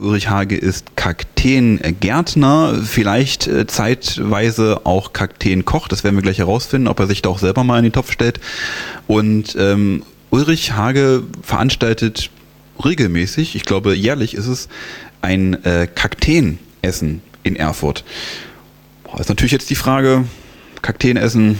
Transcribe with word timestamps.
Ulrich 0.00 0.30
Hage 0.30 0.56
ist 0.56 0.96
Kakteengärtner, 0.96 2.80
vielleicht 2.84 3.46
äh, 3.48 3.66
zeitweise 3.66 4.82
auch 4.84 5.12
Kakteenkoch. 5.12 5.88
Das 5.88 6.04
werden 6.04 6.14
wir 6.14 6.22
gleich 6.22 6.38
herausfinden, 6.38 6.88
ob 6.88 7.00
er 7.00 7.06
sich 7.06 7.22
da 7.22 7.30
auch 7.30 7.38
selber 7.38 7.64
mal 7.64 7.78
in 7.78 7.84
den 7.84 7.92
Topf 7.92 8.12
stellt. 8.12 8.38
Und 9.06 9.56
ähm, 9.58 10.04
Ulrich 10.30 10.72
Hage 10.72 11.24
veranstaltet 11.42 12.30
regelmäßig, 12.84 13.56
ich 13.56 13.64
glaube 13.64 13.94
jährlich 13.94 14.34
ist 14.34 14.46
es, 14.46 14.68
ein 15.20 15.64
äh, 15.64 15.88
Kakteenessen 15.92 17.22
in 17.42 17.56
Erfurt. 17.56 18.04
Boah, 19.02 19.20
ist 19.20 19.28
natürlich 19.28 19.52
jetzt 19.52 19.70
die 19.70 19.74
Frage, 19.74 20.24
Kakteenessen 20.80 21.58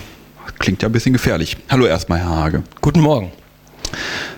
klingt 0.61 0.83
ja 0.83 0.89
ein 0.89 0.93
bisschen 0.93 1.13
gefährlich. 1.13 1.57
Hallo 1.69 1.87
erstmal, 1.87 2.21
Herr 2.21 2.37
Hage. 2.37 2.63
Guten 2.81 3.01
Morgen. 3.01 3.33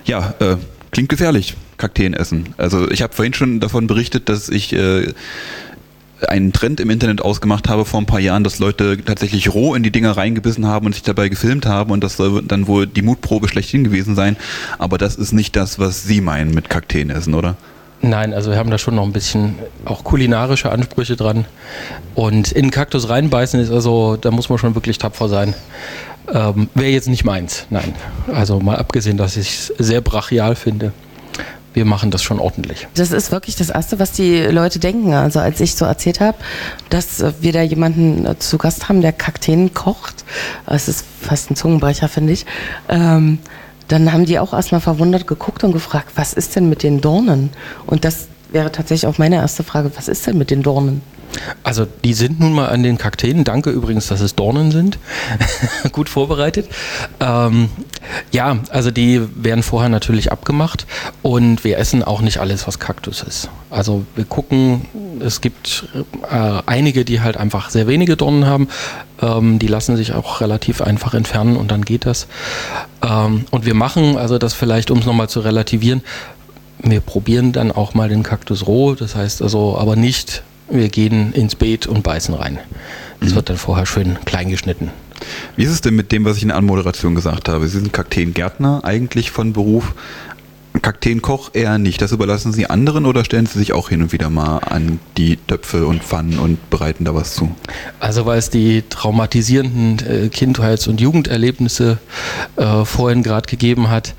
Ja, 0.07 0.35
äh, 0.39 0.57
klingt 0.91 1.11
gefährlich. 1.11 1.55
Kakteen 1.81 2.15
essen. 2.15 2.55
Also 2.59 2.89
ich 2.91 3.03
habe 3.03 3.13
vorhin 3.15 3.35
schon 3.35 3.59
davon 3.59 3.87
berichtet, 3.87 4.29
dass 4.29 4.49
ich 4.49 4.73
äh, 4.73 5.13
einen 6.29 6.53
Trend 6.53 6.79
im 6.81 6.91
Internet 6.91 7.23
ausgemacht 7.23 7.69
habe 7.69 7.85
vor 7.85 8.01
ein 8.01 8.07
paar 8.07 8.21
Jahren, 8.21 8.45
dass 8.45 8.59
Leute 8.59 9.03
tatsächlich 9.03 9.53
roh 9.53 9.75
in 9.75 9.83
die 9.83 9.91
Dinger 9.91 10.17
reingebissen 10.17 10.67
haben 10.67 10.87
und 10.87 10.93
sich 10.93 11.03
dabei 11.03 11.29
gefilmt 11.29 11.67
haben 11.67 11.91
und 11.91 12.05
das 12.05 12.17
soll 12.17 12.43
dann 12.43 12.67
wohl 12.67 12.87
die 12.87 13.03
Mutprobe 13.03 13.49
schlechthin 13.49 13.83
gewesen 13.85 14.15
sein. 14.15 14.37
Aber 14.79 14.99
das 14.99 15.17
ist 15.17 15.33
nicht 15.33 15.57
das, 15.57 15.79
was 15.79 16.05
Sie 16.05 16.21
meinen 16.21 16.53
mit 16.53 16.69
Kakteen 16.69 17.11
essen, 17.11 17.35
oder? 17.35 17.57
Nein, 18.03 18.33
also 18.33 18.51
wir 18.51 18.59
haben 18.59 18.71
da 18.71 18.79
schon 18.79 18.95
noch 18.95 19.05
ein 19.05 19.13
bisschen 19.13 19.57
auch 19.85 20.05
kulinarische 20.05 20.71
Ansprüche 20.71 21.17
dran. 21.17 21.45
Und 22.15 22.51
in 22.53 22.71
Kaktus 22.71 23.09
reinbeißen 23.09 23.61
ist 23.61 23.71
also, 23.71 24.17
da 24.17 24.31
muss 24.31 24.49
man 24.49 24.59
schon 24.59 24.75
wirklich 24.75 24.97
tapfer 24.99 25.29
sein. 25.29 25.55
Ähm, 26.33 26.69
Wäre 26.75 26.91
jetzt 26.91 27.09
nicht 27.09 27.25
meins, 27.25 27.67
nein. 27.69 27.95
Also 28.33 28.61
mal 28.61 28.77
abgesehen, 28.77 29.17
dass 29.17 29.37
ich 29.37 29.49
es 29.49 29.67
sehr 29.79 30.01
brachial 30.01 30.55
finde 30.55 30.93
wir 31.73 31.85
machen 31.85 32.11
das 32.11 32.23
schon 32.23 32.41
ordentlich. 32.41 32.89
Das 32.95 33.13
ist 33.13 33.31
wirklich 33.31 33.57
das 33.57 33.71
Erste, 33.71 33.99
was 33.99 34.13
die 34.13 34.43
Leute 34.43 34.79
denken. 34.79 35.13
Also 35.13 35.39
als 35.39 35.61
ich 35.61 35.75
so 35.75 35.85
erzählt 35.85 36.21
habe, 36.21 36.39
dass 36.89 37.25
wir 37.41 37.53
da 37.53 37.63
jemanden 37.63 38.27
äh, 38.27 38.39
zu 38.39 38.59
Gast 38.59 38.89
haben, 38.89 39.01
der 39.01 39.13
Kakteen 39.13 39.73
kocht, 39.73 40.25
es 40.67 40.89
ist 40.89 41.05
fast 41.21 41.51
ein 41.51 41.57
Zungenbrecher, 41.57 42.09
finde 42.09 42.33
ich, 42.33 42.47
ähm, 42.89 43.39
dann 43.89 44.13
haben 44.13 44.25
die 44.25 44.39
auch 44.39 44.53
erstmal 44.53 44.81
verwundert 44.81 45.27
geguckt 45.27 45.65
und 45.65 45.73
gefragt, 45.73 46.13
was 46.15 46.33
ist 46.33 46.55
denn 46.55 46.69
mit 46.69 46.83
den 46.83 47.01
Dornen? 47.01 47.51
Und 47.87 48.05
das 48.05 48.29
wäre 48.53 48.71
tatsächlich 48.71 49.09
auch 49.09 49.19
meine 49.19 49.37
erste 49.37 49.65
Frage, 49.65 49.91
was 49.97 50.09
ist 50.09 50.27
denn 50.27 50.39
mit 50.39 50.51
den 50.51 50.63
Dornen? 50.63 51.03
Also 51.63 51.87
die 52.05 52.15
sind 52.15 52.41
nun 52.41 52.53
mal 52.53 52.69
an 52.69 52.83
den 52.83 52.99
Kakteen. 52.99 53.45
Danke 53.45 53.71
übrigens, 53.71 54.09
dass 54.09 54.21
es 54.21 54.35
Dornen 54.35 54.71
sind. 54.71 54.99
Gut 55.93 56.09
vorbereitet. 56.09 56.69
Ähm, 57.21 57.71
ja, 58.33 58.59
also 58.71 58.91
die 58.91 59.21
werden 59.35 59.63
vorher 59.63 59.89
natürlich 59.89 60.33
abgemacht 60.33 60.87
und 61.23 61.65
wir 61.65 61.79
essen 61.79 62.03
auch 62.03 62.21
nicht 62.21 62.39
alles, 62.39 62.67
was 62.67 62.79
Kaktus 62.79 63.23
ist. 63.23 63.49
Also 63.71 64.05
wir 64.17 64.25
gucken, 64.25 64.87
es 65.21 65.41
gibt 65.41 65.89
äh, 66.31 66.63
einige, 66.67 67.05
die 67.05 67.21
halt 67.21 67.37
einfach 67.37 67.71
sehr 67.71 67.87
wenige 67.87 68.17
Dornen 68.17 68.47
haben. 68.47 68.69
Ähm, 69.23 69.59
die 69.59 69.69
lassen 69.69 69.97
sich 69.97 70.13
auch 70.13 70.41
relativ 70.41 70.81
einfach 70.81 71.15
entfernen 71.15 71.57
und 71.57 71.71
dann 71.71 71.85
geht 71.85 72.07
das. 72.07 72.27
Ähm, 73.03 73.45
und 73.51 73.67
wir 73.67 73.75
machen, 73.75 74.17
also 74.17 74.39
das 74.39 74.55
vielleicht, 74.55 74.91
um 74.91 74.99
es 74.99 75.07
nochmal 75.07 75.29
zu 75.29 75.41
relativieren, 75.41 76.03
wir 76.83 77.01
probieren 77.01 77.53
dann 77.53 77.73
auch 77.73 77.95
mal 77.95 78.09
den 78.09 78.23
Kaktus 78.23 78.67
roh, 78.67 78.95
das 78.95 79.15
heißt 79.15 79.43
also 79.43 79.77
aber 79.79 79.97
nicht 79.97 80.43
wir 80.71 80.89
gehen 80.89 81.33
ins 81.33 81.55
Beet 81.55 81.87
und 81.87 82.03
beißen 82.03 82.35
rein. 82.35 82.59
Das 83.21 83.31
mhm. 83.31 83.35
wird 83.37 83.51
dann 83.51 83.57
vorher 83.57 83.87
schön 83.87 84.19
klein 84.25 84.51
geschnitten. 84.51 84.91
Wie 85.57 85.65
ist 85.65 85.71
es 85.71 85.81
denn 85.81 85.95
mit 85.95 86.13
dem, 86.13 86.25
was 86.25 86.37
ich 86.37 86.43
in 86.43 86.49
der 86.49 86.57
Anmoderation 86.57 87.15
gesagt 87.15 87.49
habe? 87.49 87.69
Sie 87.69 87.79
sind 87.79 87.93
Kakteengärtner 87.93 88.81
eigentlich 88.85 89.31
von 89.31 89.53
Beruf. 89.53 89.95
Kakteenkoch 90.83 91.51
eher 91.53 91.79
nicht. 91.79 92.01
Das 92.01 92.13
überlassen 92.13 92.53
Sie 92.53 92.71
anderen 92.71 93.05
oder 93.05 93.25
stellen 93.25 93.47
Sie 93.47 93.59
sich 93.59 93.73
auch 93.73 93.89
hin 93.89 94.03
und 94.03 94.13
wieder 94.13 94.31
mal 94.31 94.59
an 94.59 95.01
die 95.17 95.37
Töpfe 95.37 95.87
und 95.87 96.03
Pfannen 96.03 96.39
und 96.39 96.71
bereiten 96.71 97.05
da 97.05 97.15
was 97.15 97.35
zu? 97.35 97.55
Also 97.99 98.25
weil 98.25 98.39
es 98.39 98.51
die 98.51 98.85
traumatisierenden 98.89 100.07
äh, 100.07 100.29
Kindheits- 100.29 100.87
und 100.87 101.01
Jugenderlebnisse 101.01 101.99
äh, 102.57 102.85
vorhin 102.85 103.23
gerade 103.23 103.49
gegeben 103.49 103.91
hat. 103.91 104.15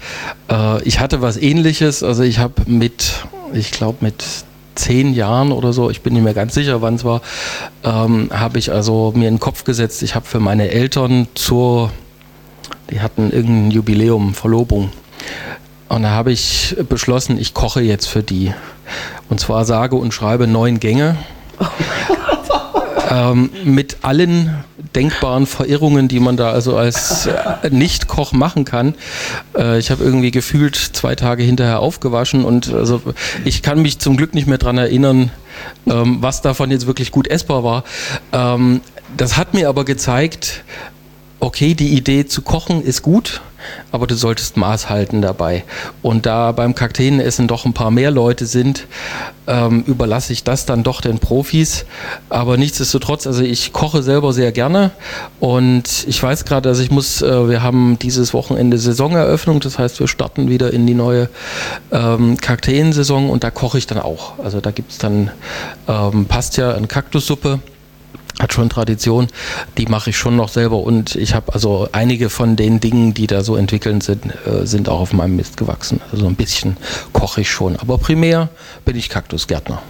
Äh, 0.49 0.83
ich 0.83 0.99
hatte 0.99 1.21
was 1.21 1.37
ähnliches. 1.37 2.03
Also 2.03 2.23
ich 2.23 2.39
habe 2.39 2.69
mit, 2.69 3.25
ich 3.53 3.71
glaube 3.71 3.99
mit 4.01 4.23
zehn 4.75 5.13
Jahren 5.13 5.51
oder 5.51 5.73
so, 5.73 5.89
ich 5.89 6.01
bin 6.01 6.13
nicht 6.13 6.23
mehr 6.23 6.33
ganz 6.33 6.53
sicher, 6.53 6.81
wann 6.81 6.95
es 6.95 7.03
war, 7.03 7.21
ähm, 7.83 8.29
habe 8.31 8.59
ich 8.59 8.71
also 8.71 9.13
mir 9.15 9.27
in 9.27 9.35
den 9.35 9.39
Kopf 9.39 9.63
gesetzt, 9.63 10.03
ich 10.03 10.15
habe 10.15 10.25
für 10.25 10.39
meine 10.39 10.69
Eltern 10.69 11.27
zur, 11.35 11.91
die 12.89 13.01
hatten 13.01 13.31
irgendein 13.31 13.71
Jubiläum, 13.71 14.33
Verlobung. 14.33 14.91
Und 15.89 16.03
da 16.03 16.11
habe 16.11 16.31
ich 16.31 16.75
beschlossen, 16.87 17.37
ich 17.37 17.53
koche 17.53 17.81
jetzt 17.81 18.07
für 18.07 18.23
die. 18.23 18.53
Und 19.29 19.39
zwar 19.39 19.65
sage 19.65 19.97
und 19.97 20.13
schreibe 20.13 20.47
neun 20.47 20.79
Gänge. 20.79 21.17
Oh 21.59 21.65
ähm, 23.11 23.49
mit 23.65 23.97
allen 24.03 24.63
denkbaren 24.95 25.45
Verirrungen, 25.45 26.07
die 26.07 26.19
man 26.19 26.37
da 26.37 26.51
also 26.51 26.75
als 26.75 27.25
äh, 27.25 27.69
Nicht-Koch 27.69 28.33
machen 28.33 28.65
kann. 28.65 28.95
Äh, 29.57 29.79
ich 29.79 29.91
habe 29.91 30.03
irgendwie 30.03 30.31
gefühlt 30.31 30.75
zwei 30.75 31.15
Tage 31.15 31.43
hinterher 31.43 31.79
aufgewaschen 31.79 32.43
und 32.43 32.73
also 32.73 33.01
ich 33.45 33.61
kann 33.61 33.81
mich 33.81 33.99
zum 33.99 34.17
Glück 34.17 34.33
nicht 34.33 34.47
mehr 34.47 34.57
daran 34.57 34.77
erinnern, 34.77 35.31
ähm, 35.87 36.17
was 36.21 36.41
davon 36.41 36.71
jetzt 36.71 36.87
wirklich 36.87 37.11
gut 37.11 37.27
essbar 37.27 37.63
war. 37.63 37.83
Ähm, 38.33 38.81
das 39.15 39.37
hat 39.37 39.53
mir 39.53 39.69
aber 39.69 39.85
gezeigt, 39.85 40.63
okay, 41.39 41.73
die 41.73 41.89
Idee 41.89 42.25
zu 42.25 42.41
kochen 42.41 42.83
ist 42.83 43.01
gut 43.01 43.41
aber 43.91 44.07
du 44.07 44.15
solltest 44.15 44.57
Maß 44.57 44.89
halten 44.89 45.21
dabei. 45.21 45.63
Und 46.01 46.25
da 46.25 46.51
beim 46.51 46.75
Kakteenessen 46.75 47.47
doch 47.47 47.65
ein 47.65 47.73
paar 47.73 47.91
mehr 47.91 48.11
Leute 48.11 48.45
sind, 48.45 48.87
ähm, 49.47 49.83
überlasse 49.87 50.33
ich 50.33 50.43
das 50.43 50.65
dann 50.65 50.83
doch 50.83 51.01
den 51.01 51.19
Profis. 51.19 51.85
Aber 52.29 52.57
nichtsdestotrotz, 52.57 53.27
also 53.27 53.43
ich 53.43 53.73
koche 53.73 54.03
selber 54.03 54.33
sehr 54.33 54.51
gerne 54.51 54.91
und 55.39 56.05
ich 56.07 56.21
weiß 56.21 56.45
gerade, 56.45 56.69
also 56.69 56.83
ich 56.83 56.91
muss, 56.91 57.21
äh, 57.21 57.49
wir 57.49 57.63
haben 57.63 57.97
dieses 57.99 58.33
Wochenende 58.33 58.77
Saisoneröffnung, 58.77 59.59
das 59.59 59.77
heißt, 59.79 59.99
wir 59.99 60.07
starten 60.07 60.49
wieder 60.49 60.71
in 60.71 60.87
die 60.87 60.93
neue 60.93 61.29
ähm, 61.91 62.37
Kakteensaison 62.37 63.29
und 63.29 63.43
da 63.43 63.51
koche 63.51 63.77
ich 63.77 63.87
dann 63.87 63.99
auch. 63.99 64.39
Also 64.39 64.61
da 64.61 64.71
gibt 64.71 64.91
es 64.91 64.97
dann, 64.97 65.31
ähm, 65.87 66.25
passt 66.25 66.57
ja 66.57 66.73
eine 66.73 66.87
Kaktussuppe 66.87 67.59
hat 68.51 68.55
schon 68.55 68.69
Tradition, 68.69 69.27
die 69.77 69.85
mache 69.85 70.09
ich 70.09 70.17
schon 70.17 70.35
noch 70.35 70.49
selber 70.49 70.77
und 70.77 71.15
ich 71.15 71.33
habe 71.33 71.53
also 71.53 71.87
einige 71.91 72.29
von 72.29 72.55
den 72.55 72.79
Dingen, 72.79 73.13
die 73.13 73.27
da 73.27 73.43
so 73.43 73.55
entwickeln 73.55 74.01
sind, 74.01 74.25
äh, 74.25 74.65
sind 74.65 74.89
auch 74.89 74.99
auf 74.99 75.13
meinem 75.13 75.37
Mist 75.37 75.57
gewachsen. 75.57 76.01
Also 76.11 76.27
ein 76.27 76.35
bisschen 76.35 76.77
koche 77.13 77.41
ich 77.41 77.49
schon, 77.49 77.77
aber 77.77 77.97
primär 77.97 78.49
bin 78.85 78.97
ich 78.97 79.09
Kaktusgärtner. 79.09 79.81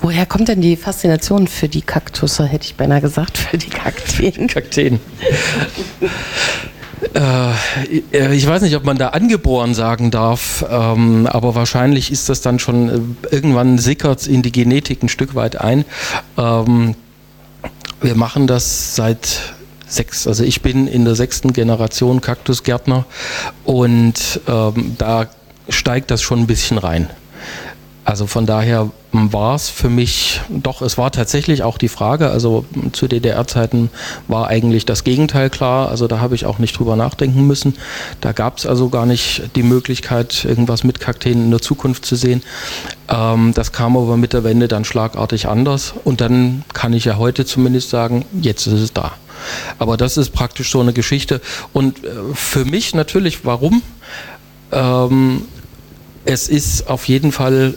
Woher 0.00 0.26
kommt 0.26 0.48
denn 0.48 0.60
die 0.60 0.76
Faszination 0.76 1.46
für 1.46 1.68
die 1.68 1.82
Kaktusse, 1.82 2.44
hätte 2.44 2.66
ich 2.66 2.74
beinahe 2.74 3.00
gesagt, 3.00 3.38
für 3.38 3.56
die 3.56 3.70
Kakteen? 3.70 4.46
Kakteen. 4.48 5.00
Äh, 7.14 8.34
ich 8.34 8.46
weiß 8.46 8.62
nicht, 8.62 8.76
ob 8.76 8.84
man 8.84 8.98
da 8.98 9.08
angeboren 9.08 9.74
sagen 9.74 10.10
darf, 10.10 10.64
ähm, 10.70 11.26
aber 11.26 11.54
wahrscheinlich 11.54 12.12
ist 12.12 12.28
das 12.28 12.42
dann 12.42 12.58
schon 12.58 12.88
äh, 12.88 13.34
irgendwann 13.34 13.78
sickert 13.78 14.26
in 14.26 14.42
die 14.42 14.52
Genetik 14.52 15.02
ein 15.02 15.08
Stück 15.08 15.34
weit 15.34 15.60
ein. 15.60 15.84
Ähm, 16.36 16.94
wir 18.02 18.14
machen 18.14 18.46
das 18.46 18.96
seit 18.96 19.54
sechs, 19.86 20.26
also 20.26 20.44
ich 20.44 20.62
bin 20.62 20.86
in 20.86 21.04
der 21.04 21.14
sechsten 21.14 21.52
Generation 21.52 22.20
Kaktusgärtner 22.20 23.04
und 23.64 24.40
ähm, 24.48 24.96
da 24.98 25.26
steigt 25.68 26.10
das 26.10 26.22
schon 26.22 26.40
ein 26.40 26.46
bisschen 26.46 26.78
rein. 26.78 27.10
Also 28.04 28.26
von 28.26 28.46
daher 28.46 28.90
war 29.12 29.54
es 29.54 29.68
für 29.68 29.88
mich, 29.88 30.40
doch, 30.48 30.82
es 30.82 30.98
war 30.98 31.12
tatsächlich 31.12 31.62
auch 31.62 31.78
die 31.78 31.88
Frage, 31.88 32.30
also 32.30 32.64
zu 32.92 33.06
DDR-Zeiten 33.06 33.90
war 34.26 34.48
eigentlich 34.48 34.84
das 34.86 35.04
Gegenteil 35.04 35.50
klar, 35.50 35.88
also 35.88 36.08
da 36.08 36.18
habe 36.18 36.34
ich 36.34 36.44
auch 36.44 36.58
nicht 36.58 36.76
drüber 36.76 36.96
nachdenken 36.96 37.46
müssen. 37.46 37.76
Da 38.20 38.32
gab 38.32 38.58
es 38.58 38.66
also 38.66 38.88
gar 38.88 39.06
nicht 39.06 39.50
die 39.54 39.62
Möglichkeit, 39.62 40.44
irgendwas 40.44 40.82
mit 40.82 40.98
Kakteen 40.98 41.44
in 41.44 41.50
der 41.52 41.60
Zukunft 41.60 42.04
zu 42.04 42.16
sehen. 42.16 42.42
Ähm, 43.08 43.52
das 43.54 43.70
kam 43.70 43.96
aber 43.96 44.16
mit 44.16 44.32
der 44.32 44.42
Wende 44.42 44.66
dann 44.66 44.84
schlagartig 44.84 45.46
anders 45.46 45.94
und 46.02 46.20
dann 46.20 46.64
kann 46.72 46.94
ich 46.94 47.04
ja 47.04 47.18
heute 47.18 47.44
zumindest 47.44 47.90
sagen, 47.90 48.24
jetzt 48.40 48.66
ist 48.66 48.80
es 48.80 48.92
da. 48.92 49.12
Aber 49.78 49.96
das 49.96 50.16
ist 50.16 50.30
praktisch 50.30 50.72
so 50.72 50.80
eine 50.80 50.92
Geschichte 50.92 51.40
und 51.72 52.02
äh, 52.04 52.08
für 52.34 52.64
mich 52.64 52.94
natürlich, 52.94 53.44
warum? 53.44 53.82
Ähm, 54.72 55.42
es 56.24 56.48
ist 56.48 56.88
auf 56.88 57.08
jeden 57.08 57.32
Fall 57.32 57.74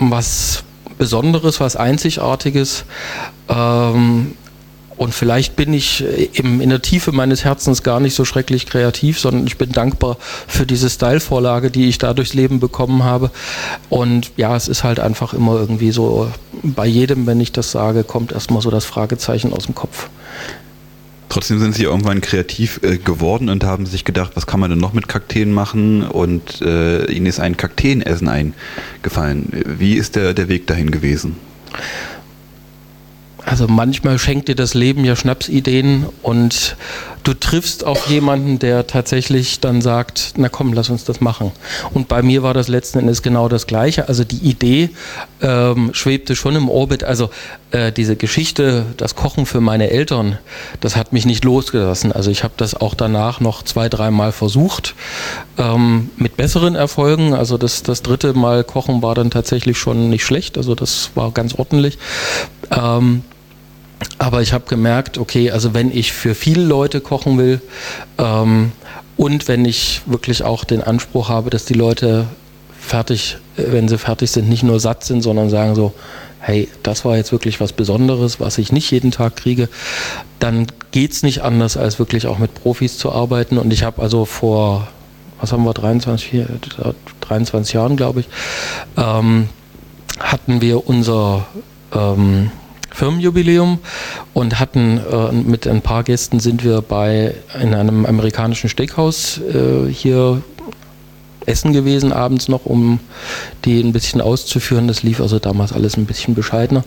was 0.00 0.64
Besonderes, 0.98 1.60
was 1.60 1.76
Einzigartiges. 1.76 2.84
Ähm, 3.48 4.34
und 5.00 5.14
vielleicht 5.14 5.56
bin 5.56 5.72
ich 5.72 6.04
im, 6.38 6.60
in 6.60 6.68
der 6.68 6.82
Tiefe 6.82 7.10
meines 7.10 7.42
Herzens 7.42 7.82
gar 7.82 8.00
nicht 8.00 8.14
so 8.14 8.26
schrecklich 8.26 8.66
kreativ, 8.66 9.18
sondern 9.18 9.46
ich 9.46 9.56
bin 9.56 9.72
dankbar 9.72 10.18
für 10.46 10.66
diese 10.66 10.90
Style-Vorlage, 10.90 11.70
die 11.70 11.88
ich 11.88 11.96
da 11.96 12.12
durchs 12.12 12.34
Leben 12.34 12.60
bekommen 12.60 13.02
habe. 13.02 13.30
Und 13.88 14.32
ja, 14.36 14.54
es 14.54 14.68
ist 14.68 14.84
halt 14.84 15.00
einfach 15.00 15.32
immer 15.32 15.54
irgendwie 15.54 15.90
so, 15.90 16.30
bei 16.62 16.86
jedem, 16.86 17.26
wenn 17.26 17.40
ich 17.40 17.50
das 17.50 17.70
sage, 17.70 18.04
kommt 18.04 18.32
erstmal 18.32 18.60
so 18.60 18.70
das 18.70 18.84
Fragezeichen 18.84 19.54
aus 19.54 19.64
dem 19.64 19.74
Kopf. 19.74 20.10
Trotzdem 21.30 21.60
sind 21.60 21.76
sie 21.76 21.84
irgendwann 21.84 22.20
kreativ 22.20 22.80
äh, 22.82 22.98
geworden 22.98 23.48
und 23.48 23.62
haben 23.62 23.86
sich 23.86 24.04
gedacht, 24.04 24.32
was 24.34 24.48
kann 24.48 24.58
man 24.58 24.68
denn 24.68 24.80
noch 24.80 24.92
mit 24.92 25.06
Kakteen 25.06 25.52
machen? 25.52 26.02
Und 26.02 26.60
äh, 26.60 27.04
ihnen 27.06 27.26
ist 27.26 27.38
ein 27.38 27.56
Kakteenessen 27.56 28.28
eingefallen. 28.28 29.48
Wie 29.64 29.94
ist 29.94 30.16
der, 30.16 30.34
der 30.34 30.48
Weg 30.48 30.66
dahin 30.66 30.90
gewesen? 30.90 31.36
Also 33.46 33.66
manchmal 33.68 34.18
schenkt 34.18 34.48
dir 34.48 34.54
das 34.54 34.74
Leben 34.74 35.04
ja 35.04 35.16
Schnapsideen 35.16 36.06
und 36.22 36.76
du 37.24 37.34
triffst 37.34 37.84
auf 37.84 38.08
jemanden, 38.08 38.58
der 38.58 38.86
tatsächlich 38.86 39.60
dann 39.60 39.82
sagt, 39.82 40.34
na 40.36 40.48
komm, 40.48 40.72
lass 40.72 40.90
uns 40.90 41.04
das 41.04 41.20
machen. 41.20 41.52
Und 41.92 42.08
bei 42.08 42.22
mir 42.22 42.42
war 42.42 42.54
das 42.54 42.68
letzten 42.68 42.98
Endes 42.98 43.22
genau 43.22 43.48
das 43.48 43.66
Gleiche. 43.66 44.08
Also 44.08 44.24
die 44.24 44.38
Idee 44.38 44.90
ähm, 45.42 45.90
schwebte 45.92 46.36
schon 46.36 46.56
im 46.56 46.68
Orbit. 46.68 47.04
Also 47.04 47.30
äh, 47.70 47.92
diese 47.92 48.16
Geschichte, 48.16 48.86
das 48.96 49.16
Kochen 49.16 49.46
für 49.46 49.60
meine 49.60 49.90
Eltern, 49.90 50.38
das 50.80 50.96
hat 50.96 51.12
mich 51.12 51.26
nicht 51.26 51.44
losgelassen. 51.44 52.12
Also 52.12 52.30
ich 52.30 52.44
habe 52.44 52.54
das 52.56 52.74
auch 52.74 52.94
danach 52.94 53.40
noch 53.40 53.62
zwei, 53.62 53.88
dreimal 53.88 54.32
versucht, 54.32 54.94
ähm, 55.58 56.10
mit 56.16 56.36
besseren 56.36 56.74
Erfolgen. 56.74 57.34
Also 57.34 57.58
das, 57.58 57.82
das 57.82 58.02
dritte 58.02 58.32
Mal 58.34 58.64
Kochen 58.64 59.02
war 59.02 59.14
dann 59.14 59.30
tatsächlich 59.30 59.78
schon 59.78 60.10
nicht 60.10 60.24
schlecht. 60.24 60.56
Also 60.56 60.74
das 60.74 61.10
war 61.14 61.30
ganz 61.32 61.54
ordentlich. 61.54 61.98
Ähm, 62.70 63.22
aber 64.18 64.42
ich 64.42 64.52
habe 64.52 64.64
gemerkt, 64.66 65.18
okay, 65.18 65.50
also 65.50 65.74
wenn 65.74 65.90
ich 65.90 66.12
für 66.12 66.34
viele 66.34 66.64
Leute 66.64 67.00
kochen 67.00 67.38
will 67.38 67.60
ähm, 68.18 68.72
und 69.16 69.48
wenn 69.48 69.64
ich 69.64 70.02
wirklich 70.06 70.42
auch 70.42 70.64
den 70.64 70.82
Anspruch 70.82 71.28
habe, 71.28 71.50
dass 71.50 71.64
die 71.64 71.74
Leute 71.74 72.26
fertig, 72.78 73.38
äh, 73.56 73.64
wenn 73.68 73.88
sie 73.88 73.98
fertig 73.98 74.30
sind, 74.30 74.48
nicht 74.48 74.62
nur 74.62 74.80
satt 74.80 75.04
sind, 75.04 75.22
sondern 75.22 75.50
sagen 75.50 75.74
so, 75.74 75.92
hey, 76.40 76.68
das 76.82 77.04
war 77.04 77.16
jetzt 77.16 77.32
wirklich 77.32 77.60
was 77.60 77.72
Besonderes, 77.72 78.40
was 78.40 78.58
ich 78.58 78.72
nicht 78.72 78.90
jeden 78.90 79.10
Tag 79.10 79.36
kriege, 79.36 79.68
dann 80.38 80.66
geht 80.90 81.12
es 81.12 81.22
nicht 81.22 81.42
anders, 81.42 81.76
als 81.76 81.98
wirklich 81.98 82.26
auch 82.26 82.38
mit 82.38 82.54
Profis 82.54 82.96
zu 82.96 83.12
arbeiten. 83.12 83.58
Und 83.58 83.72
ich 83.72 83.82
habe 83.82 84.00
also 84.00 84.24
vor, 84.24 84.88
was 85.40 85.52
haben 85.52 85.64
wir, 85.64 85.74
23, 85.74 86.46
23 87.20 87.74
Jahren, 87.74 87.96
glaube 87.96 88.20
ich, 88.20 88.28
ähm, 88.96 89.50
hatten 90.18 90.62
wir 90.62 90.88
unser 90.88 91.46
ähm, 91.94 92.50
Firmenjubiläum 92.92 93.78
und 94.34 94.60
hatten 94.60 94.98
äh, 94.98 95.32
mit 95.32 95.66
ein 95.66 95.82
paar 95.82 96.02
Gästen 96.02 96.40
sind 96.40 96.64
wir 96.64 96.82
bei 96.82 97.34
in 97.60 97.74
einem 97.74 98.06
amerikanischen 98.06 98.68
Steakhouse 98.68 99.38
äh, 99.38 99.90
hier 99.92 100.42
essen 101.46 101.72
gewesen 101.72 102.12
abends 102.12 102.48
noch, 102.48 102.64
um 102.64 103.00
die 103.64 103.80
ein 103.80 103.92
bisschen 103.92 104.20
auszuführen. 104.20 104.88
Das 104.88 105.02
lief 105.02 105.20
also 105.20 105.38
damals 105.38 105.72
alles 105.72 105.96
ein 105.96 106.06
bisschen 106.06 106.34
bescheidener. 106.34 106.84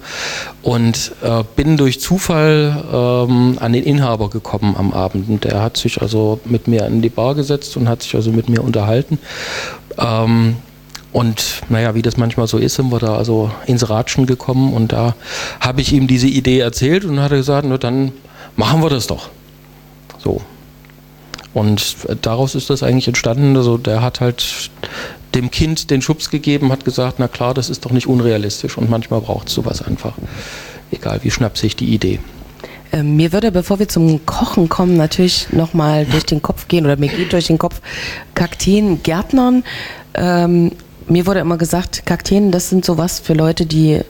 Und 0.61 1.11
äh, 1.21 1.43
bin 1.55 1.77
durch 1.77 1.99
Zufall 1.99 2.83
ähm, 2.91 3.57
an 3.59 3.73
den 3.73 3.83
Inhaber 3.83 4.29
gekommen 4.29 4.75
am 4.77 4.93
Abend. 4.93 5.29
Und 5.29 5.43
der 5.43 5.61
hat 5.61 5.77
sich 5.77 6.01
also 6.01 6.39
mit 6.45 6.67
mir 6.67 6.85
in 6.85 7.01
die 7.01 7.09
Bar 7.09 7.35
gesetzt 7.35 7.75
und 7.77 7.89
hat 7.89 8.03
sich 8.03 8.15
also 8.15 8.31
mit 8.31 8.49
mir 8.49 8.63
unterhalten. 8.63 9.19
Ähm, 9.97 10.55
und 11.13 11.61
naja, 11.69 11.93
wie 11.93 12.01
das 12.01 12.17
manchmal 12.17 12.47
so 12.47 12.57
ist, 12.57 12.75
sind 12.75 12.91
wir 12.91 12.99
da 12.99 13.15
also 13.15 13.51
ins 13.67 13.87
Ratschen 13.87 14.25
gekommen 14.25 14.73
und 14.73 14.91
da 14.91 15.15
habe 15.59 15.81
ich 15.81 15.93
ihm 15.93 16.07
diese 16.07 16.27
Idee 16.27 16.59
erzählt 16.59 17.05
und 17.05 17.19
hat 17.21 17.31
er 17.31 17.37
gesagt, 17.37 17.67
na 17.69 17.77
dann 17.77 18.11
machen 18.55 18.81
wir 18.81 18.89
das 18.89 19.05
doch. 19.05 19.29
So. 20.17 20.41
Und 21.53 21.95
daraus 22.23 22.55
ist 22.55 22.71
das 22.71 22.81
eigentlich 22.81 23.07
entstanden. 23.07 23.55
Also 23.55 23.77
der 23.77 24.01
hat 24.01 24.21
halt 24.21 24.71
dem 25.35 25.51
Kind 25.51 25.91
den 25.91 26.01
Schubs 26.01 26.31
gegeben, 26.31 26.71
hat 26.71 26.83
gesagt, 26.83 27.19
na 27.19 27.27
klar, 27.27 27.53
das 27.53 27.69
ist 27.69 27.85
doch 27.85 27.91
nicht 27.91 28.07
unrealistisch 28.07 28.75
und 28.77 28.89
manchmal 28.89 29.21
braucht 29.21 29.49
es 29.49 29.53
sowas 29.53 29.83
einfach. 29.83 30.13
Egal 30.89 31.19
wie 31.21 31.29
schnapsig 31.29 31.75
die 31.75 31.93
Idee. 31.93 32.19
Ähm, 32.91 33.15
mir 33.15 33.33
würde, 33.33 33.51
bevor 33.51 33.77
wir 33.77 33.87
zum 33.87 34.25
Kochen 34.25 34.67
kommen, 34.67 34.97
natürlich 34.97 35.47
nochmal 35.51 36.05
durch 36.05 36.25
den 36.25 36.41
Kopf 36.41 36.67
gehen, 36.67 36.85
oder 36.85 36.97
mir 36.97 37.09
geht 37.09 37.33
durch 37.33 37.47
den 37.47 37.57
Kopf 37.57 37.81
Kakteen, 38.35 39.01
Gärtnern. 39.03 39.63
Ähm, 40.15 40.71
mir 41.07 41.25
wurde 41.25 41.39
immer 41.39 41.57
gesagt, 41.57 42.05
Kakteen, 42.05 42.51
das 42.51 42.69
sind 42.69 42.85
sowas 42.85 43.19
für 43.19 43.33
Leute, 43.33 43.65
die 43.65 44.01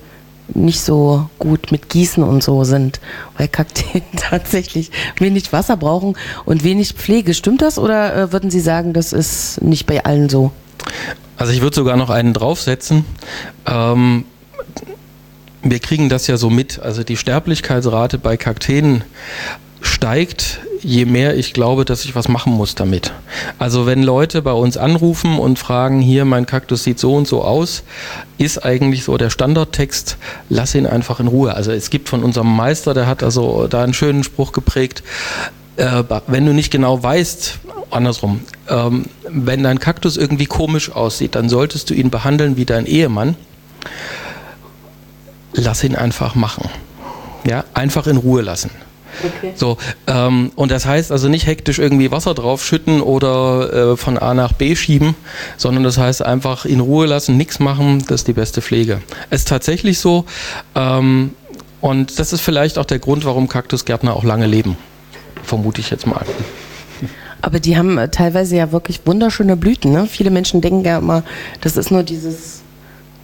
nicht 0.53 0.81
so 0.81 1.29
gut 1.39 1.71
mit 1.71 1.89
Gießen 1.89 2.21
und 2.23 2.43
so 2.43 2.63
sind, 2.63 2.99
weil 3.37 3.47
Kakteen 3.47 4.01
tatsächlich 4.17 4.91
wenig 5.17 5.53
Wasser 5.53 5.77
brauchen 5.77 6.17
und 6.45 6.63
wenig 6.63 6.93
Pflege. 6.93 7.33
Stimmt 7.33 7.61
das 7.61 7.79
oder 7.79 8.15
äh, 8.15 8.31
würden 8.31 8.51
Sie 8.51 8.59
sagen, 8.59 8.93
das 8.93 9.13
ist 9.13 9.61
nicht 9.61 9.85
bei 9.85 10.03
allen 10.03 10.29
so? 10.29 10.51
Also 11.37 11.53
ich 11.53 11.61
würde 11.61 11.75
sogar 11.75 11.97
noch 11.97 12.09
einen 12.09 12.33
draufsetzen. 12.33 13.05
Ähm, 13.65 14.25
wir 15.63 15.79
kriegen 15.79 16.09
das 16.09 16.27
ja 16.27 16.37
so 16.37 16.49
mit. 16.49 16.79
Also 16.79 17.03
die 17.03 17.17
Sterblichkeitsrate 17.17 18.17
bei 18.17 18.37
Kakteen 18.37 19.03
steigt 19.83 20.61
je 20.83 21.05
mehr 21.05 21.35
ich 21.37 21.53
glaube, 21.53 21.85
dass 21.85 22.05
ich 22.05 22.15
was 22.15 22.27
machen 22.27 22.53
muss 22.53 22.75
damit. 22.75 23.13
Also 23.57 23.85
wenn 23.85 24.03
Leute 24.03 24.41
bei 24.41 24.51
uns 24.51 24.77
anrufen 24.77 25.39
und 25.39 25.57
fragen, 25.57 26.01
hier 26.01 26.25
mein 26.25 26.45
Kaktus 26.45 26.83
sieht 26.83 26.99
so 26.99 27.15
und 27.15 27.27
so 27.27 27.41
aus, 27.43 27.83
ist 28.37 28.63
eigentlich 28.63 29.03
so 29.03 29.17
der 29.17 29.29
Standardtext, 29.29 30.17
lass 30.49 30.75
ihn 30.75 30.85
einfach 30.85 31.19
in 31.19 31.27
Ruhe. 31.27 31.55
Also 31.55 31.71
es 31.71 31.89
gibt 31.89 32.09
von 32.09 32.23
unserem 32.23 32.53
Meister, 32.53 32.93
der 32.93 33.07
hat 33.07 33.23
also 33.23 33.67
da 33.67 33.83
einen 33.83 33.93
schönen 33.93 34.23
Spruch 34.23 34.51
geprägt, 34.51 35.03
äh, 35.77 36.03
wenn 36.27 36.45
du 36.45 36.53
nicht 36.53 36.71
genau 36.71 37.01
weißt, 37.01 37.59
andersrum, 37.89 38.41
ähm, 38.69 39.05
wenn 39.27 39.63
dein 39.63 39.79
Kaktus 39.79 40.17
irgendwie 40.17 40.45
komisch 40.45 40.91
aussieht, 40.91 41.35
dann 41.35 41.49
solltest 41.49 41.89
du 41.89 41.93
ihn 41.93 42.09
behandeln 42.09 42.57
wie 42.57 42.65
dein 42.65 42.85
Ehemann. 42.85 43.35
Lass 45.53 45.83
ihn 45.83 45.95
einfach 45.95 46.35
machen. 46.35 46.69
Ja, 47.45 47.63
einfach 47.73 48.07
in 48.07 48.17
Ruhe 48.17 48.41
lassen. 48.41 48.71
Okay. 49.23 49.53
So, 49.55 49.77
ähm, 50.07 50.51
und 50.55 50.71
das 50.71 50.85
heißt 50.85 51.11
also 51.11 51.29
nicht 51.29 51.45
hektisch 51.45 51.79
irgendwie 51.79 52.11
Wasser 52.11 52.33
draufschütten 52.33 53.01
oder 53.01 53.91
äh, 53.93 53.97
von 53.97 54.17
A 54.17 54.33
nach 54.33 54.53
B 54.53 54.75
schieben, 54.75 55.15
sondern 55.57 55.83
das 55.83 55.97
heißt 55.97 56.25
einfach 56.25 56.65
in 56.65 56.79
Ruhe 56.79 57.05
lassen, 57.05 57.37
nichts 57.37 57.59
machen, 57.59 58.03
das 58.07 58.21
ist 58.21 58.27
die 58.27 58.33
beste 58.33 58.61
Pflege. 58.61 59.01
Es 59.29 59.41
ist 59.41 59.47
tatsächlich 59.47 59.99
so, 59.99 60.25
ähm, 60.75 61.31
und 61.81 62.17
das 62.19 62.33
ist 62.33 62.41
vielleicht 62.41 62.77
auch 62.77 62.85
der 62.85 62.99
Grund, 62.99 63.25
warum 63.25 63.49
Kaktusgärtner 63.49 64.15
auch 64.15 64.23
lange 64.23 64.47
leben, 64.47 64.77
vermute 65.43 65.81
ich 65.81 65.89
jetzt 65.89 66.07
mal. 66.07 66.25
Aber 67.41 67.59
die 67.59 67.77
haben 67.77 67.97
äh, 67.97 68.09
teilweise 68.09 68.55
ja 68.55 68.71
wirklich 68.71 69.01
wunderschöne 69.05 69.57
Blüten. 69.57 69.91
Ne? 69.91 70.07
Viele 70.07 70.31
Menschen 70.31 70.61
denken 70.61 70.85
ja 70.85 70.97
immer, 70.97 71.23
das 71.59 71.75
ist 71.75 71.91
nur 71.91 72.03
dieses 72.03 72.62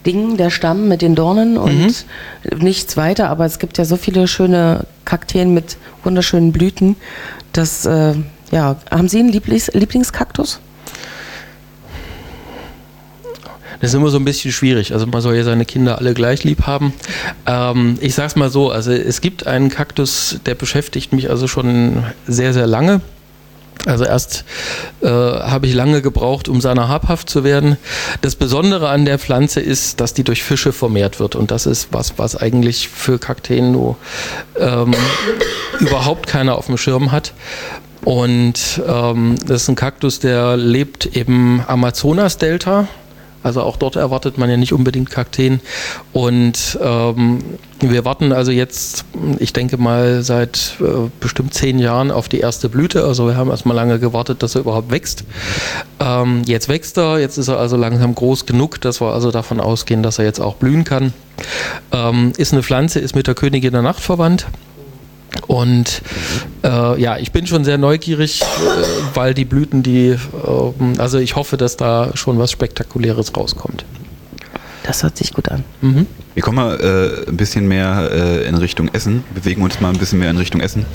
Ding, 0.06 0.36
der 0.36 0.50
Stamm 0.50 0.88
mit 0.88 1.02
den 1.02 1.14
Dornen 1.14 1.56
und 1.56 1.78
mhm. 1.78 2.58
nichts 2.58 2.96
weiter. 2.96 3.28
Aber 3.28 3.44
es 3.44 3.58
gibt 3.58 3.78
ja 3.78 3.84
so 3.84 3.96
viele 3.96 4.26
schöne 4.28 4.86
Kakteen 5.04 5.54
mit 5.54 5.76
wunderschönen 6.04 6.52
Blüten. 6.52 6.96
Das, 7.52 7.86
äh, 7.86 8.14
ja, 8.50 8.76
haben 8.90 9.08
Sie 9.08 9.18
einen 9.18 9.30
Lieblings 9.30 9.68
Lieblingskaktus? 9.72 10.60
Das 13.80 13.90
ist 13.90 13.94
immer 13.94 14.10
so 14.10 14.18
ein 14.18 14.24
bisschen 14.24 14.52
schwierig. 14.52 14.92
Also 14.92 15.06
man 15.06 15.22
soll 15.22 15.36
ja 15.36 15.42
seine 15.42 15.64
Kinder 15.64 15.98
alle 15.98 16.12
gleich 16.12 16.44
lieb 16.44 16.66
haben. 16.66 16.92
Ähm, 17.46 17.96
ich 18.00 18.14
sag's 18.14 18.36
mal 18.36 18.50
so, 18.50 18.70
also 18.70 18.92
es 18.92 19.22
gibt 19.22 19.46
einen 19.46 19.70
Kaktus, 19.70 20.38
der 20.44 20.54
beschäftigt 20.54 21.14
mich 21.14 21.30
also 21.30 21.48
schon 21.48 22.04
sehr, 22.26 22.52
sehr 22.52 22.66
lange. 22.66 23.00
Also 23.86 24.04
erst 24.04 24.44
äh, 25.00 25.08
habe 25.08 25.66
ich 25.66 25.74
lange 25.74 26.02
gebraucht, 26.02 26.48
um 26.48 26.60
seiner 26.60 26.88
habhaft 26.88 27.30
zu 27.30 27.44
werden. 27.44 27.78
Das 28.20 28.36
Besondere 28.36 28.90
an 28.90 29.06
der 29.06 29.18
Pflanze 29.18 29.60
ist, 29.60 30.00
dass 30.00 30.12
die 30.12 30.24
durch 30.24 30.42
Fische 30.42 30.72
vermehrt 30.72 31.18
wird. 31.18 31.34
Und 31.34 31.50
das 31.50 31.66
ist 31.66 31.88
was, 31.90 32.18
was 32.18 32.36
eigentlich 32.36 32.88
für 32.88 33.18
Kakteen 33.18 33.72
nur 33.72 33.96
ähm, 34.58 34.94
überhaupt 35.78 36.26
keiner 36.26 36.56
auf 36.56 36.66
dem 36.66 36.76
Schirm 36.76 37.10
hat. 37.10 37.32
Und 38.04 38.82
ähm, 38.86 39.36
das 39.46 39.62
ist 39.62 39.68
ein 39.68 39.76
Kaktus, 39.76 40.20
der 40.20 40.56
lebt 40.56 41.06
im 41.06 41.62
Amazonas-Delta. 41.66 42.88
Also 43.42 43.62
auch 43.62 43.76
dort 43.76 43.96
erwartet 43.96 44.38
man 44.38 44.50
ja 44.50 44.56
nicht 44.56 44.72
unbedingt 44.72 45.10
Kakteen. 45.10 45.60
Und 46.12 46.78
ähm, 46.82 47.38
wir 47.80 48.04
warten 48.04 48.32
also 48.32 48.52
jetzt, 48.52 49.04
ich 49.38 49.52
denke 49.52 49.78
mal, 49.78 50.22
seit 50.22 50.76
äh, 50.80 51.08
bestimmt 51.20 51.54
zehn 51.54 51.78
Jahren 51.78 52.10
auf 52.10 52.28
die 52.28 52.40
erste 52.40 52.68
Blüte. 52.68 53.04
Also 53.04 53.26
wir 53.26 53.36
haben 53.36 53.50
erstmal 53.50 53.76
lange 53.76 53.98
gewartet, 53.98 54.42
dass 54.42 54.54
er 54.54 54.62
überhaupt 54.62 54.90
wächst. 54.90 55.24
Ähm, 55.98 56.42
jetzt 56.46 56.68
wächst 56.68 56.98
er, 56.98 57.18
jetzt 57.18 57.38
ist 57.38 57.48
er 57.48 57.58
also 57.58 57.76
langsam 57.76 58.14
groß 58.14 58.46
genug, 58.46 58.80
dass 58.80 59.00
wir 59.00 59.12
also 59.12 59.30
davon 59.30 59.60
ausgehen, 59.60 60.02
dass 60.02 60.18
er 60.18 60.24
jetzt 60.24 60.40
auch 60.40 60.56
blühen 60.56 60.84
kann. 60.84 61.14
Ähm, 61.92 62.32
ist 62.36 62.52
eine 62.52 62.62
Pflanze, 62.62 63.00
ist 63.00 63.14
mit 63.14 63.26
der 63.26 63.34
Königin 63.34 63.72
der 63.72 63.82
Nacht 63.82 64.00
verwandt. 64.00 64.46
Und 65.50 66.02
äh, 66.62 67.00
ja, 67.00 67.18
ich 67.18 67.32
bin 67.32 67.44
schon 67.48 67.64
sehr 67.64 67.76
neugierig, 67.76 68.40
äh, 68.40 68.44
weil 69.14 69.34
die 69.34 69.44
Blüten, 69.44 69.82
die, 69.82 70.10
äh, 70.10 70.18
also 70.98 71.18
ich 71.18 71.34
hoffe, 71.34 71.56
dass 71.56 71.76
da 71.76 72.12
schon 72.14 72.38
was 72.38 72.52
Spektakuläres 72.52 73.36
rauskommt. 73.36 73.84
Das 74.84 75.02
hört 75.02 75.16
sich 75.16 75.32
gut 75.32 75.48
an. 75.48 75.64
Mhm. 75.80 76.06
Wir 76.34 76.44
kommen 76.44 76.54
mal 76.54 76.78
äh, 76.78 77.28
ein 77.28 77.36
bisschen 77.36 77.66
mehr 77.66 78.10
äh, 78.12 78.48
in 78.48 78.54
Richtung 78.54 78.90
Essen, 78.92 79.24
bewegen 79.34 79.62
uns 79.62 79.80
mal 79.80 79.88
ein 79.88 79.98
bisschen 79.98 80.20
mehr 80.20 80.30
in 80.30 80.36
Richtung 80.36 80.60
Essen. 80.60 80.86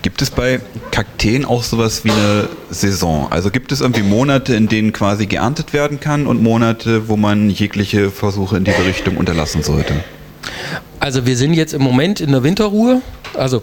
Gibt 0.00 0.22
es 0.22 0.30
bei 0.30 0.60
Kakteen 0.90 1.44
auch 1.44 1.62
sowas 1.62 2.06
wie 2.06 2.10
eine 2.10 2.48
Saison? 2.70 3.26
Also 3.30 3.50
gibt 3.50 3.70
es 3.70 3.82
irgendwie 3.82 4.02
Monate, 4.02 4.54
in 4.54 4.68
denen 4.68 4.94
quasi 4.94 5.26
geerntet 5.26 5.74
werden 5.74 6.00
kann 6.00 6.26
und 6.26 6.42
Monate, 6.42 7.10
wo 7.10 7.18
man 7.18 7.50
jegliche 7.50 8.10
Versuche 8.10 8.56
in 8.56 8.64
diese 8.64 8.86
Richtung 8.86 9.18
unterlassen 9.18 9.62
sollte? 9.62 9.92
Also 11.00 11.26
wir 11.26 11.36
sind 11.36 11.52
jetzt 11.52 11.74
im 11.74 11.82
Moment 11.82 12.22
in 12.22 12.32
der 12.32 12.42
Winterruhe. 12.42 13.02
Also 13.34 13.62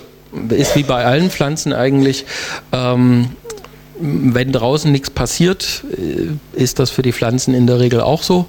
ist 0.49 0.75
wie 0.75 0.83
bei 0.83 1.05
allen 1.05 1.29
Pflanzen 1.29 1.73
eigentlich. 1.73 2.25
Ähm, 2.71 3.29
wenn 4.03 4.51
draußen 4.51 4.91
nichts 4.91 5.11
passiert, 5.11 5.83
äh, 5.91 6.59
ist 6.59 6.79
das 6.79 6.89
für 6.89 7.03
die 7.03 7.13
Pflanzen 7.13 7.53
in 7.53 7.67
der 7.67 7.79
Regel 7.79 8.01
auch 8.01 8.23
so. 8.23 8.47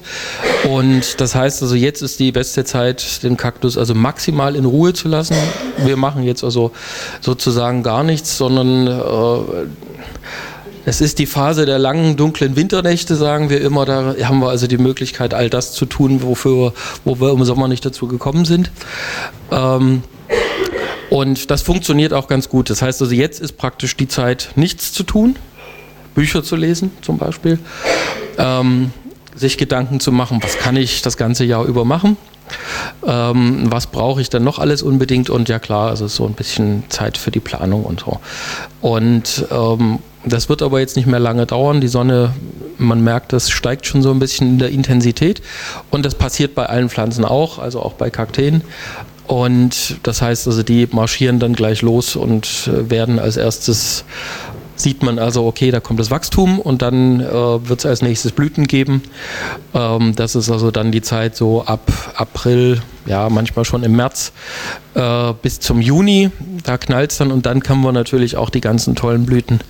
Und 0.68 1.20
das 1.20 1.34
heißt 1.34 1.62
also, 1.62 1.74
jetzt 1.74 2.00
ist 2.00 2.20
die 2.20 2.32
beste 2.32 2.64
Zeit, 2.64 3.22
den 3.22 3.36
Kaktus 3.36 3.76
also 3.76 3.94
maximal 3.94 4.56
in 4.56 4.64
Ruhe 4.64 4.94
zu 4.94 5.08
lassen. 5.08 5.36
Wir 5.84 5.96
machen 5.96 6.22
jetzt 6.22 6.42
also 6.42 6.72
sozusagen 7.20 7.82
gar 7.82 8.02
nichts, 8.02 8.38
sondern 8.38 8.86
äh, 8.86 9.66
es 10.84 11.00
ist 11.00 11.18
die 11.18 11.26
Phase 11.26 11.66
der 11.66 11.78
langen, 11.78 12.16
dunklen 12.16 12.56
Winternächte, 12.56 13.14
sagen 13.14 13.50
wir 13.50 13.60
immer. 13.60 13.84
Da 13.84 14.14
haben 14.24 14.40
wir 14.40 14.48
also 14.48 14.66
die 14.66 14.78
Möglichkeit, 14.78 15.34
all 15.34 15.48
das 15.48 15.72
zu 15.72 15.86
tun, 15.86 16.22
wofür, 16.22 16.72
wo 17.04 17.20
wir 17.20 17.32
im 17.32 17.44
Sommer 17.44 17.68
nicht 17.68 17.84
dazu 17.84 18.08
gekommen 18.08 18.44
sind. 18.44 18.70
Ähm, 19.50 20.02
und 21.12 21.50
das 21.50 21.60
funktioniert 21.60 22.14
auch 22.14 22.26
ganz 22.26 22.48
gut. 22.48 22.70
Das 22.70 22.80
heißt 22.80 23.02
also, 23.02 23.14
jetzt 23.14 23.38
ist 23.38 23.58
praktisch 23.58 23.98
die 23.98 24.08
Zeit, 24.08 24.52
nichts 24.56 24.94
zu 24.94 25.02
tun, 25.02 25.36
Bücher 26.14 26.42
zu 26.42 26.56
lesen 26.56 26.90
zum 27.02 27.18
Beispiel, 27.18 27.58
ähm, 28.38 28.92
sich 29.34 29.58
Gedanken 29.58 30.00
zu 30.00 30.10
machen, 30.10 30.38
was 30.42 30.56
kann 30.56 30.74
ich 30.74 31.02
das 31.02 31.18
ganze 31.18 31.44
Jahr 31.44 31.66
über 31.66 31.84
machen. 31.84 32.16
Ähm, 33.06 33.70
was 33.70 33.88
brauche 33.88 34.22
ich 34.22 34.30
dann 34.30 34.42
noch 34.42 34.58
alles 34.58 34.82
unbedingt? 34.82 35.28
Und 35.28 35.50
ja 35.50 35.58
klar, 35.58 35.90
also 35.90 36.08
so 36.08 36.24
ein 36.24 36.32
bisschen 36.32 36.84
Zeit 36.88 37.18
für 37.18 37.30
die 37.30 37.40
Planung 37.40 37.84
und 37.84 38.00
so. 38.00 38.18
Und 38.80 39.44
ähm, 39.50 39.98
das 40.24 40.48
wird 40.48 40.62
aber 40.62 40.80
jetzt 40.80 40.96
nicht 40.96 41.06
mehr 41.06 41.20
lange 41.20 41.44
dauern. 41.44 41.82
Die 41.82 41.88
Sonne, 41.88 42.32
man 42.78 43.04
merkt, 43.04 43.34
das 43.34 43.50
steigt 43.50 43.86
schon 43.86 44.00
so 44.00 44.12
ein 44.12 44.18
bisschen 44.18 44.48
in 44.48 44.58
der 44.58 44.70
Intensität. 44.70 45.42
Und 45.90 46.06
das 46.06 46.14
passiert 46.14 46.54
bei 46.54 46.66
allen 46.66 46.88
Pflanzen 46.88 47.26
auch, 47.26 47.58
also 47.58 47.80
auch 47.80 47.94
bei 47.94 48.08
Kakteen. 48.08 48.62
Und 49.26 49.98
das 50.02 50.20
heißt 50.20 50.46
also, 50.46 50.62
die 50.62 50.88
marschieren 50.90 51.38
dann 51.38 51.54
gleich 51.54 51.82
los 51.82 52.16
und 52.16 52.68
äh, 52.68 52.90
werden 52.90 53.18
als 53.18 53.36
erstes 53.36 54.04
sieht 54.82 55.02
man 55.02 55.18
also, 55.18 55.46
okay, 55.46 55.70
da 55.70 55.80
kommt 55.80 56.00
das 56.00 56.10
Wachstum 56.10 56.58
und 56.58 56.82
dann 56.82 57.20
äh, 57.20 57.68
wird 57.68 57.80
es 57.80 57.86
als 57.86 58.02
nächstes 58.02 58.32
Blüten 58.32 58.66
geben. 58.66 59.02
Ähm, 59.74 60.14
das 60.16 60.34
ist 60.34 60.50
also 60.50 60.70
dann 60.70 60.92
die 60.92 61.02
Zeit 61.02 61.36
so 61.36 61.64
ab 61.64 61.90
April, 62.16 62.82
ja, 63.06 63.28
manchmal 63.28 63.64
schon 63.64 63.82
im 63.84 63.96
März 63.96 64.32
äh, 64.94 65.32
bis 65.40 65.60
zum 65.60 65.80
Juni. 65.80 66.30
Da 66.64 66.78
knallt 66.78 67.12
es 67.12 67.18
dann 67.18 67.30
und 67.30 67.46
dann 67.46 67.62
können 67.62 67.82
wir 67.82 67.92
natürlich 67.92 68.36
auch 68.36 68.50
die 68.50 68.60
ganzen 68.60 68.94
tollen 68.94 69.24
Blüten 69.24 69.60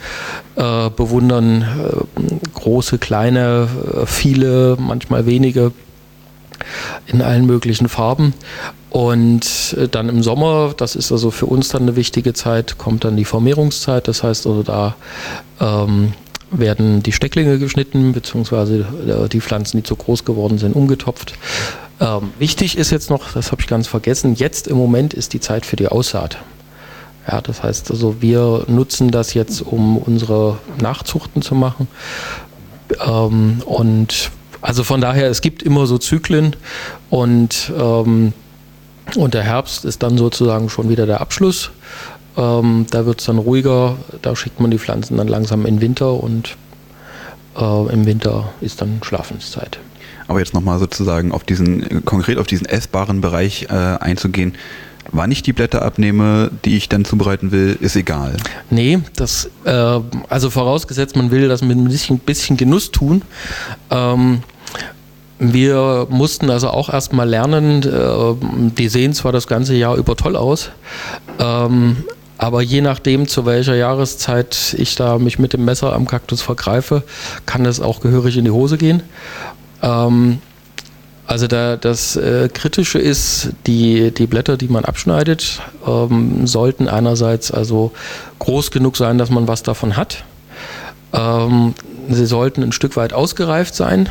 äh, 0.57 0.91
bewundern. 0.91 1.63
Äh, 1.63 2.49
große, 2.55 2.99
kleine, 2.99 3.69
äh, 3.95 4.07
viele, 4.07 4.77
manchmal 4.79 5.27
wenige 5.27 5.73
in 7.07 7.23
allen 7.23 7.47
möglichen 7.47 7.89
Farben. 7.89 8.35
Und 8.91 9.75
äh, 9.79 9.89
dann 9.89 10.09
im 10.09 10.23
Sommer, 10.23 10.75
das 10.77 10.97
ist 10.97 11.13
also 11.13 11.31
für 11.31 11.47
uns 11.47 11.69
dann 11.69 11.83
eine 11.83 11.97
wichtige 11.97 12.35
Zeit, 12.35 12.79
kommt 12.79 13.05
dann 13.05 13.17
die 13.17 13.25
Vermehrungszeit. 13.25 14.07
Das 14.07 14.23
heißt 14.23 14.47
also, 14.47 14.63
da 14.63 14.97
ähm, 15.61 16.13
werden 16.51 17.03
die 17.03 17.13
Stecklinge 17.13 17.59
geschnitten, 17.59 18.13
beziehungsweise 18.13 18.81
äh, 18.81 19.29
die 19.29 19.41
Pflanzen, 19.41 19.79
die 19.79 19.83
zu 19.83 19.97
groß 19.97 20.25
geworden 20.25 20.59
sind, 20.59 20.77
umgetopft. 20.77 21.35
Ähm, 22.01 22.33
wichtig 22.39 22.77
ist 22.77 22.91
jetzt 22.91 23.11
noch, 23.11 23.33
das 23.33 23.53
habe 23.53 23.63
ich 23.63 23.69
ganz 23.69 23.87
vergessen, 23.87 24.35
jetzt 24.35 24.69
im 24.69 24.77
Moment 24.77 25.15
ist 25.15 25.33
die 25.33 25.41
Zeit 25.41 25.65
für 25.65 25.77
die 25.77 25.89
Aussaat. 25.89 26.39
Ja, 27.27 27.41
das 27.41 27.63
heißt 27.63 27.91
also, 27.91 28.21
wir 28.21 28.65
nutzen 28.67 29.11
das 29.11 29.35
jetzt, 29.35 29.63
um 29.63 29.97
unsere 29.97 30.59
Nachzuchten 30.81 31.41
zu 31.41 31.55
machen. 31.55 31.87
Ähm, 33.07 33.63
und 33.65 34.31
also 34.63 34.85
von 34.85 35.01
daher, 35.01 35.29
es 35.29 35.41
gibt 35.41 35.63
immer 35.63 35.87
so 35.87 35.99
Zyklen 35.99 36.57
und, 37.11 37.73
ähm, 37.77 38.33
und 39.17 39.35
der 39.35 39.43
Herbst 39.43 39.85
ist 39.85 40.03
dann 40.03 40.17
sozusagen 40.17 40.71
schon 40.71 40.89
wieder 40.89 41.05
der 41.05 41.21
Abschluss. 41.21 41.71
Ähm, 42.37 42.87
da 42.91 43.05
wird 43.05 43.21
es 43.21 43.27
dann 43.27 43.39
ruhiger, 43.39 43.97
da 44.23 44.35
schickt 44.35 44.61
man 44.61 44.71
die 44.71 44.79
Pflanzen 44.79 45.19
dann 45.19 45.29
langsam 45.29 45.67
in 45.67 45.81
Winter 45.81 46.15
und 46.15 46.57
äh, 47.59 47.93
im 47.93 48.07
Winter 48.07 48.53
ist 48.61 48.81
dann 48.81 49.01
Schlafenszeit. 49.03 49.79
Aber 50.29 50.39
jetzt 50.39 50.55
nochmal 50.55 50.79
sozusagen 50.79 51.33
auf 51.33 51.45
diesen, 51.45 52.05
konkret 52.05 52.39
auf 52.39 52.47
diesen 52.47 52.67
essbaren 52.67 53.21
Bereich 53.21 53.67
äh, 53.69 53.75
einzugehen. 53.75 54.55
Wann 55.11 55.33
ich 55.33 55.43
die 55.43 55.53
Blätter 55.53 55.83
abnehme, 55.83 56.51
die 56.65 56.77
ich 56.77 56.89
dann 56.89 57.05
zubereiten 57.05 57.51
will, 57.51 57.77
ist 57.81 57.97
egal. 57.97 58.37
Nee, 58.71 59.01
das, 59.17 59.51
äh, 59.65 60.01
also 60.29 60.49
vorausgesetzt, 60.49 61.17
man 61.17 61.31
will 61.31 61.49
das 61.49 61.61
mit 61.61 61.77
ein 61.77 61.85
bisschen, 61.85 62.19
bisschen 62.21 62.57
Genuss 62.57 62.93
tun. 62.93 63.23
Ähm, 63.91 64.43
wir 65.45 66.07
mussten 66.09 66.51
also 66.51 66.69
auch 66.69 66.89
erstmal 66.89 67.29
lernen, 67.29 67.83
äh, 67.83 68.71
die 68.79 68.89
sehen 68.89 69.13
zwar 69.13 69.33
das 69.33 69.49
ganze 69.49 69.75
Jahr 69.75 69.97
über 69.97 70.15
toll 70.15 70.37
aus, 70.37 70.71
ähm, 71.41 72.05
aber 72.39 72.63
je 72.63 72.81
nachdem, 72.81 73.27
zu 73.27 73.45
welcher 73.45 73.75
Jahreszeit 73.75 74.77
ich 74.79 74.95
da 74.95 75.19
mich 75.19 75.41
mit 75.41 75.53
dem 75.53 75.65
Messer 75.65 75.95
am 75.95 76.07
Kaktus 76.07 76.43
vergreife, 76.43 77.03
kann 77.45 77.65
das 77.65 77.81
auch 77.81 78.01
gehörig 78.01 78.37
in 78.37 78.45
die 78.45 78.53
Hose 78.53 78.79
gehen. 78.79 79.03
Ähm, 79.83 80.39
also 81.27 81.49
da, 81.49 81.77
das 81.77 82.15
äh, 82.15 82.49
Kritische 82.49 83.01
ist, 83.01 83.51
die, 83.67 84.13
die 84.13 84.29
Blätter, 84.29 84.57
die 84.57 84.69
man 84.69 84.85
abschneidet, 84.85 85.61
ähm, 85.85 86.47
sollten 86.47 86.87
einerseits 86.89 87.51
also 87.51 87.91
groß 88.39 88.71
genug 88.71 88.97
sein, 88.97 89.19
dass 89.19 89.31
man 89.31 89.49
was 89.49 89.63
davon 89.65 89.97
hat. 89.97 90.25
Sie 92.09 92.25
sollten 92.25 92.63
ein 92.63 92.73
Stück 92.73 92.97
weit 92.97 93.13
ausgereift 93.13 93.75
sein 93.75 94.09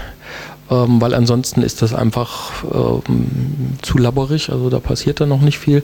ähm, 0.72 1.01
weil 1.01 1.13
ansonsten 1.13 1.63
ist 1.63 1.82
das 1.82 1.94
einfach 1.94 2.63
ähm, 2.74 3.75
zu 3.82 3.98
labberig, 3.98 4.50
also 4.50 4.70
da 4.70 4.80
passiert 4.80 5.20
dann 5.20 5.28
noch 5.28 5.42
nicht 5.42 5.60
viel. 5.60 5.84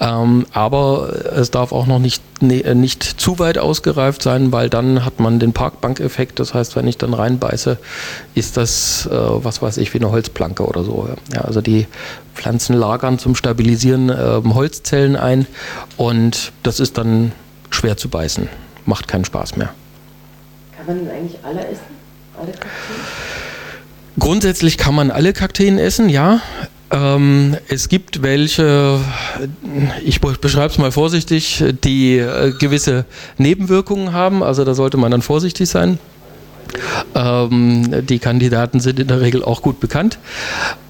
Ähm, 0.00 0.44
aber 0.52 1.14
es 1.34 1.50
darf 1.50 1.72
auch 1.72 1.86
noch 1.86 1.98
nicht, 1.98 2.22
ne, 2.42 2.74
nicht 2.74 3.02
zu 3.02 3.38
weit 3.38 3.56
ausgereift 3.56 4.20
sein, 4.22 4.52
weil 4.52 4.68
dann 4.68 5.04
hat 5.06 5.18
man 5.18 5.38
den 5.38 5.54
Parkbankeffekt. 5.54 6.38
Das 6.40 6.52
heißt, 6.52 6.76
wenn 6.76 6.86
ich 6.86 6.98
dann 6.98 7.14
reinbeiße, 7.14 7.78
ist 8.34 8.58
das, 8.58 9.06
äh, 9.06 9.14
was 9.14 9.62
weiß 9.62 9.78
ich, 9.78 9.94
wie 9.94 9.98
eine 9.98 10.10
Holzplanke 10.10 10.66
oder 10.66 10.84
so. 10.84 11.08
Ja, 11.32 11.40
also 11.40 11.62
die 11.62 11.86
Pflanzen 12.34 12.76
lagern 12.76 13.18
zum 13.18 13.34
Stabilisieren 13.34 14.10
äh, 14.10 14.42
Holzzellen 14.44 15.16
ein 15.16 15.46
und 15.96 16.52
das 16.62 16.80
ist 16.80 16.98
dann 16.98 17.32
schwer 17.70 17.96
zu 17.96 18.10
beißen. 18.10 18.48
Macht 18.84 19.08
keinen 19.08 19.24
Spaß 19.24 19.56
mehr. 19.56 19.70
Kann 20.76 20.86
man 20.86 20.98
denn 20.98 21.10
eigentlich 21.10 21.38
alle 21.42 21.66
essen? 21.66 21.96
Alle 22.38 22.52
Kakteen? 22.52 23.17
Grundsätzlich 24.18 24.78
kann 24.78 24.94
man 24.94 25.10
alle 25.10 25.32
Kakteen 25.32 25.78
essen, 25.78 26.08
ja. 26.08 26.40
Ähm, 26.90 27.56
es 27.68 27.88
gibt 27.88 28.22
welche, 28.22 28.98
ich 30.02 30.20
beschreibe 30.20 30.72
es 30.72 30.78
mal 30.78 30.90
vorsichtig, 30.90 31.62
die 31.84 32.16
äh, 32.16 32.52
gewisse 32.58 33.04
Nebenwirkungen 33.36 34.12
haben. 34.12 34.42
Also 34.42 34.64
da 34.64 34.74
sollte 34.74 34.96
man 34.96 35.10
dann 35.10 35.22
vorsichtig 35.22 35.68
sein. 35.68 35.98
Ähm, 37.14 38.06
die 38.06 38.18
Kandidaten 38.18 38.80
sind 38.80 38.98
in 39.00 39.08
der 39.08 39.20
Regel 39.20 39.42
auch 39.42 39.62
gut 39.62 39.80
bekannt. 39.80 40.18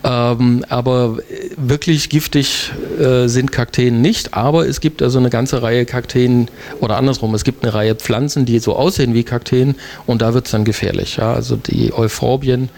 Ähm, 0.04 0.64
aber 0.68 1.18
wirklich 1.56 2.08
giftig 2.08 2.72
äh, 3.00 3.26
sind 3.26 3.50
Kakteen 3.50 4.00
nicht. 4.00 4.34
Aber 4.34 4.66
es 4.66 4.80
gibt 4.80 5.02
also 5.02 5.18
eine 5.18 5.30
ganze 5.30 5.62
Reihe 5.62 5.84
Kakteen 5.84 6.48
oder 6.80 6.96
andersrum, 6.96 7.34
es 7.34 7.44
gibt 7.44 7.64
eine 7.64 7.74
Reihe 7.74 7.94
Pflanzen, 7.94 8.44
die 8.44 8.58
so 8.60 8.76
aussehen 8.76 9.12
wie 9.14 9.24
Kakteen 9.24 9.74
und 10.06 10.22
da 10.22 10.34
wird 10.34 10.46
es 10.46 10.52
dann 10.52 10.64
gefährlich. 10.64 11.16
Ja? 11.16 11.32
Also 11.32 11.56
die 11.56 11.92
Euphorbien 11.92 12.68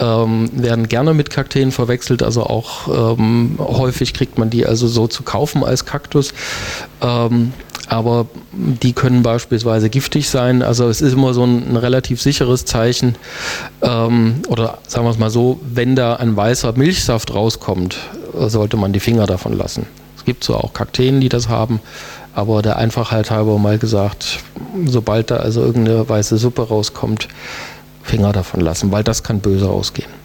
ähm, 0.00 0.50
werden 0.52 0.88
gerne 0.88 1.14
mit 1.14 1.30
Kakteen 1.30 1.70
verwechselt. 1.70 2.22
Also 2.22 2.42
auch 2.42 3.16
ähm, 3.16 3.58
häufig 3.58 4.12
kriegt 4.12 4.38
man 4.38 4.50
die 4.50 4.66
also 4.66 4.88
so 4.88 5.06
zu 5.06 5.22
kaufen 5.22 5.64
als 5.64 5.84
Kaktus. 5.84 6.34
Aber 7.88 8.26
die 8.52 8.92
können 8.92 9.22
beispielsweise 9.22 9.90
giftig 9.90 10.28
sein. 10.28 10.62
Also 10.62 10.88
es 10.88 11.00
ist 11.00 11.12
immer 11.12 11.34
so 11.34 11.44
ein, 11.44 11.70
ein 11.70 11.76
relativ 11.76 12.20
sicheres 12.22 12.64
Zeichen. 12.64 13.16
Ähm, 13.82 14.42
oder 14.48 14.78
sagen 14.86 15.06
wir 15.06 15.10
es 15.10 15.18
mal 15.18 15.30
so, 15.30 15.60
wenn 15.62 15.96
da 15.96 16.16
ein 16.16 16.36
weißer 16.36 16.72
Milchsaft 16.76 17.34
rauskommt, 17.34 17.98
sollte 18.32 18.76
man 18.76 18.92
die 18.92 19.00
Finger 19.00 19.26
davon 19.26 19.52
lassen. 19.52 19.86
Es 20.16 20.24
gibt 20.24 20.44
so 20.44 20.54
auch 20.56 20.72
Kakteen, 20.72 21.20
die 21.20 21.28
das 21.28 21.48
haben, 21.48 21.80
aber 22.34 22.62
der 22.62 22.78
Einfachheit 22.78 23.30
halber 23.30 23.58
mal 23.58 23.78
gesagt, 23.78 24.38
sobald 24.86 25.30
da 25.30 25.36
also 25.36 25.60
irgendeine 25.60 26.08
weiße 26.08 26.38
Suppe 26.38 26.62
rauskommt, 26.62 27.28
Finger 28.02 28.32
davon 28.32 28.60
lassen, 28.60 28.90
weil 28.90 29.04
das 29.04 29.22
kann 29.22 29.40
böse 29.40 29.68
ausgehen 29.68 30.23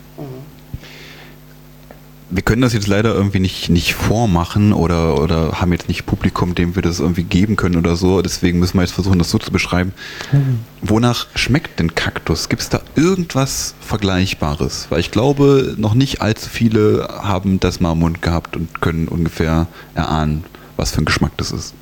wir 2.31 2.43
können 2.43 2.61
das 2.61 2.73
jetzt 2.73 2.87
leider 2.87 3.13
irgendwie 3.13 3.39
nicht, 3.39 3.69
nicht 3.69 3.95
vormachen 3.95 4.71
oder, 4.71 5.19
oder 5.19 5.59
haben 5.59 5.71
jetzt 5.71 5.87
nicht 5.87 6.05
Publikum, 6.05 6.53
dem 6.53 6.75
wir 6.75 6.83
das 6.83 6.99
irgendwie 6.99 7.23
geben 7.23 7.55
können 7.55 7.75
oder 7.75 7.95
so. 7.95 8.21
Deswegen 8.21 8.59
müssen 8.59 8.77
wir 8.77 8.81
jetzt 8.81 8.93
versuchen, 8.93 9.17
das 9.17 9.31
so 9.31 9.39
zu 9.39 9.51
beschreiben. 9.51 9.93
Mhm. 10.31 10.59
Wonach 10.81 11.27
schmeckt 11.33 11.79
denn 11.79 11.95
Kaktus? 11.95 12.47
Gibt 12.49 12.61
es 12.61 12.69
da 12.69 12.81
irgendwas 12.95 13.73
Vergleichbares? 13.81 14.87
Weil 14.89 14.99
ich 14.99 15.09
glaube, 15.09 15.75
noch 15.77 15.95
nicht 15.95 16.21
allzu 16.21 16.49
viele 16.49 17.07
haben 17.21 17.59
das 17.59 17.79
mal 17.79 17.93
im 17.93 17.99
Mund 17.99 18.21
gehabt 18.21 18.55
und 18.55 18.79
können 18.79 19.07
ungefähr 19.07 19.67
erahnen, 19.95 20.43
was 20.77 20.91
für 20.91 21.01
ein 21.01 21.05
Geschmack 21.05 21.31
das 21.37 21.51
ist. 21.51 21.73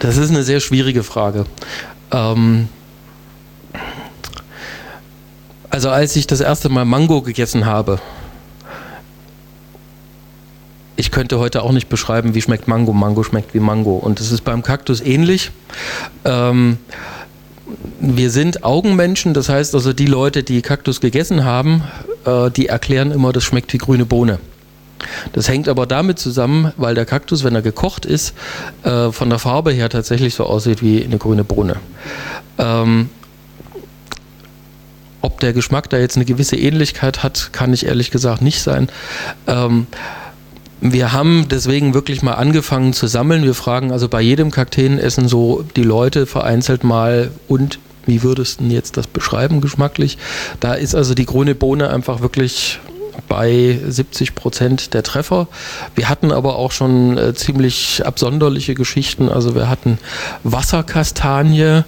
Das 0.00 0.16
ist 0.16 0.30
eine 0.30 0.42
sehr 0.42 0.60
schwierige 0.60 1.04
Frage. 1.04 1.44
Ähm 2.10 2.68
also 5.70 5.90
als 5.90 6.16
ich 6.16 6.26
das 6.26 6.40
erste 6.40 6.68
Mal 6.68 6.84
Mango 6.84 7.22
gegessen 7.22 7.66
habe, 7.66 8.00
ich 11.00 11.10
könnte 11.10 11.38
heute 11.38 11.62
auch 11.62 11.72
nicht 11.72 11.88
beschreiben, 11.88 12.34
wie 12.34 12.42
schmeckt 12.42 12.68
Mango. 12.68 12.92
Mango 12.92 13.22
schmeckt 13.22 13.54
wie 13.54 13.60
Mango. 13.60 13.96
Und 13.96 14.20
es 14.20 14.30
ist 14.30 14.42
beim 14.42 14.62
Kaktus 14.62 15.00
ähnlich. 15.00 15.50
Ähm, 16.26 16.76
wir 18.00 18.30
sind 18.30 18.64
Augenmenschen, 18.64 19.32
das 19.32 19.48
heißt 19.48 19.74
also 19.74 19.94
die 19.94 20.06
Leute, 20.06 20.42
die 20.42 20.60
Kaktus 20.60 21.00
gegessen 21.00 21.44
haben, 21.44 21.84
äh, 22.26 22.50
die 22.50 22.66
erklären 22.66 23.12
immer, 23.12 23.32
das 23.32 23.44
schmeckt 23.44 23.72
wie 23.72 23.78
grüne 23.78 24.04
Bohne. 24.04 24.40
Das 25.32 25.48
hängt 25.48 25.68
aber 25.68 25.86
damit 25.86 26.18
zusammen, 26.18 26.72
weil 26.76 26.94
der 26.94 27.06
Kaktus, 27.06 27.44
wenn 27.44 27.54
er 27.54 27.62
gekocht 27.62 28.04
ist, 28.04 28.34
äh, 28.82 29.10
von 29.10 29.30
der 29.30 29.38
Farbe 29.38 29.72
her 29.72 29.88
tatsächlich 29.88 30.34
so 30.34 30.44
aussieht 30.44 30.82
wie 30.82 31.02
eine 31.02 31.16
grüne 31.16 31.44
Bohne. 31.44 31.76
Ähm, 32.58 33.08
ob 35.22 35.40
der 35.40 35.54
Geschmack 35.54 35.88
da 35.88 35.96
jetzt 35.96 36.16
eine 36.16 36.26
gewisse 36.26 36.56
Ähnlichkeit 36.56 37.22
hat, 37.22 37.54
kann 37.54 37.72
ich 37.72 37.86
ehrlich 37.86 38.10
gesagt 38.10 38.42
nicht 38.42 38.60
sein. 38.60 38.90
Ähm, 39.46 39.86
wir 40.80 41.12
haben 41.12 41.46
deswegen 41.50 41.94
wirklich 41.94 42.22
mal 42.22 42.34
angefangen 42.34 42.92
zu 42.92 43.06
sammeln. 43.06 43.44
Wir 43.44 43.54
fragen 43.54 43.92
also 43.92 44.08
bei 44.08 44.20
jedem 44.20 44.50
Kakteenessen 44.50 45.28
so 45.28 45.64
die 45.76 45.82
Leute 45.82 46.26
vereinzelt 46.26 46.84
mal 46.84 47.30
und 47.48 47.78
wie 48.06 48.22
würdest 48.22 48.60
du 48.60 48.64
jetzt 48.64 48.96
das 48.96 49.06
beschreiben 49.06 49.60
geschmacklich? 49.60 50.16
Da 50.58 50.74
ist 50.74 50.94
also 50.94 51.14
die 51.14 51.26
grüne 51.26 51.54
Bohne 51.54 51.90
einfach 51.90 52.22
wirklich 52.22 52.80
bei 53.28 53.78
70 53.86 54.34
Prozent 54.34 54.94
der 54.94 55.02
Treffer. 55.02 55.48
Wir 55.94 56.08
hatten 56.08 56.32
aber 56.32 56.56
auch 56.56 56.72
schon 56.72 57.18
äh, 57.18 57.34
ziemlich 57.34 58.02
absonderliche 58.06 58.74
Geschichten. 58.74 59.28
Also 59.28 59.54
wir 59.54 59.68
hatten 59.68 59.98
Wasserkastanie, 60.44 61.82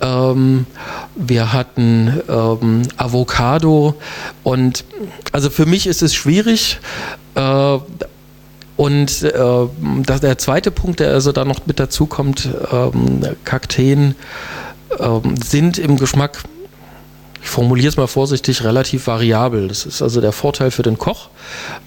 ähm, 0.00 0.66
wir 1.14 1.52
hatten 1.52 2.20
ähm, 2.28 2.82
Avocado 2.96 3.94
und 4.42 4.84
also 5.32 5.48
für 5.48 5.66
mich 5.66 5.86
ist 5.86 6.02
es 6.02 6.14
schwierig. 6.14 6.78
Äh, 7.34 7.78
und 8.76 9.22
äh, 9.22 9.32
das, 10.04 10.20
der 10.20 10.38
zweite 10.38 10.70
Punkt, 10.70 11.00
der 11.00 11.10
also 11.10 11.32
da 11.32 11.44
noch 11.44 11.66
mit 11.66 11.80
dazu 11.80 12.06
kommt, 12.06 12.48
ähm, 12.70 13.22
Kakteen 13.44 14.14
ähm, 14.98 15.36
sind 15.42 15.78
im 15.78 15.96
Geschmack 15.96 16.42
ich 17.46 17.50
formuliere 17.52 17.88
es 17.88 17.96
mal 17.96 18.08
vorsichtig, 18.08 18.64
relativ 18.64 19.06
variabel. 19.06 19.68
Das 19.68 19.86
ist 19.86 20.02
also 20.02 20.20
der 20.20 20.32
Vorteil 20.32 20.72
für 20.72 20.82
den 20.82 20.98
Koch. 20.98 21.28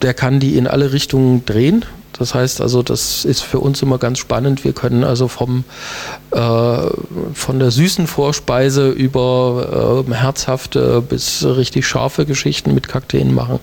Der 0.02 0.14
kann 0.14 0.40
die 0.40 0.56
in 0.56 0.68
alle 0.68 0.94
Richtungen 0.94 1.44
drehen. 1.44 1.84
Das 2.14 2.34
heißt 2.34 2.62
also, 2.62 2.82
das 2.82 3.26
ist 3.26 3.42
für 3.42 3.60
uns 3.60 3.82
immer 3.82 3.98
ganz 3.98 4.20
spannend. 4.20 4.64
Wir 4.64 4.72
können 4.72 5.04
also 5.04 5.28
vom, 5.28 5.66
äh, 6.32 6.78
von 7.34 7.60
der 7.60 7.72
süßen 7.72 8.08
Vorspeise 8.08 8.90
über 8.90 10.06
äh, 10.08 10.14
herzhafte 10.14 11.02
bis 11.02 11.44
richtig 11.44 11.86
scharfe 11.86 12.26
Geschichten 12.26 12.74
mit 12.74 12.88
Kakteen 12.88 13.34
machen. 13.34 13.60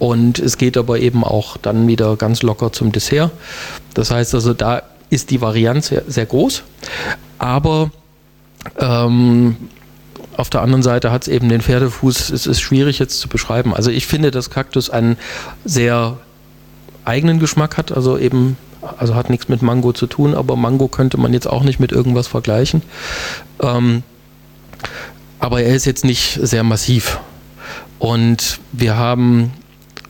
Und 0.00 0.38
es 0.38 0.56
geht 0.56 0.78
aber 0.78 0.98
eben 0.98 1.22
auch 1.22 1.58
dann 1.58 1.86
wieder 1.86 2.16
ganz 2.16 2.42
locker 2.42 2.72
zum 2.72 2.90
Dessert. 2.90 3.30
Das 3.94 4.10
heißt 4.10 4.34
also, 4.34 4.54
da 4.54 4.82
ist 5.10 5.30
die 5.30 5.42
Varianz 5.42 5.88
sehr, 5.88 6.02
sehr 6.08 6.24
groß. 6.24 6.62
Aber 7.38 7.90
ähm, 8.78 9.56
auf 10.36 10.48
der 10.48 10.62
anderen 10.62 10.82
Seite 10.82 11.12
hat 11.12 11.22
es 11.22 11.28
eben 11.28 11.50
den 11.50 11.60
Pferdefuß. 11.60 12.30
Es 12.30 12.46
ist 12.46 12.60
schwierig 12.60 12.98
jetzt 12.98 13.20
zu 13.20 13.28
beschreiben. 13.28 13.74
Also 13.74 13.90
ich 13.90 14.06
finde, 14.06 14.30
dass 14.30 14.48
Kaktus 14.48 14.88
einen 14.88 15.18
sehr 15.66 16.16
eigenen 17.04 17.38
Geschmack 17.38 17.76
hat. 17.76 17.92
Also 17.92 18.16
eben, 18.16 18.56
also 18.96 19.14
hat 19.14 19.28
nichts 19.28 19.48
mit 19.48 19.60
Mango 19.60 19.92
zu 19.92 20.06
tun, 20.06 20.34
aber 20.34 20.56
Mango 20.56 20.88
könnte 20.88 21.18
man 21.18 21.34
jetzt 21.34 21.46
auch 21.46 21.62
nicht 21.62 21.78
mit 21.78 21.92
irgendwas 21.92 22.26
vergleichen. 22.26 22.82
Ähm, 23.60 24.02
aber 25.38 25.60
er 25.62 25.74
ist 25.74 25.84
jetzt 25.84 26.06
nicht 26.06 26.38
sehr 26.42 26.62
massiv. 26.62 27.20
Und 27.98 28.60
wir 28.72 28.96
haben 28.96 29.52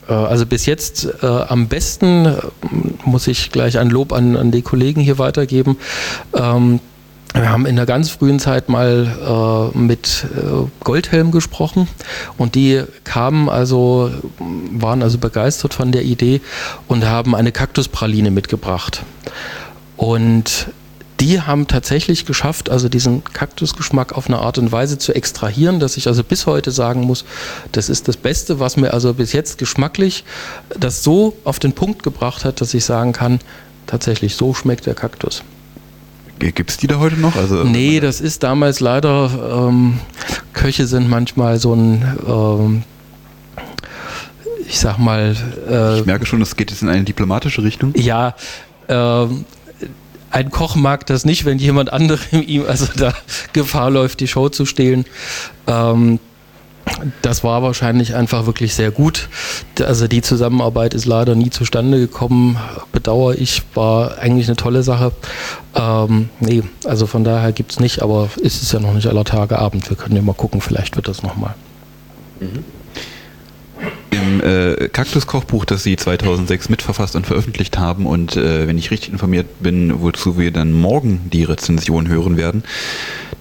also 0.07 0.45
bis 0.45 0.65
jetzt 0.65 1.07
äh, 1.21 1.25
am 1.25 1.67
besten, 1.67 2.25
äh, 2.25 2.37
muss 3.05 3.27
ich 3.27 3.51
gleich 3.51 3.77
ein 3.77 3.89
Lob 3.89 4.13
an, 4.13 4.35
an 4.35 4.51
die 4.51 4.61
Kollegen 4.61 5.01
hier 5.01 5.17
weitergeben, 5.17 5.77
ähm, 6.33 6.79
wir 7.33 7.49
haben 7.49 7.65
in 7.65 7.77
der 7.77 7.85
ganz 7.85 8.09
frühen 8.09 8.39
Zeit 8.39 8.67
mal 8.67 9.71
äh, 9.73 9.77
mit 9.77 10.25
äh, 10.35 10.67
Goldhelm 10.83 11.31
gesprochen 11.31 11.87
und 12.37 12.55
die 12.55 12.83
kamen 13.05 13.47
also, 13.47 14.11
waren 14.71 15.01
also 15.01 15.17
begeistert 15.17 15.73
von 15.73 15.93
der 15.93 16.03
Idee 16.03 16.41
und 16.89 17.05
haben 17.05 17.33
eine 17.33 17.53
Kaktuspraline 17.53 18.31
mitgebracht. 18.31 19.03
Und 19.95 20.67
die 21.21 21.39
haben 21.39 21.67
tatsächlich 21.67 22.25
geschafft, 22.25 22.71
also 22.71 22.89
diesen 22.89 23.23
Kaktusgeschmack 23.23 24.13
auf 24.13 24.27
eine 24.27 24.39
Art 24.39 24.57
und 24.57 24.71
Weise 24.71 24.97
zu 24.97 25.13
extrahieren, 25.13 25.79
dass 25.79 25.95
ich 25.95 26.07
also 26.07 26.23
bis 26.23 26.47
heute 26.47 26.71
sagen 26.71 27.01
muss, 27.01 27.25
das 27.71 27.89
ist 27.89 28.07
das 28.07 28.17
Beste, 28.17 28.59
was 28.59 28.75
mir 28.75 28.91
also 28.91 29.13
bis 29.13 29.31
jetzt 29.31 29.59
geschmacklich 29.59 30.23
das 30.77 31.03
so 31.03 31.37
auf 31.43 31.59
den 31.59 31.73
Punkt 31.73 32.01
gebracht 32.01 32.43
hat, 32.43 32.59
dass 32.59 32.73
ich 32.73 32.83
sagen 32.83 33.13
kann, 33.13 33.39
tatsächlich 33.85 34.35
so 34.35 34.55
schmeckt 34.55 34.87
der 34.87 34.95
Kaktus. 34.95 35.43
Gibt 36.39 36.71
es 36.71 36.77
die 36.77 36.87
da 36.87 36.97
heute 36.97 37.17
noch? 37.17 37.35
Also, 37.35 37.65
nee, 37.65 37.99
das 37.99 38.19
ist 38.19 38.41
damals 38.41 38.79
leider, 38.79 39.67
ähm, 39.69 39.99
Köche 40.53 40.87
sind 40.87 41.07
manchmal 41.07 41.59
so 41.59 41.75
ein, 41.75 42.17
ähm, 42.27 42.83
ich 44.67 44.79
sag 44.79 44.97
mal. 44.97 45.35
Äh, 45.69 45.99
ich 45.99 46.05
merke 46.07 46.25
schon, 46.25 46.41
es 46.41 46.55
geht 46.55 46.71
jetzt 46.71 46.81
in 46.81 46.89
eine 46.89 47.03
diplomatische 47.03 47.61
Richtung. 47.61 47.93
Ja, 47.95 48.33
äh, 48.87 49.27
ein 50.31 50.49
Koch 50.49 50.75
mag 50.75 51.05
das 51.05 51.25
nicht, 51.25 51.45
wenn 51.45 51.59
jemand 51.59 51.93
anderem 51.93 52.41
ihm 52.41 52.65
also 52.67 52.87
da 52.95 53.13
Gefahr 53.53 53.89
läuft, 53.89 54.19
die 54.19 54.27
Show 54.27 54.49
zu 54.49 54.65
stehlen. 54.65 55.05
Ähm, 55.67 56.19
das 57.21 57.43
war 57.43 57.61
wahrscheinlich 57.61 58.15
einfach 58.15 58.45
wirklich 58.45 58.73
sehr 58.73 58.91
gut. 58.91 59.29
Also 59.79 60.07
die 60.07 60.21
Zusammenarbeit 60.21 60.93
ist 60.93 61.05
leider 61.05 61.35
nie 61.35 61.49
zustande 61.49 61.99
gekommen. 61.99 62.57
Bedauere 62.91 63.35
ich, 63.35 63.61
war 63.75 64.17
eigentlich 64.17 64.47
eine 64.47 64.55
tolle 64.55 64.83
Sache. 64.83 65.11
Ähm, 65.75 66.29
nee, 66.39 66.63
also 66.85 67.07
von 67.07 67.23
daher 67.23 67.51
gibt 67.51 67.71
es 67.71 67.79
nicht, 67.79 68.01
aber 68.01 68.29
ist 68.37 68.63
es 68.63 68.71
ja 68.71 68.79
noch 68.79 68.93
nicht 68.93 69.07
aller 69.07 69.25
Tage 69.25 69.59
Abend. 69.59 69.89
Wir 69.89 69.97
können 69.97 70.15
ja 70.15 70.21
mal 70.21 70.33
gucken, 70.33 70.61
vielleicht 70.61 70.95
wird 70.95 71.07
das 71.07 71.23
nochmal. 71.23 71.53
Mhm. 72.39 72.63
Im 74.11 74.41
äh, 74.41 74.89
Kaktus-Kochbuch, 74.89 75.65
das 75.65 75.83
Sie 75.83 75.95
2006 75.95 76.69
mitverfasst 76.69 77.15
und 77.15 77.25
veröffentlicht 77.25 77.79
haben 77.79 78.05
und 78.05 78.35
äh, 78.35 78.67
wenn 78.67 78.77
ich 78.77 78.91
richtig 78.91 79.11
informiert 79.11 79.47
bin, 79.61 80.01
wozu 80.01 80.37
wir 80.37 80.51
dann 80.51 80.73
morgen 80.73 81.29
die 81.31 81.43
Rezension 81.43 82.07
hören 82.07 82.37
werden, 82.37 82.63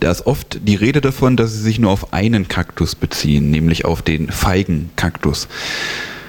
da 0.01 0.11
ist 0.11 0.27
oft 0.27 0.61
die 0.63 0.77
Rede 0.77 1.01
davon, 1.01 1.37
dass 1.37 1.53
sie 1.53 1.61
sich 1.61 1.79
nur 1.79 1.91
auf 1.91 2.13
einen 2.13 2.49
Kaktus 2.49 2.95
beziehen, 2.95 3.51
nämlich 3.51 3.85
auf 3.85 4.01
den 4.01 4.31
Feigenkaktus. 4.31 5.49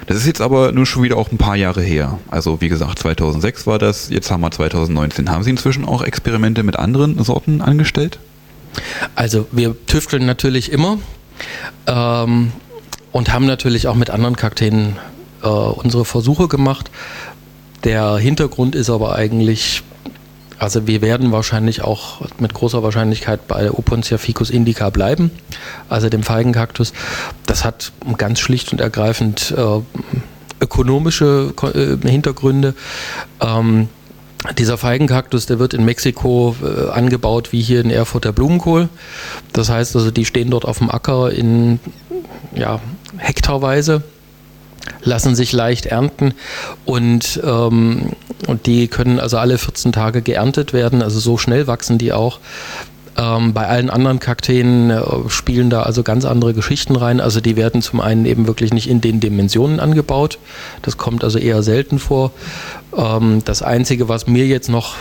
Das 0.07 0.17
ist 0.17 0.25
jetzt 0.25 0.41
aber 0.41 0.71
nur 0.73 0.85
schon 0.85 1.03
wieder 1.03 1.15
auch 1.15 1.31
ein 1.31 1.37
paar 1.37 1.55
Jahre 1.55 1.81
her. 1.81 2.19
Also 2.29 2.59
wie 2.59 2.67
gesagt, 2.67 2.99
2006 2.99 3.67
war 3.67 3.79
das, 3.79 4.09
jetzt 4.09 4.29
haben 4.29 4.41
wir 4.41 4.51
2019. 4.51 5.29
Haben 5.29 5.43
Sie 5.43 5.51
inzwischen 5.51 5.85
auch 5.85 6.01
Experimente 6.01 6.63
mit 6.63 6.75
anderen 6.75 7.23
Sorten 7.23 7.61
angestellt? 7.61 8.19
Also 9.15 9.47
wir 9.51 9.75
tüfteln 9.85 10.25
natürlich 10.25 10.71
immer 10.71 10.97
ähm, 11.87 12.51
und 13.11 13.33
haben 13.33 13.45
natürlich 13.45 13.87
auch 13.87 13.95
mit 13.95 14.09
anderen 14.09 14.35
Kakteen 14.35 14.97
äh, 15.43 15.47
unsere 15.47 16.05
Versuche 16.05 16.47
gemacht. 16.47 16.91
Der 17.83 18.17
Hintergrund 18.17 18.75
ist 18.75 18.89
aber 18.89 19.15
eigentlich 19.15 19.83
also 20.61 20.85
wir 20.85 21.01
werden 21.01 21.31
wahrscheinlich 21.31 21.81
auch 21.81 22.21
mit 22.37 22.53
großer 22.53 22.83
Wahrscheinlichkeit 22.83 23.47
bei 23.47 23.71
Opuntia 23.71 24.19
ficus 24.19 24.51
indica 24.51 24.91
bleiben, 24.91 25.31
also 25.89 26.07
dem 26.07 26.21
Feigenkaktus. 26.21 26.93
Das 27.47 27.65
hat 27.65 27.91
ganz 28.19 28.39
schlicht 28.39 28.71
und 28.71 28.79
ergreifend 28.79 29.55
äh, 29.57 29.81
ökonomische 30.61 31.55
äh, 31.63 32.07
Hintergründe. 32.07 32.75
Ähm, 33.39 33.89
dieser 34.59 34.77
Feigenkaktus, 34.77 35.47
der 35.47 35.57
wird 35.57 35.73
in 35.73 35.83
Mexiko 35.83 36.55
äh, 36.61 36.91
angebaut 36.91 37.51
wie 37.51 37.61
hier 37.61 37.81
in 37.81 37.89
Erfurt 37.89 38.25
der 38.25 38.31
Blumenkohl. 38.31 38.87
Das 39.53 39.69
heißt 39.69 39.95
also, 39.95 40.11
die 40.11 40.25
stehen 40.25 40.51
dort 40.51 40.65
auf 40.65 40.77
dem 40.77 40.91
Acker 40.91 41.31
in 41.31 41.79
ja, 42.53 42.79
hektarweise 43.17 44.03
lassen 45.03 45.35
sich 45.35 45.51
leicht 45.51 45.85
ernten 45.85 46.33
und, 46.85 47.39
ähm, 47.43 48.13
und 48.47 48.65
die 48.65 48.87
können 48.87 49.19
also 49.19 49.37
alle 49.37 49.57
14 49.57 49.91
Tage 49.91 50.21
geerntet 50.21 50.73
werden, 50.73 51.01
also 51.01 51.19
so 51.19 51.37
schnell 51.37 51.67
wachsen 51.67 51.97
die 51.97 52.13
auch. 52.13 52.39
Ähm, 53.17 53.53
bei 53.53 53.67
allen 53.67 53.89
anderen 53.89 54.19
Kakteen 54.19 54.89
äh, 54.89 55.01
spielen 55.27 55.69
da 55.69 55.83
also 55.83 56.01
ganz 56.01 56.23
andere 56.23 56.53
Geschichten 56.53 56.95
rein. 56.95 57.19
Also 57.19 57.41
die 57.41 57.57
werden 57.57 57.81
zum 57.81 57.99
einen 57.99 58.25
eben 58.25 58.47
wirklich 58.47 58.73
nicht 58.73 58.89
in 58.89 59.01
den 59.01 59.19
Dimensionen 59.19 59.81
angebaut. 59.81 60.39
Das 60.81 60.97
kommt 60.97 61.23
also 61.23 61.37
eher 61.37 61.61
selten 61.61 61.99
vor. 61.99 62.31
Ähm, 62.95 63.41
das 63.43 63.61
Einzige, 63.63 64.07
was 64.07 64.27
mir 64.27 64.47
jetzt 64.47 64.69
noch 64.69 64.95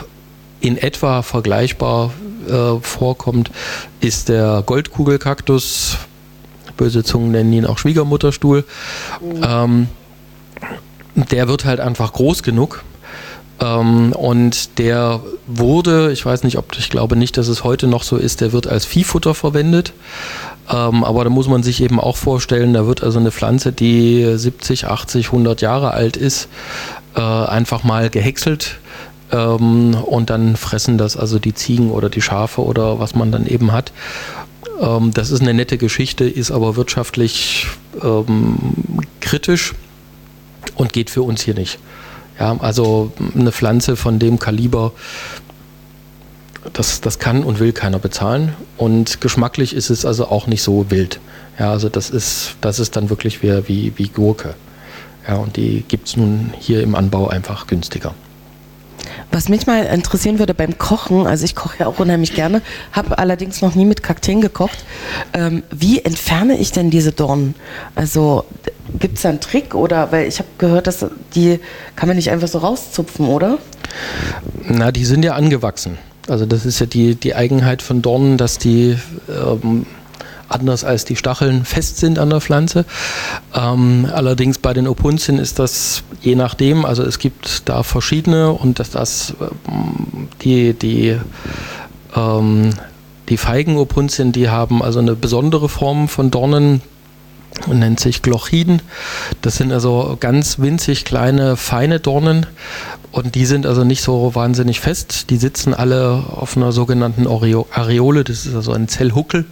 in 0.60 0.76
etwa 0.76 1.22
vergleichbar 1.22 2.12
äh, 2.48 2.80
vorkommt, 2.82 3.52
ist 4.00 4.28
der 4.28 4.64
Goldkugelkaktus 4.66 5.98
böse 6.80 7.04
Zungen 7.04 7.30
nennen 7.30 7.52
ihn 7.52 7.66
auch 7.66 7.76
Schwiegermutterstuhl. 7.76 8.64
Mhm. 9.20 9.42
Ähm, 9.46 9.88
der 11.14 11.46
wird 11.46 11.66
halt 11.66 11.78
einfach 11.78 12.14
groß 12.14 12.42
genug. 12.42 12.82
Ähm, 13.60 14.12
und 14.12 14.78
der 14.78 15.20
wurde, 15.46 16.10
ich 16.10 16.24
weiß 16.24 16.42
nicht, 16.42 16.56
ob 16.56 16.76
ich 16.78 16.88
glaube 16.88 17.16
nicht, 17.16 17.36
dass 17.36 17.48
es 17.48 17.64
heute 17.64 17.86
noch 17.86 18.02
so 18.02 18.16
ist, 18.16 18.40
der 18.40 18.52
wird 18.52 18.66
als 18.66 18.86
Viehfutter 18.86 19.34
verwendet. 19.34 19.92
Ähm, 20.70 21.04
aber 21.04 21.24
da 21.24 21.30
muss 21.30 21.48
man 21.48 21.62
sich 21.62 21.82
eben 21.82 22.00
auch 22.00 22.16
vorstellen, 22.16 22.72
da 22.72 22.86
wird 22.86 23.02
also 23.02 23.18
eine 23.18 23.30
Pflanze, 23.30 23.72
die 23.72 24.32
70, 24.34 24.86
80, 24.86 25.26
100 25.26 25.60
Jahre 25.60 25.90
alt 25.90 26.16
ist, 26.16 26.48
äh, 27.14 27.20
einfach 27.20 27.82
mal 27.82 28.08
gehäckselt 28.08 28.78
ähm, 29.32 29.94
und 29.94 30.30
dann 30.30 30.56
fressen 30.56 30.96
das 30.96 31.18
also 31.18 31.38
die 31.38 31.54
Ziegen 31.54 31.90
oder 31.90 32.08
die 32.08 32.22
Schafe 32.22 32.62
oder 32.64 32.98
was 33.00 33.14
man 33.14 33.32
dann 33.32 33.46
eben 33.46 33.72
hat. 33.72 33.92
Ähm, 34.80 35.12
das 35.12 35.30
ist 35.30 35.42
eine 35.42 35.54
nette 35.54 35.78
Geschichte, 35.78 36.24
ist 36.24 36.50
aber 36.50 36.76
wirtschaftlich 36.76 37.66
ähm, 38.02 38.74
kritisch 39.20 39.74
und 40.74 40.92
geht 40.92 41.10
für 41.10 41.22
uns 41.22 41.42
hier 41.42 41.54
nicht. 41.54 41.78
Ja, 42.38 42.56
also 42.58 43.12
eine 43.34 43.52
Pflanze 43.52 43.96
von 43.96 44.18
dem 44.18 44.38
Kaliber, 44.38 44.92
das, 46.72 47.00
das 47.00 47.18
kann 47.18 47.42
und 47.42 47.60
will 47.60 47.72
keiner 47.72 47.98
bezahlen. 47.98 48.54
Und 48.78 49.20
geschmacklich 49.20 49.74
ist 49.74 49.90
es 49.90 50.04
also 50.04 50.26
auch 50.26 50.46
nicht 50.46 50.62
so 50.62 50.90
wild. 50.90 51.20
Ja, 51.58 51.70
also 51.70 51.88
das 51.90 52.08
ist, 52.08 52.56
das 52.62 52.78
ist 52.78 52.96
dann 52.96 53.10
wirklich 53.10 53.42
wie, 53.42 53.68
wie, 53.68 53.92
wie 53.96 54.08
Gurke. 54.08 54.54
Ja, 55.28 55.36
und 55.36 55.56
die 55.56 55.84
gibt 55.86 56.08
es 56.08 56.16
nun 56.16 56.54
hier 56.58 56.82
im 56.82 56.94
Anbau 56.94 57.28
einfach 57.28 57.66
günstiger. 57.66 58.14
Was 59.32 59.48
mich 59.48 59.66
mal 59.66 59.84
interessieren 59.84 60.38
würde 60.38 60.54
beim 60.54 60.78
Kochen, 60.78 61.26
also 61.26 61.44
ich 61.44 61.54
koche 61.54 61.78
ja 61.80 61.86
auch 61.86 61.98
unheimlich 61.98 62.34
gerne, 62.34 62.62
habe 62.92 63.18
allerdings 63.18 63.62
noch 63.62 63.74
nie 63.74 63.84
mit 63.84 64.02
Kakteen 64.02 64.40
gekocht. 64.40 64.84
Ähm, 65.32 65.62
wie 65.70 66.00
entferne 66.00 66.56
ich 66.58 66.72
denn 66.72 66.90
diese 66.90 67.12
Dornen? 67.12 67.54
Also 67.94 68.44
gibt 68.98 69.16
es 69.16 69.22
da 69.22 69.28
einen 69.28 69.40
Trick 69.40 69.74
oder, 69.74 70.12
weil 70.12 70.26
ich 70.26 70.38
habe 70.38 70.48
gehört, 70.58 70.86
dass 70.86 71.04
die 71.34 71.60
kann 71.96 72.08
man 72.08 72.16
nicht 72.16 72.30
einfach 72.30 72.48
so 72.48 72.58
rauszupfen, 72.58 73.26
oder? 73.26 73.58
Na, 74.64 74.90
die 74.90 75.04
sind 75.04 75.24
ja 75.24 75.34
angewachsen. 75.34 75.98
Also 76.28 76.46
das 76.46 76.66
ist 76.66 76.78
ja 76.80 76.86
die, 76.86 77.14
die 77.14 77.34
Eigenheit 77.34 77.82
von 77.82 78.02
Dornen, 78.02 78.36
dass 78.36 78.58
die 78.58 78.96
ähm, 79.28 79.86
anders 80.50 80.84
als 80.84 81.04
die 81.04 81.16
Stacheln 81.16 81.64
fest 81.64 81.98
sind 81.98 82.18
an 82.18 82.30
der 82.30 82.40
Pflanze. 82.40 82.84
Ähm, 83.54 84.08
allerdings 84.12 84.58
bei 84.58 84.72
den 84.74 84.86
Opuntien 84.86 85.38
ist 85.38 85.58
das 85.58 86.02
je 86.20 86.34
nachdem, 86.34 86.84
also 86.84 87.02
es 87.02 87.18
gibt 87.18 87.68
da 87.68 87.82
verschiedene 87.82 88.52
und 88.52 88.78
dass 88.78 88.90
das 88.90 89.34
ähm, 89.40 90.28
die, 90.42 90.74
die 90.74 91.18
ähm, 92.14 92.70
die 93.28 93.36
Feigenopuntien, 93.36 94.32
die 94.32 94.48
haben 94.48 94.82
also 94.82 94.98
eine 94.98 95.14
besondere 95.14 95.68
Form 95.68 96.08
von 96.08 96.32
Dornen, 96.32 96.82
und 97.66 97.78
nennt 97.78 98.00
sich 98.00 98.22
Glochiden. 98.22 98.80
Das 99.42 99.56
sind 99.56 99.72
also 99.72 100.16
ganz 100.18 100.58
winzig 100.58 101.04
kleine, 101.04 101.56
feine 101.56 102.00
Dornen 102.00 102.46
und 103.12 103.34
die 103.34 103.44
sind 103.44 103.66
also 103.66 103.84
nicht 103.84 104.02
so 104.02 104.34
wahnsinnig 104.34 104.80
fest. 104.80 105.30
Die 105.30 105.36
sitzen 105.36 105.74
alle 105.74 106.24
auf 106.30 106.56
einer 106.56 106.72
sogenannten 106.72 107.26
Areole, 107.26 108.24
das 108.24 108.46
ist 108.46 108.54
also 108.54 108.72
ein 108.72 108.88
Zellhuckel 108.88 109.46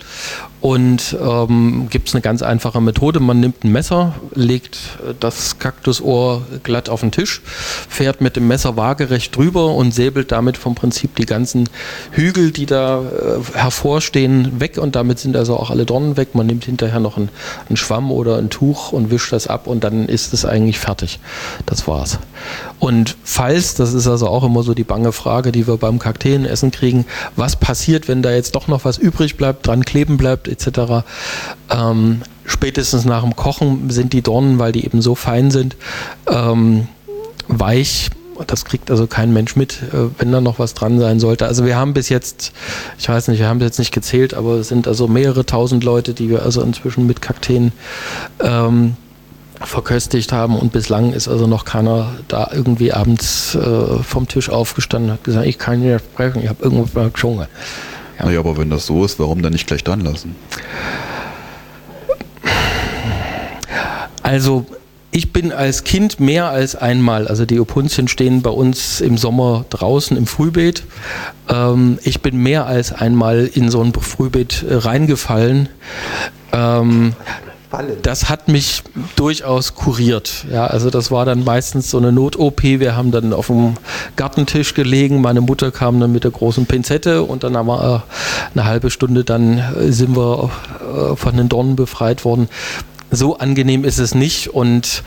und 0.60 1.16
ähm, 1.20 1.86
gibt 1.88 2.08
es 2.08 2.14
eine 2.14 2.20
ganz 2.20 2.42
einfache 2.42 2.80
Methode. 2.80 3.20
Man 3.20 3.38
nimmt 3.38 3.62
ein 3.62 3.70
Messer, 3.70 4.14
legt 4.34 4.78
das 5.20 5.58
Kaktusohr 5.58 6.42
glatt 6.64 6.88
auf 6.88 7.00
den 7.00 7.12
Tisch, 7.12 7.42
fährt 7.88 8.20
mit 8.20 8.34
dem 8.34 8.48
Messer 8.48 8.76
waagerecht 8.76 9.36
drüber 9.36 9.74
und 9.74 9.94
säbelt 9.94 10.32
damit 10.32 10.56
vom 10.56 10.74
Prinzip 10.74 11.14
die 11.16 11.26
ganzen 11.26 11.68
Hügel, 12.10 12.50
die 12.50 12.66
da 12.66 13.02
äh, 13.02 13.56
hervorstehen, 13.56 14.60
weg. 14.60 14.78
Und 14.78 14.96
damit 14.96 15.20
sind 15.20 15.36
also 15.36 15.56
auch 15.56 15.70
alle 15.70 15.84
Dornen 15.84 16.16
weg. 16.16 16.34
Man 16.34 16.46
nimmt 16.46 16.64
hinterher 16.64 17.00
noch 17.00 17.16
einen, 17.16 17.28
einen 17.68 17.76
Schwamm 17.76 18.10
oder 18.10 18.38
ein 18.38 18.50
Tuch 18.50 18.92
und 18.92 19.10
wischt 19.12 19.32
das 19.32 19.46
ab 19.46 19.68
und 19.68 19.84
dann 19.84 20.08
ist 20.08 20.32
es 20.32 20.44
eigentlich 20.44 20.80
fertig. 20.80 21.20
Das 21.66 21.86
war's. 21.86 22.18
Und 22.78 23.16
falls, 23.24 23.74
das 23.74 23.92
ist 23.92 24.06
also 24.06 24.28
auch 24.28 24.44
immer 24.44 24.62
so 24.62 24.74
die 24.74 24.84
bange 24.84 25.12
Frage, 25.12 25.52
die 25.52 25.66
wir 25.66 25.76
beim 25.76 25.98
Kakteenessen 25.98 26.70
kriegen, 26.70 27.06
was 27.34 27.56
passiert, 27.56 28.08
wenn 28.08 28.22
da 28.22 28.30
jetzt 28.30 28.54
doch 28.54 28.68
noch 28.68 28.84
was 28.84 28.98
übrig 28.98 29.36
bleibt, 29.36 29.66
dran 29.66 29.84
kleben 29.84 30.16
bleibt, 30.16 30.46
etc. 30.48 31.04
Ähm, 31.70 32.22
spätestens 32.44 33.04
nach 33.04 33.22
dem 33.22 33.34
Kochen 33.34 33.90
sind 33.90 34.12
die 34.12 34.22
Dornen, 34.22 34.58
weil 34.58 34.72
die 34.72 34.84
eben 34.84 35.02
so 35.02 35.14
fein 35.14 35.50
sind, 35.50 35.76
ähm, 36.30 36.88
weich. 37.48 38.10
Das 38.46 38.64
kriegt 38.64 38.88
also 38.92 39.08
kein 39.08 39.32
Mensch 39.32 39.56
mit, 39.56 39.82
äh, 39.92 40.10
wenn 40.18 40.30
da 40.30 40.40
noch 40.40 40.60
was 40.60 40.74
dran 40.74 41.00
sein 41.00 41.18
sollte. 41.18 41.46
Also 41.46 41.66
wir 41.66 41.76
haben 41.76 41.94
bis 41.94 42.08
jetzt, 42.08 42.52
ich 42.96 43.08
weiß 43.08 43.26
nicht, 43.26 43.40
wir 43.40 43.48
haben 43.48 43.60
jetzt 43.60 43.80
nicht 43.80 43.92
gezählt, 43.92 44.34
aber 44.34 44.54
es 44.54 44.68
sind 44.68 44.86
also 44.86 45.08
mehrere 45.08 45.44
tausend 45.44 45.82
Leute, 45.82 46.14
die 46.14 46.30
wir 46.30 46.42
also 46.42 46.62
inzwischen 46.62 47.08
mit 47.08 47.20
Kakteen 47.20 47.72
ähm, 48.40 48.94
verköstigt 49.60 50.32
haben 50.32 50.56
und 50.56 50.72
bislang 50.72 51.12
ist 51.12 51.28
also 51.28 51.46
noch 51.46 51.64
keiner 51.64 52.12
da 52.28 52.50
irgendwie 52.52 52.92
abends 52.92 53.54
äh, 53.54 54.02
vom 54.02 54.28
Tisch 54.28 54.50
aufgestanden 54.50 55.10
und 55.10 55.16
hat 55.16 55.24
gesagt, 55.24 55.46
ich 55.46 55.58
kann 55.58 55.80
nicht 55.80 56.00
sprechen, 56.00 56.42
ich 56.42 56.48
habe 56.48 56.62
irgendwas 56.62 56.94
mal 56.94 57.10
gesungen. 57.10 57.46
Ja. 58.18 58.26
Naja, 58.26 58.40
aber 58.40 58.56
wenn 58.56 58.70
das 58.70 58.86
so 58.86 59.04
ist, 59.04 59.18
warum 59.18 59.42
dann 59.42 59.52
nicht 59.52 59.66
gleich 59.66 59.84
dran 59.84 60.00
lassen? 60.00 60.34
Also 64.22 64.66
ich 65.10 65.32
bin 65.32 65.52
als 65.52 65.84
Kind 65.84 66.20
mehr 66.20 66.50
als 66.50 66.76
einmal, 66.76 67.28
also 67.28 67.46
die 67.46 67.58
Opuntien 67.60 68.08
stehen 68.08 68.42
bei 68.42 68.50
uns 68.50 69.00
im 69.00 69.16
Sommer 69.16 69.64
draußen 69.70 70.16
im 70.16 70.26
Frühbeet. 70.26 70.84
Ähm, 71.48 71.98
ich 72.02 72.20
bin 72.20 72.36
mehr 72.36 72.66
als 72.66 72.92
einmal 72.92 73.46
in 73.46 73.70
so 73.70 73.82
ein 73.82 73.92
Frühbeet 73.92 74.64
äh, 74.68 74.74
reingefallen. 74.74 75.68
Ähm, 76.52 77.14
Fallen. 77.70 77.98
Das 78.02 78.28
hat 78.28 78.48
mich 78.48 78.82
durchaus 79.16 79.74
kuriert. 79.74 80.46
Ja, 80.50 80.66
also 80.66 80.90
das 80.90 81.10
war 81.10 81.24
dann 81.24 81.44
meistens 81.44 81.90
so 81.90 81.98
eine 81.98 82.12
Not-OP. 82.12 82.62
Wir 82.62 82.96
haben 82.96 83.10
dann 83.10 83.32
auf 83.32 83.48
dem 83.48 83.74
Gartentisch 84.16 84.74
gelegen. 84.74 85.20
Meine 85.20 85.40
Mutter 85.40 85.70
kam 85.70 86.00
dann 86.00 86.12
mit 86.12 86.24
der 86.24 86.30
großen 86.30 86.66
Pinzette 86.66 87.22
und 87.22 87.44
dann 87.44 87.56
haben 87.56 87.66
wir 87.66 88.04
äh, 88.06 88.58
eine 88.58 88.64
halbe 88.64 88.90
Stunde 88.90 89.24
dann 89.24 89.58
äh, 89.58 89.92
sind 89.92 90.16
wir 90.16 90.50
äh, 90.80 91.16
von 91.16 91.36
den 91.36 91.48
Dornen 91.48 91.76
befreit 91.76 92.24
worden. 92.24 92.48
So 93.10 93.38
angenehm 93.38 93.84
ist 93.84 93.98
es 93.98 94.14
nicht 94.14 94.48
und 94.48 95.02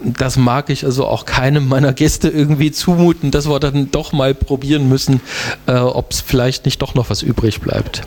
das 0.00 0.36
mag 0.36 0.70
ich 0.70 0.84
also 0.84 1.06
auch 1.06 1.24
keinem 1.24 1.68
meiner 1.68 1.92
Gäste 1.92 2.28
irgendwie 2.28 2.70
zumuten, 2.70 3.30
dass 3.30 3.48
wir 3.48 3.58
dann 3.60 3.90
doch 3.90 4.12
mal 4.12 4.34
probieren 4.34 4.88
müssen, 4.88 5.20
äh, 5.66 5.72
ob 5.72 6.12
es 6.12 6.20
vielleicht 6.20 6.66
nicht 6.66 6.82
doch 6.82 6.94
noch 6.94 7.10
was 7.10 7.22
übrig 7.22 7.60
bleibt. 7.60 8.02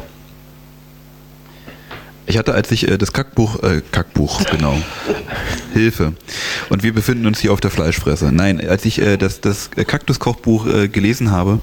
Ich 2.30 2.38
hatte, 2.38 2.54
als 2.54 2.72
ich 2.72 2.88
äh, 2.88 3.00
das 3.00 3.12
Kackbuch, 3.12 3.64
äh, 3.64 3.82
Kackbuch, 3.92 4.44
genau, 4.52 4.78
Hilfe. 5.74 6.14
Und 6.70 6.84
wir 6.84 6.94
befinden 6.94 7.26
uns 7.26 7.40
hier 7.40 7.52
auf 7.52 7.60
der 7.60 7.72
Fleischfresse. 7.72 8.32
Nein, 8.32 8.62
als 8.70 8.86
ich 8.86 9.02
äh, 9.02 9.18
das, 9.18 9.42
das 9.42 9.72
Kaktuskochbuch 9.72 10.68
äh, 10.68 10.88
gelesen 10.90 11.32
habe, 11.32 11.60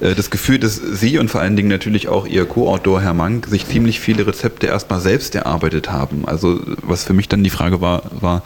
äh, 0.00 0.14
das 0.14 0.30
Gefühl, 0.30 0.58
dass 0.58 0.76
Sie 0.76 1.18
und 1.18 1.30
vor 1.30 1.42
allen 1.42 1.56
Dingen 1.56 1.68
natürlich 1.68 2.08
auch 2.08 2.26
Ihr 2.26 2.46
Co-Autor 2.46 3.02
Herr 3.02 3.12
Mank 3.12 3.48
sich 3.48 3.66
ziemlich 3.66 4.00
viele 4.00 4.26
Rezepte 4.26 4.66
erstmal 4.66 5.02
selbst 5.02 5.34
erarbeitet 5.34 5.92
haben. 5.92 6.26
Also 6.26 6.58
was 6.82 7.04
für 7.04 7.12
mich 7.12 7.28
dann 7.28 7.44
die 7.44 7.50
Frage 7.50 7.82
war, 7.82 8.04
war, 8.18 8.42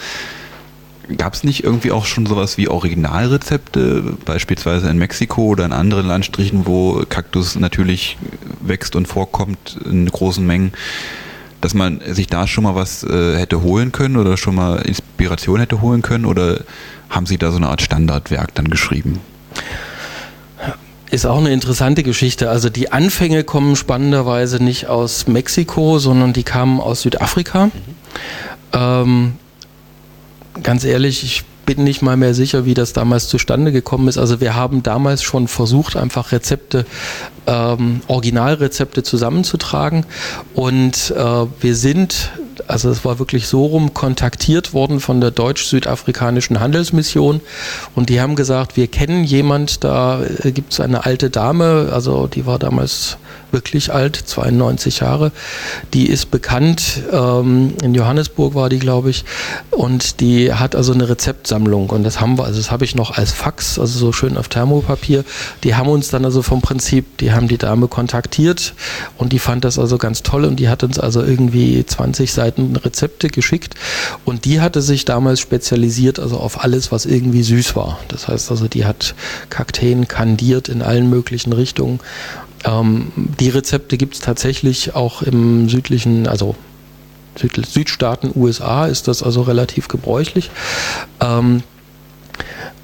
Gab 1.17 1.35
es 1.35 1.43
nicht 1.43 1.65
irgendwie 1.65 1.91
auch 1.91 2.07
schon 2.07 2.27
sowas 2.27 2.59
wie 2.59 2.69
Originalrezepte, 2.69 4.17
beispielsweise 4.25 4.89
in 4.89 4.99
Mexiko 4.99 5.43
oder 5.47 5.65
in 5.65 5.73
anderen 5.73 6.07
Landstrichen, 6.07 6.65
wo 6.65 7.05
Kaktus 7.09 7.57
natürlich 7.57 8.17
wächst 8.61 8.95
und 8.95 9.09
vorkommt 9.09 9.79
in 9.85 10.09
großen 10.09 10.47
Mengen? 10.47 10.73
Dass 11.63 11.73
man 11.73 12.01
sich 12.07 12.27
da 12.27 12.47
schon 12.47 12.65
mal 12.65 12.75
was 12.75 13.05
äh, 13.05 13.39
hätte 13.39 13.63
holen 13.63 13.93
können 13.93 14.17
oder 14.17 14.37
schon 14.37 14.55
mal 14.55 14.83
Inspiration 14.83 15.61
hätte 15.61 15.81
holen 15.81 16.03
können 16.03 16.27
oder 16.27 16.61
haben 17.09 17.25
Sie 17.25 17.39
da 17.39 17.51
so 17.51 17.57
eine 17.57 17.69
Art 17.69 17.81
Standardwerk 17.81 18.55
dann 18.55 18.69
geschrieben? 18.69 19.21
Ist 21.11 21.25
auch 21.25 21.39
eine 21.39 21.53
interessante 21.53 22.03
Geschichte. 22.03 22.51
Also 22.51 22.69
die 22.69 22.91
Anfänge 22.91 23.45
kommen 23.45 23.77
spannenderweise 23.77 24.63
nicht 24.63 24.87
aus 24.87 25.27
Mexiko, 25.27 25.99
sondern 25.99 26.33
die 26.33 26.43
kamen 26.43 26.81
aus 26.81 27.03
Südafrika. 27.03 27.67
Mhm. 27.67 27.73
Ähm, 28.73 29.33
ganz 30.63 30.85
ehrlich, 30.85 31.23
ich 31.23 31.45
bin 31.65 31.85
nicht 31.85 32.03
mal 32.03 32.17
mehr 32.17 32.35
sicher, 32.35 32.65
wie 32.65 32.75
das 32.75 32.93
damals 32.93 33.29
zustande 33.29 33.73
gekommen 33.73 34.09
ist. 34.09 34.19
Also 34.19 34.41
wir 34.41 34.55
haben 34.55 34.83
damals 34.83 35.23
schon 35.23 35.49
versucht, 35.49 35.97
einfach 35.97 36.33
Rezepte, 36.33 36.85
ähm, 37.47 38.01
Originalrezepte 38.09 39.03
zusammenzutragen. 39.03 40.05
Und 40.55 41.13
äh, 41.17 41.47
wir 41.61 41.75
sind 41.75 42.33
also 42.69 42.91
es 42.91 43.05
war 43.05 43.19
wirklich 43.19 43.47
so 43.49 43.67
rum, 43.67 43.95
kontaktiert 43.95 44.73
worden 44.73 45.01
von 45.01 45.21
der 45.21 45.31
deutsch-südafrikanischen 45.31 46.61
Handelsmission. 46.61 47.41
Und 47.95 48.09
die 48.09 48.21
haben 48.21 48.37
gesagt, 48.37 48.77
wir 48.77 48.87
kennen 48.87 49.25
jemand, 49.25 49.85
da 49.85 50.23
äh, 50.23 50.53
gibt 50.53 50.73
es 50.73 50.81
eine 50.81 51.05
alte 51.05 51.31
Dame, 51.31 51.91
also 51.93 52.27
die 52.27 52.47
war 52.47 52.59
damals 52.59 53.17
wirklich 53.53 53.93
alt, 53.93 54.17
92 54.17 55.01
Jahre. 55.01 55.33
Die 55.93 56.07
ist 56.07 56.31
bekannt, 56.31 57.03
ähm, 57.13 57.75
in 57.83 57.95
Johannesburg 57.95 58.55
war 58.55 58.69
die, 58.69 58.79
glaube 58.79 59.11
ich, 59.11 59.25
und 59.71 60.21
die 60.21 60.53
hat 60.53 60.75
also 60.75 60.93
eine 60.93 61.09
Rezeptsammlung 61.09 61.91
und 61.91 62.03
das 62.03 62.21
haben 62.21 62.39
wir, 62.39 62.45
also 62.45 62.59
das 62.59 62.71
habe 62.71 62.85
ich 62.85 62.95
noch 62.95 63.17
als 63.17 63.33
Fax, 63.33 63.79
also 63.79 63.99
so 63.99 64.13
schön 64.13 64.37
auf 64.37 64.49
Thermopapier. 64.49 65.25
Die 65.65 65.75
haben 65.75 65.89
uns 65.89 66.09
dann 66.11 66.25
also 66.25 66.43
vom 66.43 66.63
Prinzip, 66.63 67.19
die 67.19 67.33
haben 67.33 67.49
die 67.49 67.59
Dame 67.59 67.89
kontaktiert 67.89 68.75
und 69.19 69.33
die 69.33 69.39
fand 69.39 69.65
das 69.65 69.79
also 69.79 69.99
ganz 69.99 70.23
toll 70.23 70.45
und 70.45 70.57
die 70.57 70.69
hat 70.69 70.83
uns 70.83 70.99
also 70.99 71.23
irgendwie 71.23 71.85
20 71.85 72.33
Seiten 72.33 72.77
Rezepte 72.77 73.29
geschickt 73.29 73.75
und 74.25 74.45
die 74.45 74.61
hatte 74.61 74.83
sich 74.83 75.05
damals 75.05 75.41
spezialisiert, 75.41 76.19
also 76.19 76.39
auf 76.39 76.63
alles, 76.65 76.93
was 76.93 77.07
irgendwie 77.07 77.43
süß 77.43 77.77
war. 77.77 77.99
Das 78.09 78.29
heißt 78.29 78.51
also, 78.51 78.69
die 78.69 78.85
hat 78.85 79.15
Kakteen 79.51 80.09
kandiert 80.09 80.69
in 80.69 80.83
allen 80.83 81.11
möglichen 81.11 81.53
Richtungen 81.53 82.01
ähm, 82.65 83.13
die 83.17 83.49
Rezepte 83.49 83.97
gibt 83.97 84.15
es 84.15 84.21
tatsächlich 84.21 84.95
auch 84.95 85.23
im 85.23 85.69
südlichen, 85.69 86.27
also 86.29 86.55
Süd 87.37 87.65
Südstaaten 87.67 88.31
USA 88.35 88.87
ist 88.87 89.09
das 89.09 89.23
also 89.23 89.43
relativ 89.43 89.89
gebräuchlich. 89.89 90.51
Ähm, 91.21 91.63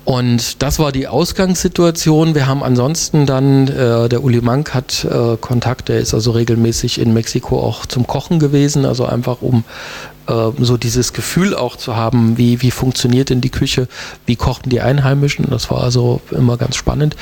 Und 0.05 0.63
das 0.63 0.79
war 0.79 0.91
die 0.91 1.07
Ausgangssituation. 1.07 2.35
Wir 2.35 2.47
haben 2.47 2.63
ansonsten 2.63 3.27
dann, 3.27 3.69
äh, 3.69 4.09
der 4.09 4.25
Uli 4.25 4.41
Mank 4.41 4.73
hat 4.73 5.05
äh, 5.05 5.37
Kontakt, 5.37 5.91
der 5.91 5.99
ist 6.01 6.15
also 6.15 6.31
regelmäßig 6.31 6.99
in 6.99 7.13
Mexiko 7.13 7.61
auch 7.61 7.85
zum 7.85 8.07
Kochen 8.07 8.39
gewesen, 8.39 8.87
also 8.87 9.05
einfach 9.05 9.43
um 9.43 9.65
äh, 10.29 10.51
so 10.59 10.77
dieses 10.77 11.13
Gefühl 11.13 11.55
auch 11.55 11.77
zu 11.77 11.97
haben, 11.97 12.37
wie, 12.37 12.63
wie 12.63 12.71
funktioniert 12.71 13.31
denn 13.31 13.41
die 13.41 13.51
Küche, 13.51 13.89
wie 14.27 14.37
kochten 14.37 14.71
die 14.71 14.81
Einheimischen. 14.81 15.47
Das 15.51 15.71
war 15.71 15.83
also 15.83 16.21
immer 16.31 16.57
ganz 16.57 16.77
spannend. 16.77 17.17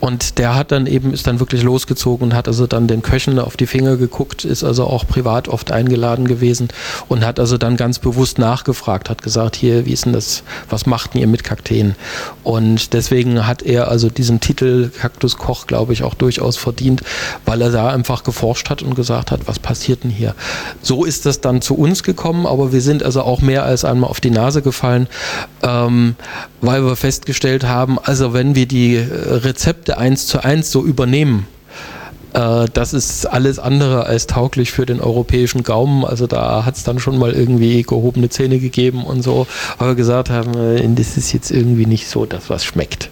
Und 0.00 0.38
der 0.38 0.54
hat 0.54 0.72
dann 0.72 0.86
eben, 0.86 1.12
ist 1.12 1.26
dann 1.26 1.40
wirklich 1.40 1.62
losgezogen 1.62 2.28
und 2.28 2.34
hat 2.34 2.48
also 2.48 2.66
dann 2.66 2.88
den 2.88 3.02
Köchen 3.02 3.38
auf 3.38 3.56
die 3.56 3.66
Finger 3.66 3.96
geguckt, 3.96 4.44
ist 4.44 4.64
also 4.64 4.84
auch 4.84 5.06
privat 5.06 5.48
oft 5.48 5.70
eingeladen 5.70 6.26
gewesen 6.26 6.68
und 7.08 7.24
hat 7.24 7.38
also 7.38 7.58
dann 7.58 7.76
ganz 7.76 7.98
bewusst 7.98 8.38
nachgefragt, 8.38 9.08
hat 9.08 9.22
gesagt, 9.22 9.56
hier, 9.56 9.86
wie 9.86 9.92
ist 9.92 10.04
denn 10.04 10.12
das, 10.12 10.42
was 10.68 10.86
machten 10.86 11.18
ihr 11.18 11.26
mit 11.26 11.44
Kakteen? 11.44 11.94
Und 12.42 12.92
deswegen 12.92 13.46
hat 13.46 13.62
er 13.62 13.88
also 13.88 14.10
diesen 14.10 14.40
Titel 14.40 14.90
Kaktuskoch, 14.90 15.66
glaube 15.66 15.92
ich, 15.92 16.02
auch 16.02 16.14
durchaus 16.14 16.56
verdient, 16.56 17.02
weil 17.44 17.62
er 17.62 17.70
da 17.70 17.90
einfach 17.90 18.24
geforscht 18.24 18.70
hat 18.70 18.82
und 18.82 18.94
gesagt 18.94 19.30
hat, 19.30 19.46
was 19.46 19.58
passiert 19.58 20.04
denn 20.04 20.10
hier? 20.10 20.34
So 20.82 21.04
ist 21.04 21.26
das 21.26 21.40
dann 21.40 21.62
zu 21.62 21.76
uns 21.76 22.02
gekommen 22.02 22.46
aber 22.48 22.72
wir 22.72 22.80
sind 22.80 23.02
also 23.02 23.22
auch 23.22 23.40
mehr 23.40 23.64
als 23.64 23.84
einmal 23.84 24.10
auf 24.10 24.20
die 24.20 24.30
Nase 24.30 24.62
gefallen, 24.62 25.08
ähm, 25.62 26.16
weil 26.60 26.84
wir 26.84 26.96
festgestellt 26.96 27.64
haben, 27.64 27.98
also 28.02 28.32
wenn 28.32 28.54
wir 28.54 28.66
die 28.66 28.96
äh, 28.96 29.04
Rezepte 29.04 29.98
eins 29.98 30.26
zu 30.26 30.44
eins 30.44 30.70
so 30.70 30.84
übernehmen, 30.84 31.46
äh, 32.34 32.66
das 32.72 32.92
ist 32.92 33.26
alles 33.26 33.58
andere 33.58 34.04
als 34.04 34.26
tauglich 34.26 34.70
für 34.70 34.86
den 34.86 35.00
europäischen 35.00 35.62
Gaumen. 35.62 36.04
Also 36.04 36.26
da 36.26 36.64
hat 36.64 36.76
es 36.76 36.84
dann 36.84 36.98
schon 36.98 37.18
mal 37.18 37.32
irgendwie 37.32 37.82
gehobene 37.82 38.28
Zähne 38.28 38.58
gegeben 38.58 39.04
und 39.04 39.22
so, 39.22 39.46
aber 39.78 39.94
gesagt 39.94 40.30
haben, 40.30 40.54
äh, 40.54 40.88
das 40.94 41.16
ist 41.16 41.32
jetzt 41.32 41.50
irgendwie 41.50 41.86
nicht 41.86 42.08
so 42.08 42.26
das, 42.26 42.50
was 42.50 42.64
schmeckt. 42.64 43.10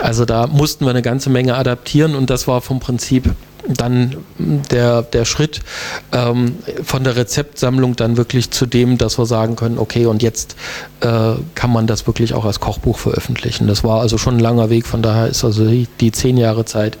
Also 0.00 0.24
da 0.24 0.46
mussten 0.46 0.84
wir 0.84 0.90
eine 0.90 1.02
ganze 1.02 1.30
Menge 1.30 1.54
adaptieren 1.54 2.14
und 2.14 2.30
das 2.30 2.48
war 2.48 2.60
vom 2.60 2.80
Prinzip 2.80 3.30
dann 3.68 4.16
der, 4.38 5.02
der 5.02 5.24
Schritt 5.24 5.60
ähm, 6.12 6.56
von 6.82 7.04
der 7.04 7.16
Rezeptsammlung 7.16 7.96
dann 7.96 8.16
wirklich 8.16 8.50
zu 8.50 8.66
dem, 8.66 8.98
dass 8.98 9.18
wir 9.18 9.26
sagen 9.26 9.56
können, 9.56 9.78
okay, 9.78 10.06
und 10.06 10.22
jetzt 10.22 10.56
äh, 11.00 11.34
kann 11.54 11.72
man 11.72 11.86
das 11.86 12.06
wirklich 12.06 12.34
auch 12.34 12.44
als 12.44 12.60
Kochbuch 12.60 12.98
veröffentlichen. 12.98 13.66
Das 13.66 13.84
war 13.84 14.00
also 14.00 14.18
schon 14.18 14.36
ein 14.36 14.40
langer 14.40 14.70
Weg, 14.70 14.86
von 14.86 15.02
daher 15.02 15.28
ist 15.28 15.44
also 15.44 15.66
die, 15.66 15.86
die 16.00 16.12
zehn 16.12 16.36
Jahre 16.36 16.64
Zeit, 16.64 16.98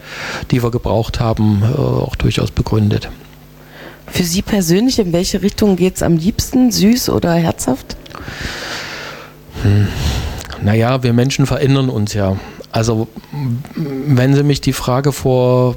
die 0.50 0.62
wir 0.62 0.70
gebraucht 0.70 1.20
haben, 1.20 1.62
äh, 1.62 1.78
auch 1.78 2.16
durchaus 2.16 2.50
begründet. 2.50 3.08
Für 4.06 4.24
Sie 4.24 4.42
persönlich, 4.42 4.98
in 4.98 5.12
welche 5.12 5.42
Richtung 5.42 5.76
geht 5.76 5.96
es 5.96 6.02
am 6.02 6.16
liebsten? 6.16 6.70
Süß 6.70 7.08
oder 7.08 7.32
herzhaft? 7.32 7.96
Hm. 9.62 9.88
Naja, 10.62 11.02
wir 11.02 11.12
Menschen 11.12 11.46
verändern 11.46 11.88
uns 11.88 12.12
ja. 12.12 12.36
Also 12.70 13.08
wenn 13.74 14.34
Sie 14.34 14.42
mich 14.42 14.60
die 14.60 14.72
Frage 14.72 15.12
vor 15.12 15.76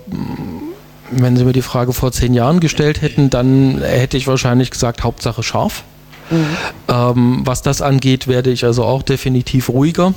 wenn 1.12 1.38
Sie 1.38 1.46
mir 1.46 1.54
die 1.54 1.62
Frage 1.62 1.94
vor 1.94 2.12
zehn 2.12 2.34
Jahren 2.34 2.60
gestellt 2.60 3.02
hätten, 3.02 3.30
dann 3.30 3.82
hätte 3.82 4.18
ich 4.18 4.28
wahrscheinlich 4.28 4.72
gesagt, 4.72 5.04
Hauptsache 5.04 5.44
scharf. 5.44 5.84
Mhm. 6.30 6.46
Ähm, 6.88 7.42
was 7.46 7.62
das 7.62 7.82
angeht, 7.82 8.28
werde 8.28 8.50
ich 8.50 8.66
also 8.66 8.84
auch 8.84 9.04
definitiv 9.04 9.70
ruhiger. 9.70 10.14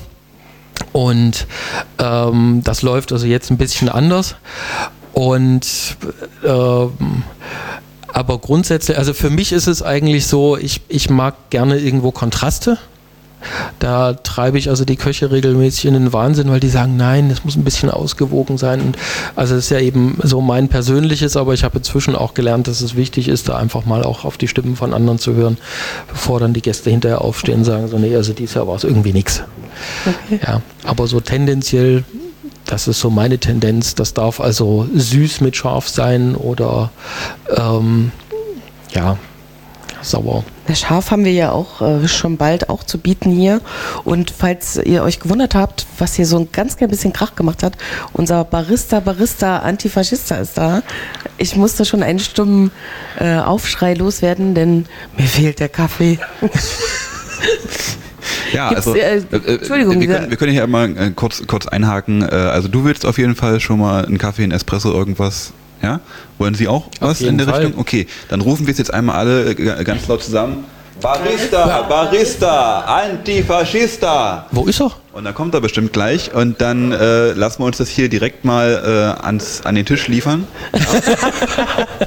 Und 0.92 1.46
ähm, 1.98 2.62
das 2.64 2.82
läuft 2.82 3.12
also 3.12 3.26
jetzt 3.26 3.50
ein 3.50 3.58
bisschen 3.58 3.88
anders. 3.88 4.36
Und 5.12 5.96
ähm, 6.44 7.22
aber 8.12 8.38
grundsätzlich, 8.38 8.96
also 8.96 9.12
für 9.12 9.30
mich 9.30 9.52
ist 9.52 9.66
es 9.66 9.82
eigentlich 9.82 10.26
so, 10.26 10.56
ich, 10.56 10.80
ich 10.88 11.10
mag 11.10 11.50
gerne 11.50 11.78
irgendwo 11.78 12.10
Kontraste. 12.10 12.78
Da 13.78 14.14
treibe 14.14 14.58
ich 14.58 14.68
also 14.68 14.84
die 14.84 14.96
Köche 14.96 15.30
regelmäßig 15.30 15.86
in 15.86 15.94
den 15.94 16.12
Wahnsinn, 16.12 16.50
weil 16.50 16.60
die 16.60 16.68
sagen, 16.68 16.96
nein, 16.96 17.30
es 17.30 17.44
muss 17.44 17.56
ein 17.56 17.64
bisschen 17.64 17.90
ausgewogen 17.90 18.58
sein. 18.58 18.80
Und 18.80 18.98
also 19.36 19.54
das 19.54 19.64
ist 19.64 19.70
ja 19.70 19.80
eben 19.80 20.18
so 20.22 20.40
mein 20.40 20.68
persönliches, 20.68 21.36
aber 21.36 21.54
ich 21.54 21.64
habe 21.64 21.78
inzwischen 21.78 22.16
auch 22.16 22.34
gelernt, 22.34 22.68
dass 22.68 22.80
es 22.80 22.96
wichtig 22.96 23.28
ist, 23.28 23.48
da 23.48 23.56
einfach 23.56 23.84
mal 23.84 24.02
auch 24.02 24.24
auf 24.24 24.36
die 24.38 24.48
Stimmen 24.48 24.76
von 24.76 24.92
anderen 24.92 25.18
zu 25.18 25.34
hören, 25.34 25.58
bevor 26.08 26.40
dann 26.40 26.52
die 26.52 26.62
Gäste 26.62 26.90
hinterher 26.90 27.22
aufstehen 27.22 27.58
und 27.58 27.64
sagen, 27.64 27.88
so 27.88 27.98
nee, 27.98 28.14
also 28.14 28.32
dieses 28.32 28.54
Jahr 28.54 28.66
war 28.66 28.76
es 28.76 28.84
irgendwie 28.84 29.12
nichts. 29.12 29.42
Okay. 30.26 30.40
Ja, 30.44 30.62
aber 30.84 31.06
so 31.06 31.20
tendenziell 31.20 32.04
das 32.68 32.86
ist 32.86 33.00
so 33.00 33.08
meine 33.08 33.38
Tendenz. 33.38 33.94
Das 33.94 34.12
darf 34.12 34.40
also 34.40 34.86
süß 34.94 35.40
mit 35.40 35.56
scharf 35.56 35.88
sein 35.88 36.36
oder 36.36 36.90
ähm, 37.56 38.12
ja, 38.90 39.16
sauer. 40.02 40.44
Das 40.66 40.80
Schaf 40.80 41.10
haben 41.10 41.24
wir 41.24 41.32
ja 41.32 41.52
auch 41.52 41.80
äh, 41.80 42.08
schon 42.08 42.36
bald 42.36 42.68
auch 42.68 42.84
zu 42.84 42.98
bieten 42.98 43.30
hier. 43.30 43.60
Und 44.04 44.30
falls 44.30 44.76
ihr 44.76 45.02
euch 45.02 45.20
gewundert 45.20 45.54
habt, 45.54 45.86
was 45.98 46.14
hier 46.14 46.26
so 46.26 46.38
ein 46.38 46.48
ganz 46.52 46.76
klein 46.76 46.90
bisschen 46.90 47.12
Krach 47.12 47.34
gemacht 47.34 47.62
hat, 47.62 47.76
unser 48.12 48.44
Barista, 48.44 49.00
Barista, 49.00 49.58
Antifaschista 49.58 50.36
ist 50.36 50.58
da. 50.58 50.82
Ich 51.36 51.56
musste 51.56 51.84
schon 51.84 52.02
einen 52.02 52.18
stummen 52.18 52.70
äh, 53.18 53.38
Aufschrei 53.38 53.94
loswerden, 53.94 54.54
denn 54.54 54.86
mir 55.16 55.26
fehlt 55.26 55.60
der 55.60 55.68
Kaffee. 55.68 56.18
Ja, 58.52 58.68
also 58.70 58.94
äh, 58.94 59.18
äh, 59.18 59.22
äh, 59.30 59.54
Entschuldigung, 59.56 60.00
wir 60.00 60.06
können, 60.06 60.30
wir 60.30 60.36
können 60.36 60.52
hier 60.52 60.66
mal 60.66 60.96
äh, 60.96 61.10
kurz, 61.10 61.46
kurz 61.46 61.66
einhaken. 61.66 62.22
also 62.22 62.68
du 62.68 62.84
willst 62.84 63.04
auf 63.04 63.18
jeden 63.18 63.34
Fall 63.34 63.60
schon 63.60 63.78
mal 63.78 64.04
einen 64.04 64.18
Kaffee, 64.18 64.42
einen 64.42 64.52
Espresso, 64.52 64.90
irgendwas 64.92 65.52
ja? 65.82 66.00
Wollen 66.38 66.54
Sie 66.54 66.68
auch 66.68 66.86
was 67.00 67.20
in 67.20 67.38
der 67.38 67.48
Fall. 67.48 67.64
Richtung? 67.64 67.80
Okay, 67.80 68.06
dann 68.28 68.40
rufen 68.40 68.66
wir 68.66 68.72
es 68.72 68.78
jetzt 68.78 68.92
einmal 68.92 69.16
alle 69.16 69.50
äh, 69.50 69.84
ganz 69.84 70.06
laut 70.08 70.22
zusammen. 70.22 70.64
Barista, 71.00 71.82
Barista, 71.82 72.80
Antifaschista. 72.80 74.46
Wo 74.50 74.66
ist 74.66 74.80
er? 74.80 74.90
Und 75.12 75.24
dann 75.24 75.34
kommt 75.34 75.54
er 75.54 75.60
bestimmt 75.60 75.92
gleich 75.92 76.34
und 76.34 76.60
dann 76.60 76.90
äh, 76.90 77.32
lassen 77.32 77.62
wir 77.62 77.66
uns 77.66 77.76
das 77.76 77.88
hier 77.88 78.08
direkt 78.08 78.44
mal 78.44 79.16
äh, 79.20 79.24
ans, 79.24 79.62
an 79.64 79.76
den 79.76 79.86
Tisch 79.86 80.08
liefern. 80.08 80.46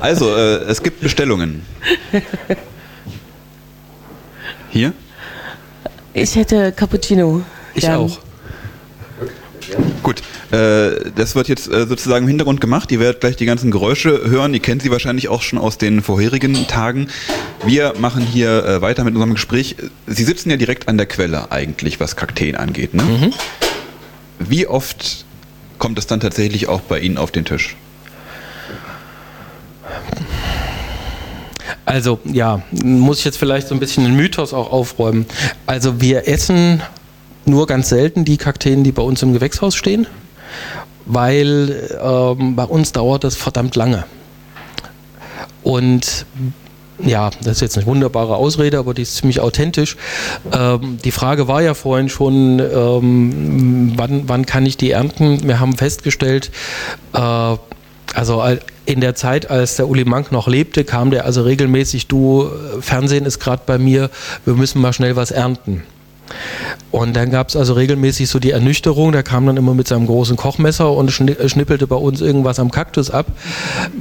also, 0.01 0.35
äh, 0.35 0.63
es 0.63 0.83
gibt 0.83 0.99
Bestellungen. 0.99 1.65
Hier? 4.69 4.93
Ich 6.13 6.35
hätte 6.35 6.73
Cappuccino. 6.73 7.43
Ich 7.73 7.81
Gern. 7.83 7.95
auch. 7.95 8.19
Gut, 10.03 10.21
äh, 10.51 11.11
das 11.15 11.35
wird 11.35 11.47
jetzt 11.47 11.71
äh, 11.71 11.85
sozusagen 11.87 12.23
im 12.23 12.27
Hintergrund 12.29 12.61
gemacht. 12.61 12.91
Ihr 12.91 12.99
werdet 12.99 13.21
gleich 13.21 13.35
die 13.35 13.45
ganzen 13.45 13.71
Geräusche 13.71 14.21
hören. 14.25 14.53
Ihr 14.53 14.59
kennt 14.59 14.81
sie 14.81 14.91
wahrscheinlich 14.91 15.29
auch 15.29 15.41
schon 15.41 15.59
aus 15.59 15.77
den 15.77 16.01
vorherigen 16.01 16.67
Tagen. 16.67 17.07
Wir 17.65 17.93
machen 17.99 18.23
hier 18.23 18.65
äh, 18.65 18.81
weiter 18.81 19.03
mit 19.03 19.13
unserem 19.13 19.33
Gespräch. 19.33 19.75
Sie 20.07 20.23
sitzen 20.23 20.49
ja 20.49 20.57
direkt 20.57 20.87
an 20.87 20.97
der 20.97 21.05
Quelle 21.05 21.51
eigentlich, 21.51 21.99
was 21.99 22.15
Kakteen 22.15 22.55
angeht. 22.55 22.93
Ne? 22.93 23.03
Mhm. 23.03 23.33
Wie 24.39 24.67
oft 24.67 25.25
kommt 25.77 25.99
es 25.99 26.07
dann 26.07 26.19
tatsächlich 26.19 26.67
auch 26.67 26.81
bei 26.81 26.99
Ihnen 26.99 27.17
auf 27.17 27.31
den 27.31 27.45
Tisch? 27.45 27.75
Also 31.85 32.19
ja, 32.23 32.61
muss 32.71 33.19
ich 33.19 33.25
jetzt 33.25 33.37
vielleicht 33.37 33.67
so 33.67 33.75
ein 33.75 33.79
bisschen 33.79 34.03
den 34.03 34.15
Mythos 34.15 34.53
auch 34.53 34.71
aufräumen. 34.71 35.25
Also 35.65 35.99
wir 35.99 36.27
essen 36.27 36.81
nur 37.45 37.67
ganz 37.67 37.89
selten 37.89 38.25
die 38.25 38.37
Kakteen, 38.37 38.83
die 38.83 38.91
bei 38.91 39.01
uns 39.01 39.21
im 39.23 39.33
Gewächshaus 39.33 39.75
stehen, 39.75 40.07
weil 41.05 41.97
ähm, 42.01 42.55
bei 42.55 42.63
uns 42.63 42.91
dauert 42.91 43.23
das 43.23 43.35
verdammt 43.35 43.75
lange. 43.75 44.05
Und 45.63 46.25
ja, 47.03 47.31
das 47.43 47.53
ist 47.53 47.61
jetzt 47.61 47.77
eine 47.77 47.87
wunderbare 47.87 48.35
Ausrede, 48.35 48.77
aber 48.77 48.93
die 48.93 49.01
ist 49.01 49.15
ziemlich 49.15 49.39
authentisch. 49.39 49.97
Ähm, 50.51 50.99
die 51.03 51.11
Frage 51.11 51.47
war 51.47 51.61
ja 51.61 51.73
vorhin 51.73 52.09
schon, 52.09 52.59
ähm, 52.59 53.93
wann, 53.95 54.23
wann 54.27 54.45
kann 54.45 54.65
ich 54.65 54.77
die 54.77 54.91
ernten? 54.91 55.47
Wir 55.47 55.59
haben 55.59 55.75
festgestellt, 55.75 56.51
äh, 57.13 57.55
also 58.13 58.43
in 58.85 58.99
der 58.99 59.15
Zeit, 59.15 59.49
als 59.49 59.77
der 59.77 59.87
Uli 59.87 60.05
Mank 60.05 60.31
noch 60.31 60.47
lebte, 60.47 60.83
kam 60.83 61.11
der 61.11 61.25
also 61.25 61.43
regelmäßig, 61.43 62.07
du, 62.07 62.49
Fernsehen 62.81 63.25
ist 63.25 63.39
gerade 63.39 63.63
bei 63.65 63.77
mir, 63.77 64.09
wir 64.45 64.53
müssen 64.53 64.81
mal 64.81 64.93
schnell 64.93 65.15
was 65.15 65.31
ernten. 65.31 65.83
Und 66.91 67.15
dann 67.15 67.31
gab 67.31 67.49
es 67.49 67.55
also 67.55 67.73
regelmäßig 67.73 68.29
so 68.29 68.39
die 68.39 68.51
Ernüchterung, 68.51 69.11
der 69.11 69.23
kam 69.23 69.45
dann 69.45 69.57
immer 69.57 69.73
mit 69.73 69.87
seinem 69.87 70.07
großen 70.07 70.35
Kochmesser 70.37 70.91
und 70.91 71.11
schnippelte 71.11 71.87
bei 71.87 71.95
uns 71.95 72.21
irgendwas 72.21 72.59
am 72.59 72.71
Kaktus 72.71 73.09
ab. 73.09 73.27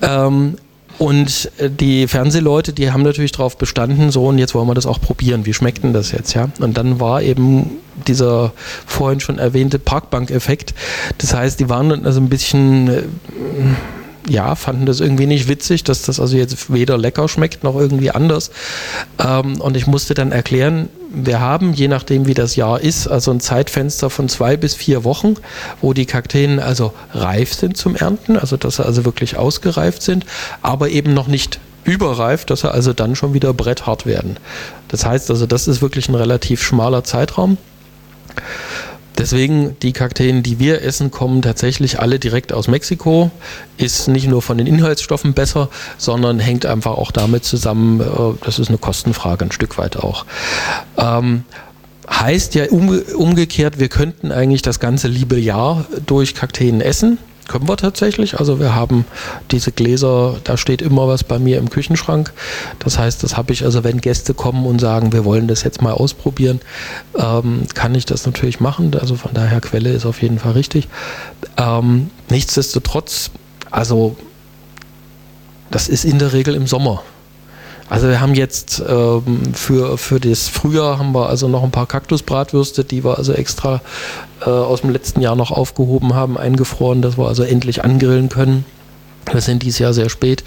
Ähm, 0.03 0.57
und 0.99 1.51
die 1.59 2.07
Fernsehleute, 2.07 2.75
die 2.75 2.93
haben 2.93 3.03
natürlich 3.03 3.33
darauf 3.33 3.57
bestanden, 3.57 4.11
so 4.11 4.27
und 4.27 4.37
jetzt 4.37 4.55
wollen 4.55 4.69
wir 4.69 4.75
das 4.75 4.85
auch 4.85 5.01
probieren. 5.01 5.47
Wie 5.47 5.55
schmeckt 5.55 5.83
denn 5.83 5.95
das 5.95 6.13
jetzt, 6.13 6.35
ja? 6.35 6.51
Und 6.61 6.77
dann 6.77 7.01
war 7.01 7.23
eben 7.23 7.79
dieser 8.07 8.53
vorhin 8.87 9.19
schon 9.21 9.39
erwähnte 9.39 9.79
Parkbank-Effekt. 9.79 10.75
Das 11.17 11.33
heißt, 11.33 11.59
die 11.59 11.71
waren 11.71 11.89
dann 11.89 12.05
also 12.05 12.21
ein 12.21 12.29
bisschen 12.29 12.89
äh, 12.89 13.03
ja, 14.29 14.55
fanden 14.55 14.87
das 14.87 15.01
irgendwie 15.01 15.27
nicht 15.27 15.49
witzig, 15.49 15.85
dass 15.85 16.03
das 16.03 16.21
also 16.21 16.37
jetzt 16.37 16.73
weder 16.73 16.99
lecker 16.99 17.29
schmeckt 17.29 17.65
noch 17.65 17.77
irgendwie 17.77 18.11
anders. 18.11 18.51
Ähm, 19.19 19.61
und 19.61 19.77
ich 19.79 19.87
musste 19.87 20.15
dann 20.15 20.33
erklären, 20.33 20.89
wir 21.13 21.41
haben, 21.41 21.73
je 21.73 21.89
nachdem 21.89 22.27
wie 22.27 22.35
das 22.35 22.57
Jahr 22.57 22.81
ist, 22.81 23.09
also 23.09 23.31
ein 23.31 23.41
Zeitfenster 23.41 24.11
von 24.11 24.29
zwei 24.29 24.57
bis 24.57 24.75
vier 24.75 25.05
Wochen, 25.05 25.35
wo 25.81 25.93
die 25.93 26.07
Kakteen 26.07 26.61
also 26.61 26.93
reif 27.13 27.53
sind 27.53 27.77
zum 27.77 27.97
Ernten, 27.97 28.37
also 28.37 28.57
dass 28.57 28.77
sie 28.77 28.85
also 28.85 29.05
wirklich 29.05 29.37
ausgereift 29.37 30.03
sind, 30.03 30.25
aber 30.63 30.89
eben 30.89 31.13
noch 31.13 31.27
nicht 31.27 31.59
überreif, 31.85 32.45
dass 32.45 32.61
sie 32.61 32.71
also 32.71 32.93
dann 32.93 33.17
schon 33.17 33.35
wieder 33.35 33.53
bretthart 33.53 34.07
werden. 34.07 34.37
Das 34.89 35.05
heißt 35.05 35.31
also, 35.31 35.47
das 35.47 35.67
ist 35.67 35.83
wirklich 35.83 36.09
ein 36.09 36.15
relativ 36.15 36.63
schmaler 36.63 37.05
Zeitraum. 37.05 37.59
Deswegen 39.21 39.77
die 39.81 39.93
Kakteen, 39.93 40.43
die 40.43 40.59
wir 40.59 40.81
essen, 40.81 41.11
kommen 41.11 41.43
tatsächlich 41.43 42.01
alle 42.01 42.19
direkt 42.19 42.55
aus 42.55 42.69
Mexiko. 42.69 43.31
Ist 43.77 44.09
nicht 44.09 44.27
nur 44.27 44.41
von 44.41 44.57
den 44.57 44.67
Inhaltsstoffen 44.67 45.35
besser, 45.35 45.69
sondern 45.99 46.39
hängt 46.39 46.65
einfach 46.65 46.93
auch 46.93 47.11
damit 47.11 47.45
zusammen, 47.45 48.01
äh, 48.01 48.05
das 48.43 48.59
ist 48.59 48.69
eine 48.69 48.79
Kostenfrage 48.79 49.45
ein 49.45 49.53
Stück 49.53 49.77
weit 49.77 49.99
auch. 49.99 50.25
Ähm, 50.97 51.45
heißt 52.09 52.55
ja 52.55 52.65
umgekehrt, 52.71 53.79
wir 53.79 53.89
könnten 53.89 54.33
eigentlich 54.33 54.63
das 54.63 54.81
ganze 54.81 55.07
liebe 55.07 55.39
Jahr 55.39 55.85
durch 56.07 56.35
Kakteen 56.35 56.81
essen 56.81 57.19
können 57.51 57.69
wir 57.69 57.77
tatsächlich. 57.77 58.39
Also 58.39 58.61
wir 58.61 58.77
haben 58.77 59.05
diese 59.51 59.73
Gläser, 59.73 60.37
da 60.45 60.57
steht 60.57 60.81
immer 60.83 61.09
was 61.09 61.25
bei 61.25 61.41
mir 61.41 61.59
im 61.59 61.69
Küchenschrank. 61.69 62.33
Das 62.79 62.97
heißt, 62.97 63.25
das 63.25 63.37
habe 63.37 63.53
ich, 63.53 63.65
also 63.65 63.83
wenn 63.83 64.01
Gäste 64.01 64.35
kommen 64.35 64.67
und 64.67 64.81
sagen, 64.81 65.13
wir 65.13 65.25
wollen 65.25 65.49
das 65.49 65.65
jetzt 65.65 65.83
mal 65.83 65.93
ausprobieren, 65.93 66.61
ähm, 67.19 67.67
kann 67.75 67.93
ich 67.97 68.07
das 68.07 68.25
natürlich 68.25 68.61
machen. 68.61 68.95
Also 68.95 69.17
von 69.17 69.35
daher 69.35 69.61
Quelle 69.61 69.91
ist 69.91 70.07
auf 70.07 70.23
jeden 70.23 70.39
Fall 70.39 70.53
richtig. 70.53 70.87
Ähm, 71.57 72.11
nichtsdestotrotz, 72.29 73.33
also 73.73 74.17
das 75.73 75.89
ist 75.89 76.05
in 76.05 76.21
der 76.21 76.33
Regel 76.33 76.55
im 76.55 76.69
Sommer. 76.69 77.03
Also 77.91 78.09
wir 78.09 78.21
haben 78.21 78.35
jetzt 78.35 78.83
ähm, 78.89 79.53
für, 79.53 79.99
für 79.99 80.21
das 80.21 80.49
Frühjahr 80.49 80.99
haben 80.99 81.13
wir 81.13 81.29
also 81.29 81.49
noch 81.49 81.65
ein 81.65 81.73
paar 81.73 81.87
Kaktusbratwürste, 81.87 82.85
die 82.85 83.05
wir 83.05 83.19
also 83.19 83.33
extra 83.33 83.83
äh, 84.43 84.49
aus 84.49 84.83
dem 84.83 84.91
letzten 84.91 85.21
Jahr 85.21 85.35
noch 85.35 85.51
aufgehoben 85.51 86.15
haben, 86.15 86.39
eingefroren, 86.39 87.03
dass 87.03 87.19
wir 87.19 87.27
also 87.27 87.43
endlich 87.43 87.85
angrillen 87.85 88.29
können. 88.29 88.65
Wir 89.33 89.41
sind 89.41 89.65
dieses 89.65 89.81
Jahr 89.81 89.93
sehr 89.93 90.09
spät, 90.09 90.45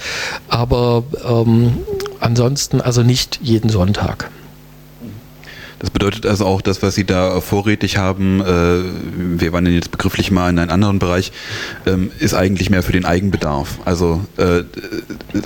aber 0.47 1.03
ähm, 1.27 1.79
ansonsten 2.21 2.79
also 2.79 3.03
nicht 3.03 3.39
jeden 3.41 3.69
Sonntag. 3.69 4.31
Das 5.83 5.89
bedeutet 5.89 6.25
also 6.25 6.45
auch, 6.45 6.61
das, 6.61 6.81
was 6.81 6.95
Sie 6.95 7.03
da 7.03 7.41
vorrätig 7.41 7.97
haben, 7.97 8.39
äh, 8.39 9.37
wir 9.37 9.51
waren 9.51 9.65
jetzt 9.65 9.91
begrifflich 9.91 10.31
mal 10.31 10.49
in 10.49 10.57
einem 10.57 10.71
anderen 10.71 10.97
Bereich, 10.97 11.33
ähm, 11.85 12.09
ist 12.19 12.33
eigentlich 12.33 12.69
mehr 12.69 12.83
für 12.83 12.93
den 12.93 13.03
Eigenbedarf. 13.03 13.79
Also 13.83 14.21
äh, 14.37 14.63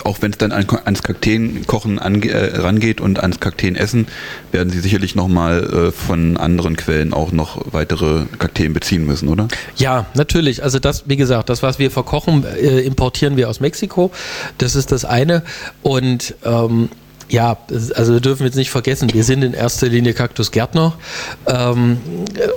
auch 0.04 0.22
wenn 0.22 0.30
es 0.30 0.38
dann 0.38 0.52
an, 0.52 0.68
ans 0.86 1.02
Kakteenkochen 1.02 1.98
äh, 1.98 2.60
rangeht 2.60 3.02
und 3.02 3.20
ans 3.20 3.40
Kakteenessen, 3.40 4.06
werden 4.52 4.70
Sie 4.70 4.80
sicherlich 4.80 5.16
nochmal 5.16 5.64
äh, 5.64 5.92
von 5.92 6.38
anderen 6.38 6.78
Quellen 6.78 7.14
auch 7.14 7.32
noch 7.32 7.74
weitere 7.74 8.26
Kakteen 8.38 8.74
beziehen 8.74 9.08
müssen, 9.08 9.30
oder? 9.30 9.48
Ja, 9.78 10.06
natürlich. 10.14 10.62
Also 10.62 10.78
das, 10.78 11.10
wie 11.10 11.18
gesagt, 11.18 11.50
das, 11.50 11.64
was 11.64 11.80
wir 11.80 11.90
verkochen, 11.90 12.46
äh, 12.46 12.82
importieren 12.82 13.38
wir 13.38 13.50
aus 13.50 13.60
Mexiko. 13.60 14.12
Das 14.60 14.76
ist 14.76 14.92
das 14.92 15.04
eine. 15.04 15.42
Und 15.82 16.36
ähm, 16.46 16.90
ja, 17.30 17.58
also 17.96 18.14
wir 18.14 18.20
dürfen 18.22 18.46
jetzt 18.46 18.56
nicht 18.56 18.70
vergessen, 18.70 19.14
wir 19.14 19.24
sind 19.24 19.44
in 19.44 19.54
erster 19.54 19.88
Linie 19.88 20.14
Kaktusgärtner 20.14 20.94
ähm, 21.46 21.98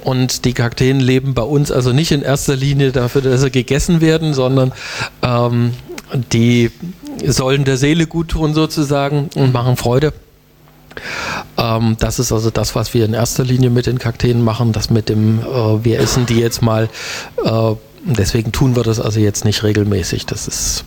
und 0.05 0.45
die 0.45 0.53
Kakteen 0.53 1.01
leben 1.01 1.35
bei 1.35 1.43
uns 1.43 1.73
also 1.73 1.93
nicht 1.93 2.13
in 2.13 2.23
erster 2.23 2.57
Linie 2.57 2.93
dafür, 2.93 3.23
dass 3.23 3.41
sie 3.41 3.51
gegessen 3.51 4.01
werden, 4.01 4.33
sondern 4.33 4.73
ähm, 5.23 5.75
die 6.33 6.71
sollen 7.27 7.65
der 7.65 7.77
Seele 7.77 8.07
gut 8.07 8.29
tun 8.29 8.55
sozusagen 8.55 9.29
und 9.35 9.53
machen 9.53 9.77
Freude. 9.77 10.13
Ähm, 11.57 11.97
das 11.99 12.19
ist 12.19 12.33
also 12.33 12.51
das, 12.51 12.75
was 12.75 12.95
wir 12.95 13.05
in 13.05 13.15
erster 13.15 13.45
Linie 13.45 13.71
mit 13.71 13.87
den 13.87 13.99
Kakteen 13.99 14.43
machen, 14.43 14.73
das 14.73 14.91
mit 14.91 15.09
dem, 15.09 15.41
äh, 15.41 15.85
wir 15.85 16.01
essen 16.01 16.27
die 16.27 16.39
jetzt 16.39 16.63
mal, 16.63 16.89
äh, 17.45 17.75
deswegen 18.05 18.53
tun 18.53 18.77
wir 18.77 18.83
das 18.83 19.01
also 19.01 19.21
jetzt 19.21 19.45
nicht 19.45 19.63
regelmäßig, 19.63 20.27
das 20.27 20.47
ist, 20.49 20.85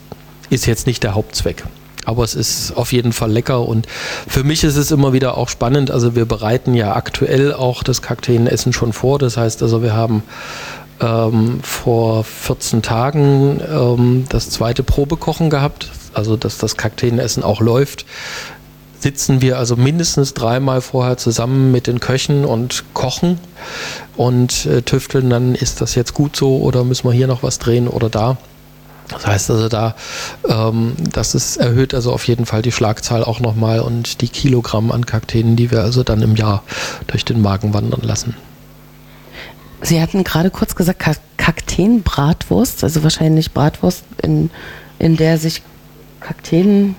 ist 0.49 0.65
jetzt 0.65 0.87
nicht 0.87 1.03
der 1.03 1.15
Hauptzweck. 1.15 1.63
Aber 2.05 2.23
es 2.23 2.35
ist 2.35 2.75
auf 2.75 2.91
jeden 2.91 3.13
Fall 3.13 3.31
lecker 3.31 3.67
und 3.67 3.87
für 4.27 4.43
mich 4.43 4.63
ist 4.63 4.75
es 4.75 4.91
immer 4.91 5.13
wieder 5.13 5.37
auch 5.37 5.49
spannend. 5.49 5.91
Also 5.91 6.15
wir 6.15 6.25
bereiten 6.25 6.73
ja 6.73 6.95
aktuell 6.95 7.53
auch 7.53 7.83
das 7.83 8.01
Kakteenessen 8.01 8.73
schon 8.73 8.93
vor. 8.93 9.19
Das 9.19 9.37
heißt 9.37 9.61
also, 9.63 9.81
wir 9.81 9.93
haben 9.93 10.23
ähm, 11.01 11.59
vor 11.61 12.23
14 12.23 12.81
Tagen 12.81 13.61
ähm, 13.69 14.25
das 14.29 14.49
zweite 14.49 14.83
Probekochen 14.83 15.49
gehabt, 15.49 15.91
also 16.13 16.37
dass 16.37 16.57
das 16.57 16.77
Kakteenessen 16.77 17.43
auch 17.43 17.61
läuft. 17.61 18.05
Sitzen 18.99 19.41
wir 19.41 19.57
also 19.57 19.75
mindestens 19.75 20.33
dreimal 20.33 20.79
vorher 20.79 21.17
zusammen 21.17 21.73
mit 21.73 21.87
den 21.87 21.99
Köchen 21.99 22.45
und 22.45 22.85
kochen 22.93 23.37
und 24.15 24.65
äh, 24.65 24.81
tüfteln 24.81 25.29
dann, 25.29 25.55
ist 25.55 25.81
das 25.81 25.95
jetzt 25.95 26.13
gut 26.13 26.37
so 26.37 26.57
oder 26.59 26.85
müssen 26.85 27.07
wir 27.07 27.13
hier 27.13 27.27
noch 27.27 27.43
was 27.43 27.59
drehen 27.59 27.89
oder 27.89 28.09
da. 28.09 28.37
Das 29.13 29.27
heißt 29.27 29.51
also 29.51 29.69
da, 29.69 29.95
ähm, 30.47 30.95
das 31.11 31.35
ist, 31.35 31.57
erhöht 31.57 31.93
also 31.93 32.11
auf 32.11 32.27
jeden 32.27 32.45
Fall 32.45 32.61
die 32.61 32.71
Schlagzahl 32.71 33.23
auch 33.23 33.39
nochmal 33.39 33.79
und 33.79 34.21
die 34.21 34.27
Kilogramm 34.27 34.91
an 34.91 35.05
Kakteen, 35.05 35.55
die 35.55 35.71
wir 35.71 35.81
also 35.81 36.03
dann 36.03 36.21
im 36.21 36.35
Jahr 36.35 36.63
durch 37.07 37.23
den 37.25 37.41
Magen 37.41 37.73
wandern 37.73 38.01
lassen. 38.01 38.35
Sie 39.81 40.01
hatten 40.01 40.23
gerade 40.23 40.49
kurz 40.49 40.75
gesagt, 40.75 41.03
Kakteenbratwurst, 41.37 42.83
also 42.83 43.03
wahrscheinlich 43.03 43.51
Bratwurst, 43.51 44.03
in, 44.21 44.49
in 44.97 45.17
der 45.17 45.37
sich 45.37 45.61
Kakteen 46.21 46.95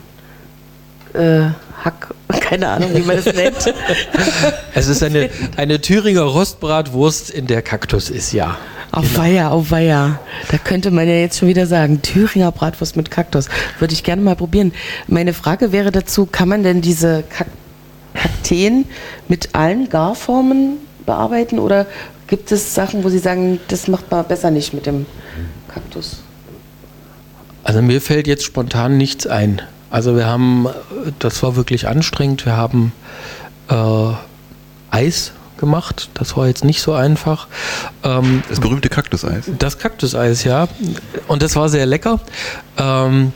äh, 1.14 1.46
Hack, 1.82 2.14
keine 2.40 2.68
Ahnung, 2.68 2.90
wie 2.94 3.02
man 3.02 3.16
das 3.16 3.34
nennt. 3.34 3.74
es 4.74 4.88
ist 4.88 5.02
eine, 5.02 5.30
eine 5.56 5.80
Thüringer 5.80 6.22
Rostbratwurst, 6.22 7.30
in 7.30 7.46
der 7.46 7.62
Kaktus 7.62 8.10
ist, 8.10 8.32
ja. 8.32 8.56
Auf 8.92 9.08
genau. 9.08 9.22
Weiher, 9.22 9.50
auf 9.50 9.70
Weiher. 9.70 10.20
Da 10.50 10.58
könnte 10.58 10.90
man 10.90 11.08
ja 11.08 11.14
jetzt 11.14 11.38
schon 11.38 11.48
wieder 11.48 11.66
sagen, 11.66 12.02
Thüringer 12.02 12.52
Bratwurst 12.52 12.96
mit 12.96 13.10
Kaktus. 13.10 13.48
Würde 13.78 13.92
ich 13.92 14.04
gerne 14.04 14.22
mal 14.22 14.36
probieren. 14.36 14.72
Meine 15.08 15.34
Frage 15.34 15.72
wäre 15.72 15.90
dazu, 15.90 16.26
kann 16.26 16.48
man 16.48 16.62
denn 16.62 16.80
diese 16.80 17.24
Kak 17.28 17.48
Kakteen 18.14 18.86
mit 19.26 19.56
allen 19.56 19.88
Garformen 19.88 20.76
bearbeiten 21.04 21.58
oder 21.58 21.86
gibt 22.28 22.52
es 22.52 22.74
Sachen, 22.74 23.02
wo 23.02 23.08
Sie 23.08 23.18
sagen, 23.18 23.58
das 23.68 23.88
macht 23.88 24.10
man 24.10 24.24
besser 24.24 24.52
nicht 24.52 24.72
mit 24.72 24.86
dem 24.86 25.06
Kaktus? 25.68 26.18
Also 27.64 27.82
mir 27.82 28.00
fällt 28.00 28.26
jetzt 28.26 28.44
spontan 28.44 28.96
nichts 28.96 29.26
ein. 29.26 29.62
Also 29.94 30.16
wir 30.16 30.26
haben, 30.26 30.66
das 31.20 31.40
war 31.44 31.54
wirklich 31.54 31.86
anstrengend, 31.86 32.44
wir 32.46 32.56
haben 32.56 32.90
äh, 33.70 34.12
Eis 34.90 35.30
gemacht. 35.56 36.10
Das 36.14 36.36
war 36.36 36.48
jetzt 36.48 36.64
nicht 36.64 36.82
so 36.82 36.94
einfach. 36.94 37.46
Ähm, 38.02 38.42
das 38.48 38.58
berühmte 38.58 38.88
Kaktuseis. 38.88 39.44
Das 39.56 39.78
Kaktuseis, 39.78 40.42
ja. 40.42 40.66
Und 41.28 41.44
das 41.44 41.54
war 41.54 41.68
sehr 41.68 41.86
lecker. 41.86 42.18
Ähm, 42.76 43.30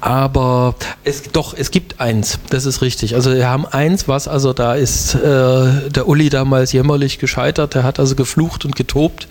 aber 0.00 0.74
es 1.04 1.30
doch, 1.30 1.54
es 1.56 1.70
gibt 1.70 2.00
eins, 2.00 2.40
das 2.48 2.66
ist 2.66 2.82
richtig. 2.82 3.14
Also 3.14 3.32
wir 3.32 3.48
haben 3.48 3.64
eins, 3.64 4.08
was 4.08 4.26
also 4.26 4.52
da 4.52 4.74
ist 4.74 5.14
äh, 5.14 5.88
der 5.88 6.08
Uli 6.08 6.30
damals 6.30 6.72
jämmerlich 6.72 7.20
gescheitert, 7.20 7.76
der 7.76 7.84
hat 7.84 8.00
also 8.00 8.16
geflucht 8.16 8.64
und 8.64 8.74
getobt. 8.74 9.28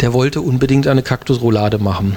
Der 0.00 0.12
wollte 0.12 0.40
unbedingt 0.40 0.88
eine 0.88 1.04
Kaktusroulade 1.04 1.78
machen. 1.78 2.16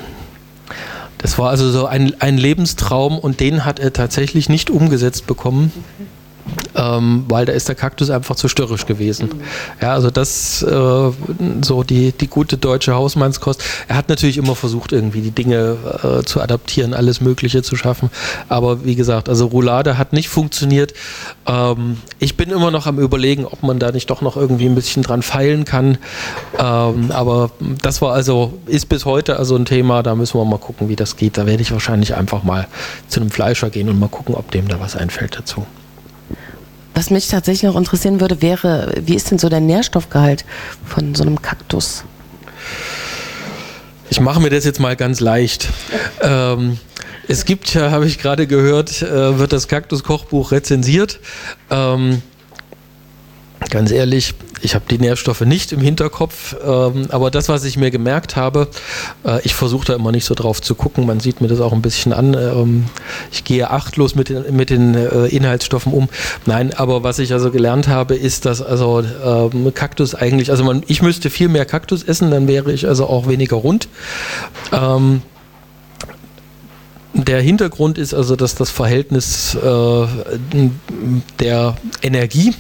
Das 1.18 1.38
war 1.38 1.50
also 1.50 1.72
so 1.72 1.86
ein, 1.86 2.16
ein 2.20 2.38
Lebenstraum 2.38 3.18
und 3.18 3.40
den 3.40 3.66
hat 3.66 3.80
er 3.80 3.94
tatsächlich 3.94 4.50
nicht 4.50 4.70
umgesetzt 4.70 5.28
bekommen. 5.28 5.72
Okay 5.76 6.08
ähm, 6.76 7.26
weil 7.28 7.46
da 7.46 7.54
ist 7.54 7.68
der 7.68 7.76
Kaktus 7.76 8.10
einfach 8.10 8.36
zu 8.36 8.48
störrisch 8.48 8.86
gewesen. 8.86 9.30
Ja, 9.82 9.94
also 9.94 10.12
das 10.12 10.62
äh, 10.62 11.12
so 11.62 11.84
die, 11.84 12.12
die 12.12 12.28
gute 12.28 12.58
deutsche 12.58 12.94
Hausmannskost. 12.94 13.64
Er 13.88 13.96
hat 13.96 14.10
natürlich 14.10 14.38
immer 14.38 14.56
versucht, 14.56 14.92
irgendwie 14.92 15.22
die 15.22 15.32
Dinge 15.32 15.78
äh, 16.04 16.24
zu 16.24 16.42
adaptieren, 16.42 16.94
alles 16.94 17.22
Mögliche 17.22 17.64
zu 17.64 17.76
schaffen. 17.76 18.10
Aber 18.50 18.86
wie 18.86 18.96
gesagt, 18.96 19.30
also 19.30 19.48
Roulade 19.48 19.98
hat 19.98 20.14
nicht 20.14 20.30
funktioniert. 20.30 20.94
Ähm, 21.48 21.98
ich 22.20 22.38
bin 22.38 22.50
immer 22.50 22.72
noch 22.72 22.88
am 22.88 23.00
überlegen, 23.00 23.46
ob 23.46 23.64
man 23.64 23.80
da 23.80 23.92
nicht 23.92 24.10
doch 24.10 24.22
noch 24.22 24.38
irgendwie 24.38 24.66
ein 24.66 24.76
bisschen 24.76 25.04
dran 25.04 25.22
feilen 25.22 25.66
kann. 25.66 25.98
Ähm, 26.60 27.12
aber 27.12 27.52
das 27.82 28.02
war 28.02 28.14
also, 28.14 28.54
ist 28.66 28.90
bis 28.90 29.06
heute 29.06 29.38
also 29.38 29.56
ein 29.56 29.66
Thema, 29.66 30.04
da 30.04 30.16
müssen 30.16 30.40
wir 30.40 30.46
mal 30.46 30.60
gucken, 30.60 30.90
wie 30.90 30.96
das 30.96 31.18
geht. 31.18 31.38
Da 31.38 31.46
werde 31.46 31.62
ich 31.62 31.72
wahrscheinlich 31.72 32.16
einfach 32.16 32.44
mal 32.44 32.68
zu 33.08 33.20
einem 33.20 33.30
Fleischer 33.30 33.70
gehen 33.70 33.90
und 33.90 34.00
mal 34.00 34.10
gucken, 34.10 34.36
ob 34.36 34.52
dem 34.52 34.68
da 34.68 34.80
was 34.80 34.96
einfällt 34.96 35.38
dazu. 35.38 35.66
Was 36.96 37.10
mich 37.10 37.28
tatsächlich 37.28 37.64
noch 37.64 37.76
interessieren 37.76 38.22
würde, 38.22 38.42
wäre, 38.42 38.94
wie 39.02 39.16
ist 39.16 39.30
denn 39.30 39.38
so 39.38 39.50
der 39.50 39.60
Nährstoffgehalt 39.60 40.46
von 40.86 41.14
so 41.14 41.24
einem 41.24 41.42
Kaktus? 41.42 42.06
Ich 44.10 44.22
mache 44.22 44.40
mir 44.40 44.50
das 44.50 44.64
jetzt 44.64 44.80
mal 44.80 44.96
ganz 44.96 45.20
leicht. 45.20 45.68
Ähm, 46.22 46.80
es 47.28 47.44
gibt 47.44 47.74
ja, 47.74 47.92
habe 47.92 48.08
ich 48.08 48.18
gerade 48.18 48.48
gehört, 48.48 49.02
äh, 49.02 49.38
wird 49.38 49.52
das 49.52 49.68
Kaktus-Kochbuch 49.68 50.54
rezensiert. 50.54 51.20
Ähm, 51.70 52.22
ganz 53.70 53.92
ehrlich, 53.92 54.34
ich 54.66 54.74
habe 54.74 54.86
die 54.90 54.98
Nährstoffe 54.98 55.42
nicht 55.42 55.72
im 55.72 55.80
Hinterkopf, 55.80 56.56
ähm, 56.66 57.06
aber 57.10 57.30
das, 57.30 57.48
was 57.48 57.64
ich 57.64 57.78
mir 57.78 57.92
gemerkt 57.92 58.36
habe, 58.36 58.68
äh, 59.24 59.40
ich 59.44 59.54
versuche 59.54 59.86
da 59.86 59.94
immer 59.94 60.12
nicht 60.12 60.26
so 60.26 60.34
drauf 60.34 60.62
zu 60.62 60.74
gucken, 60.74 61.06
man 61.06 61.20
sieht 61.20 61.40
mir 61.40 61.48
das 61.48 61.62
auch 61.62 61.72
ein 61.72 61.84
bisschen 61.84 62.12
an. 62.12 62.34
Ähm, 62.34 62.86
ich 63.32 63.44
gehe 63.44 63.70
achtlos 63.70 64.16
mit 64.16 64.30
den, 64.30 64.56
mit 64.56 64.72
den 64.72 64.96
äh, 64.96 65.28
Inhaltsstoffen 65.28 65.94
um. 65.94 66.10
Nein, 66.48 66.74
aber 66.74 67.04
was 67.04 67.20
ich 67.20 67.32
also 67.32 67.52
gelernt 67.52 67.88
habe, 67.88 68.16
ist, 68.16 68.46
dass 68.46 68.62
also 68.62 69.04
ähm, 69.24 69.72
Kaktus 69.74 70.16
eigentlich, 70.16 70.50
also 70.50 70.64
man, 70.64 70.84
ich 70.88 71.04
müsste 71.04 71.30
viel 71.30 71.48
mehr 71.48 71.66
Kaktus 71.66 72.04
essen, 72.04 72.32
dann 72.32 72.48
wäre 72.48 72.74
ich 72.74 72.88
also 72.88 73.06
auch 73.06 73.28
weniger 73.28 73.58
rund. 73.58 73.88
Ähm, 74.74 75.22
der 77.14 77.40
Hintergrund 77.40 77.98
ist 77.98 78.14
also, 78.14 78.36
dass 78.36 78.56
das 78.56 78.72
Verhältnis 78.72 79.56
äh, 79.56 80.08
der 81.40 81.78
Energie 82.02 82.54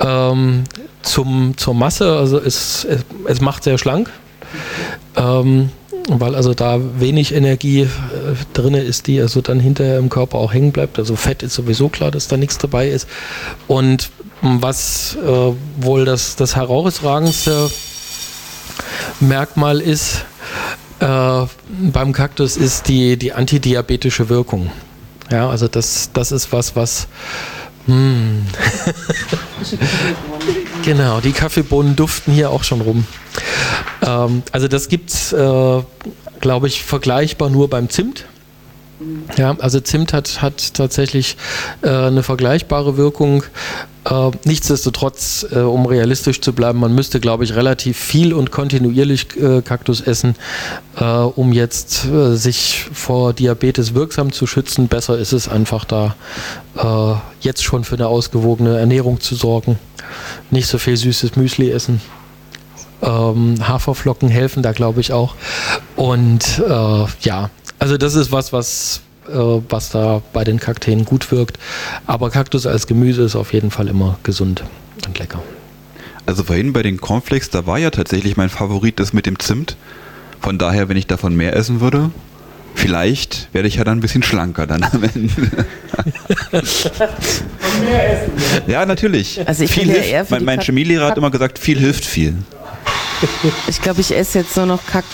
ähm, 0.00 0.64
zum, 1.04 1.56
zur 1.56 1.74
Masse, 1.74 2.16
also 2.16 2.38
es, 2.38 2.84
es, 2.84 3.04
es 3.26 3.40
macht 3.40 3.64
sehr 3.64 3.78
schlank. 3.78 4.10
Ähm, 5.16 5.70
weil 6.08 6.34
also 6.34 6.54
da 6.54 6.78
wenig 6.98 7.34
Energie 7.34 7.82
äh, 7.82 7.88
drin 8.52 8.74
ist, 8.74 9.06
die 9.06 9.20
also 9.20 9.40
dann 9.40 9.58
hinterher 9.58 9.98
im 9.98 10.10
Körper 10.10 10.38
auch 10.38 10.52
hängen 10.52 10.72
bleibt. 10.72 10.98
Also 10.98 11.16
Fett 11.16 11.42
ist 11.42 11.54
sowieso 11.54 11.88
klar, 11.88 12.10
dass 12.10 12.28
da 12.28 12.36
nichts 12.36 12.58
dabei 12.58 12.88
ist. 12.88 13.08
Und 13.68 14.10
was 14.42 15.16
äh, 15.16 15.52
wohl 15.78 16.04
das, 16.04 16.36
das 16.36 16.56
herausragendste 16.56 17.70
Merkmal 19.20 19.80
ist 19.80 20.24
äh, 21.00 21.46
beim 21.92 22.12
Kaktus, 22.12 22.56
ist 22.56 22.88
die, 22.88 23.16
die 23.16 23.32
antidiabetische 23.32 24.28
Wirkung. 24.28 24.70
Ja, 25.30 25.48
also 25.48 25.68
das, 25.68 26.10
das 26.12 26.32
ist 26.32 26.52
was, 26.52 26.76
was 26.76 27.06
hm. 27.86 28.46
genau, 30.84 31.20
die 31.20 31.32
Kaffeebohnen 31.32 31.96
duften 31.96 32.32
hier 32.32 32.50
auch 32.50 32.62
schon 32.62 32.80
rum. 32.80 33.06
Ähm, 34.02 34.42
also 34.52 34.68
das 34.68 34.88
gibt 34.88 35.10
es, 35.10 35.32
äh, 35.32 35.82
glaube 36.40 36.66
ich, 36.66 36.82
vergleichbar 36.82 37.50
nur 37.50 37.68
beim 37.68 37.88
Zimt. 37.88 38.26
Ja, 39.36 39.56
also 39.58 39.80
Zimt 39.80 40.12
hat, 40.12 40.42
hat 40.42 40.74
tatsächlich 40.74 41.36
äh, 41.82 41.88
eine 41.88 42.22
vergleichbare 42.22 42.96
Wirkung. 42.96 43.44
Äh, 44.04 44.30
nichtsdestotrotz, 44.44 45.46
äh, 45.50 45.60
um 45.60 45.86
realistisch 45.86 46.40
zu 46.40 46.52
bleiben, 46.52 46.78
man 46.78 46.94
müsste, 46.94 47.20
glaube 47.20 47.44
ich, 47.44 47.54
relativ 47.54 47.98
viel 47.98 48.34
und 48.34 48.50
kontinuierlich 48.50 49.36
äh, 49.36 49.62
Kaktus 49.62 50.02
essen, 50.02 50.36
äh, 50.96 51.04
um 51.04 51.52
jetzt 51.52 52.04
äh, 52.04 52.34
sich 52.36 52.86
vor 52.92 53.32
Diabetes 53.32 53.94
wirksam 53.94 54.30
zu 54.30 54.46
schützen. 54.46 54.88
Besser 54.88 55.18
ist 55.18 55.32
es 55.32 55.48
einfach 55.48 55.84
da 55.84 56.14
jetzt 57.40 57.62
schon 57.62 57.84
für 57.84 57.94
eine 57.94 58.08
ausgewogene 58.08 58.76
Ernährung 58.76 59.20
zu 59.20 59.36
sorgen. 59.36 59.78
Nicht 60.50 60.66
so 60.66 60.78
viel 60.78 60.96
süßes 60.96 61.36
Müsli 61.36 61.70
essen. 61.70 62.00
Ähm, 63.00 63.54
Haferflocken 63.60 64.28
helfen 64.28 64.64
da, 64.64 64.72
glaube 64.72 65.00
ich, 65.00 65.12
auch. 65.12 65.36
Und 65.94 66.60
ja, 67.20 67.50
also 67.84 67.98
das 67.98 68.14
ist 68.14 68.32
was, 68.32 68.50
was, 68.50 69.02
äh, 69.28 69.34
was 69.34 69.90
da 69.90 70.22
bei 70.32 70.42
den 70.42 70.58
Kakteen 70.58 71.04
gut 71.04 71.30
wirkt. 71.30 71.58
Aber 72.06 72.30
Kaktus 72.30 72.66
als 72.66 72.86
Gemüse 72.86 73.24
ist 73.24 73.36
auf 73.36 73.52
jeden 73.52 73.70
Fall 73.70 73.88
immer 73.88 74.18
gesund 74.22 74.64
und 75.06 75.18
lecker. 75.18 75.42
Also 76.24 76.44
vorhin 76.44 76.72
bei 76.72 76.82
den 76.82 76.98
Cornflakes, 76.98 77.50
da 77.50 77.66
war 77.66 77.78
ja 77.78 77.90
tatsächlich 77.90 78.38
mein 78.38 78.48
Favorit 78.48 78.98
das 78.98 79.12
mit 79.12 79.26
dem 79.26 79.38
Zimt. 79.38 79.76
Von 80.40 80.56
daher, 80.56 80.88
wenn 80.88 80.96
ich 80.96 81.06
davon 81.06 81.36
mehr 81.36 81.54
essen 81.54 81.82
würde, 81.82 82.10
vielleicht 82.74 83.52
werde 83.52 83.68
ich 83.68 83.74
ja 83.74 83.84
dann 83.84 83.98
ein 83.98 84.00
bisschen 84.00 84.22
schlanker 84.22 84.66
dann 84.66 84.82
am 84.82 85.02
Ende. 85.02 85.30
mehr 87.82 88.00
essen. 88.12 88.32
Ja, 88.66 88.86
natürlich. 88.86 89.46
Also 89.46 89.64
ich 89.64 89.72
viel 89.72 89.92
hilft, 89.92 90.08
eher 90.08 90.26
mein, 90.30 90.44
mein 90.44 90.60
Chemielehrer 90.62 91.08
hat 91.08 91.18
immer 91.18 91.30
gesagt, 91.30 91.58
viel 91.58 91.78
hilft 91.78 92.06
viel. 92.06 92.34
Ich 93.68 93.82
glaube, 93.82 94.00
ich 94.00 94.16
esse 94.16 94.38
jetzt 94.38 94.56
nur 94.56 94.64
noch 94.64 94.86
Kaktus. 94.86 95.12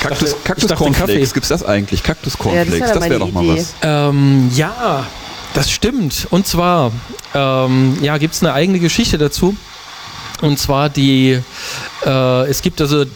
Kaktus, 0.00 0.36
Kaktus 0.44 0.74
Cornflakes, 0.74 1.34
gibt 1.34 1.44
es 1.44 1.48
das 1.48 1.64
eigentlich? 1.64 2.02
Kaktus 2.02 2.38
Cornflakes, 2.38 2.78
ja, 2.78 2.86
das, 2.86 2.98
das 2.98 3.10
wäre 3.10 3.18
doch 3.18 3.32
mal 3.32 3.48
was. 3.48 3.74
Ähm, 3.82 4.50
ja, 4.54 5.06
das 5.54 5.70
stimmt. 5.70 6.26
Und 6.30 6.46
zwar, 6.46 6.92
ähm, 7.34 7.96
ja, 8.02 8.18
gibt 8.18 8.34
es 8.34 8.42
eine 8.42 8.52
eigene 8.52 8.80
Geschichte 8.80 9.18
dazu. 9.18 9.56
Und 10.42 10.58
zwar 10.58 10.88
die, 10.88 11.40
äh, 12.04 12.50
es 12.50 12.60
gibt 12.60 12.80
also 12.80 13.02
äh, 13.02 13.06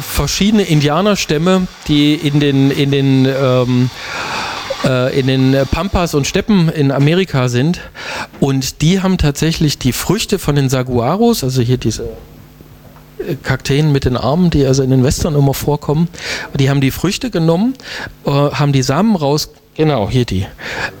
verschiedene 0.00 0.62
Indianerstämme, 0.62 1.66
die 1.88 2.14
in 2.14 2.38
den, 2.38 2.70
in 2.70 2.90
den 2.90 3.26
ähm, 3.26 3.90
äh, 4.84 5.18
in 5.18 5.26
den 5.26 5.66
Pampas 5.70 6.14
und 6.14 6.26
Steppen 6.26 6.68
in 6.68 6.92
Amerika 6.92 7.48
sind. 7.48 7.80
Und 8.40 8.82
die 8.82 9.02
haben 9.02 9.18
tatsächlich 9.18 9.78
die 9.78 9.92
Früchte 9.92 10.38
von 10.38 10.54
den 10.54 10.68
Saguaros, 10.68 11.44
also 11.44 11.60
hier 11.62 11.76
diese 11.76 12.08
Kakteen 13.42 13.92
mit 13.92 14.04
den 14.04 14.16
Armen, 14.16 14.50
die 14.50 14.66
also 14.66 14.82
in 14.82 14.90
den 14.90 15.04
Western 15.04 15.34
immer 15.34 15.54
vorkommen. 15.54 16.08
Die 16.58 16.70
haben 16.70 16.80
die 16.80 16.90
Früchte 16.90 17.30
genommen, 17.30 17.74
äh, 18.24 18.30
haben 18.30 18.72
die 18.72 18.82
Samen 18.82 19.16
raus, 19.16 19.50
genau, 19.76 20.10
hier 20.10 20.24
die, 20.24 20.46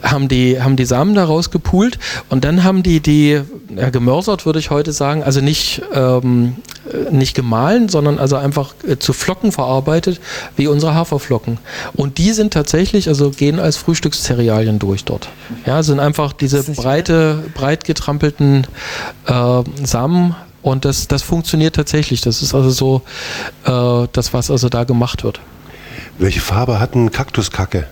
haben 0.02 0.28
die, 0.28 0.60
haben 0.60 0.76
die 0.76 0.84
Samen 0.84 1.14
da 1.14 1.24
rausgepult 1.24 1.98
und 2.28 2.44
dann 2.44 2.64
haben 2.64 2.82
die 2.82 3.00
die, 3.00 3.40
ja, 3.76 3.90
gemörsert 3.90 4.46
würde 4.46 4.58
ich 4.58 4.70
heute 4.70 4.92
sagen, 4.92 5.22
also 5.22 5.40
nicht, 5.40 5.82
ähm, 5.92 6.56
nicht 7.10 7.34
gemahlen, 7.34 7.88
sondern 7.88 8.18
also 8.18 8.36
einfach 8.36 8.74
äh, 8.86 8.96
zu 8.98 9.12
Flocken 9.12 9.52
verarbeitet, 9.52 10.20
wie 10.56 10.66
unsere 10.66 10.94
Haferflocken. 10.94 11.58
Und 11.94 12.18
die 12.18 12.32
sind 12.32 12.52
tatsächlich, 12.52 13.08
also 13.08 13.30
gehen 13.30 13.58
als 13.58 13.76
Frühstückszerealien 13.76 14.78
durch 14.78 15.04
dort. 15.04 15.28
Ja, 15.66 15.82
sind 15.82 16.00
einfach 16.00 16.32
diese 16.32 16.62
breite, 16.62 17.44
breit 17.54 17.84
getrampelten 17.84 18.66
äh, 19.26 19.62
Samen 19.84 20.34
und 20.62 20.84
das, 20.84 21.08
das 21.08 21.22
funktioniert 21.22 21.76
tatsächlich. 21.76 22.20
Das 22.20 22.42
ist 22.42 22.54
also 22.54 22.70
so 22.70 23.02
äh, 23.64 24.08
das, 24.12 24.32
was 24.32 24.50
also 24.50 24.68
da 24.68 24.84
gemacht 24.84 25.24
wird. 25.24 25.40
Welche 26.18 26.40
Farbe 26.40 26.80
hat 26.80 26.94
ein 26.94 27.10
Kaktuskacke? 27.10 27.86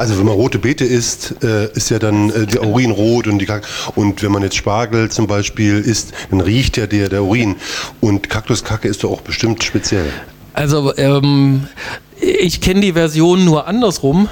Also 0.00 0.18
wenn 0.18 0.24
man 0.24 0.34
rote 0.34 0.58
Beete 0.58 0.86
isst, 0.86 1.44
äh, 1.44 1.70
ist 1.72 1.90
ja 1.90 1.98
dann 1.98 2.30
äh, 2.30 2.46
der 2.46 2.64
Urin 2.64 2.90
rot 2.90 3.26
und 3.26 3.38
die 3.38 3.44
Kak 3.44 3.68
und 3.96 4.22
wenn 4.22 4.32
man 4.32 4.42
jetzt 4.42 4.56
Spargel 4.56 5.10
zum 5.10 5.26
Beispiel 5.26 5.78
isst, 5.78 6.12
dann 6.30 6.40
riecht 6.40 6.78
ja 6.78 6.86
der, 6.86 7.10
der 7.10 7.22
Urin. 7.22 7.56
Und 8.00 8.30
Kaktuskacke 8.30 8.88
ist 8.88 9.04
doch 9.04 9.10
auch 9.10 9.20
bestimmt 9.20 9.62
speziell. 9.62 10.10
Also 10.54 10.96
ähm, 10.96 11.68
ich 12.18 12.62
kenne 12.62 12.80
die 12.80 12.94
Version 12.94 13.44
nur 13.44 13.66
andersrum. 13.66 14.30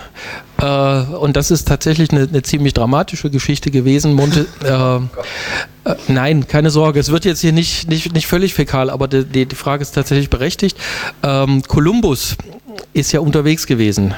Äh, 0.60 0.64
und 0.64 1.36
das 1.36 1.50
ist 1.50 1.68
tatsächlich 1.68 2.10
eine, 2.10 2.22
eine, 2.22 2.42
ziemlich 2.42 2.74
dramatische 2.74 3.30
Geschichte 3.30 3.70
gewesen. 3.70 4.14
Monte, 4.14 4.46
äh, 4.64 5.90
äh, 5.90 5.96
nein, 6.08 6.46
keine 6.48 6.70
Sorge. 6.70 6.98
Es 6.98 7.10
wird 7.10 7.24
jetzt 7.24 7.40
hier 7.40 7.52
nicht, 7.52 7.88
nicht, 7.88 8.12
nicht 8.12 8.26
völlig 8.26 8.54
fäkal, 8.54 8.90
aber 8.90 9.08
die, 9.08 9.46
die 9.46 9.54
Frage 9.54 9.82
ist 9.82 9.92
tatsächlich 9.92 10.30
berechtigt. 10.30 10.76
Ähm, 11.22 11.62
Kolumbus 11.62 12.36
ist 12.92 13.12
ja 13.12 13.20
unterwegs 13.20 13.66
gewesen. 13.66 14.14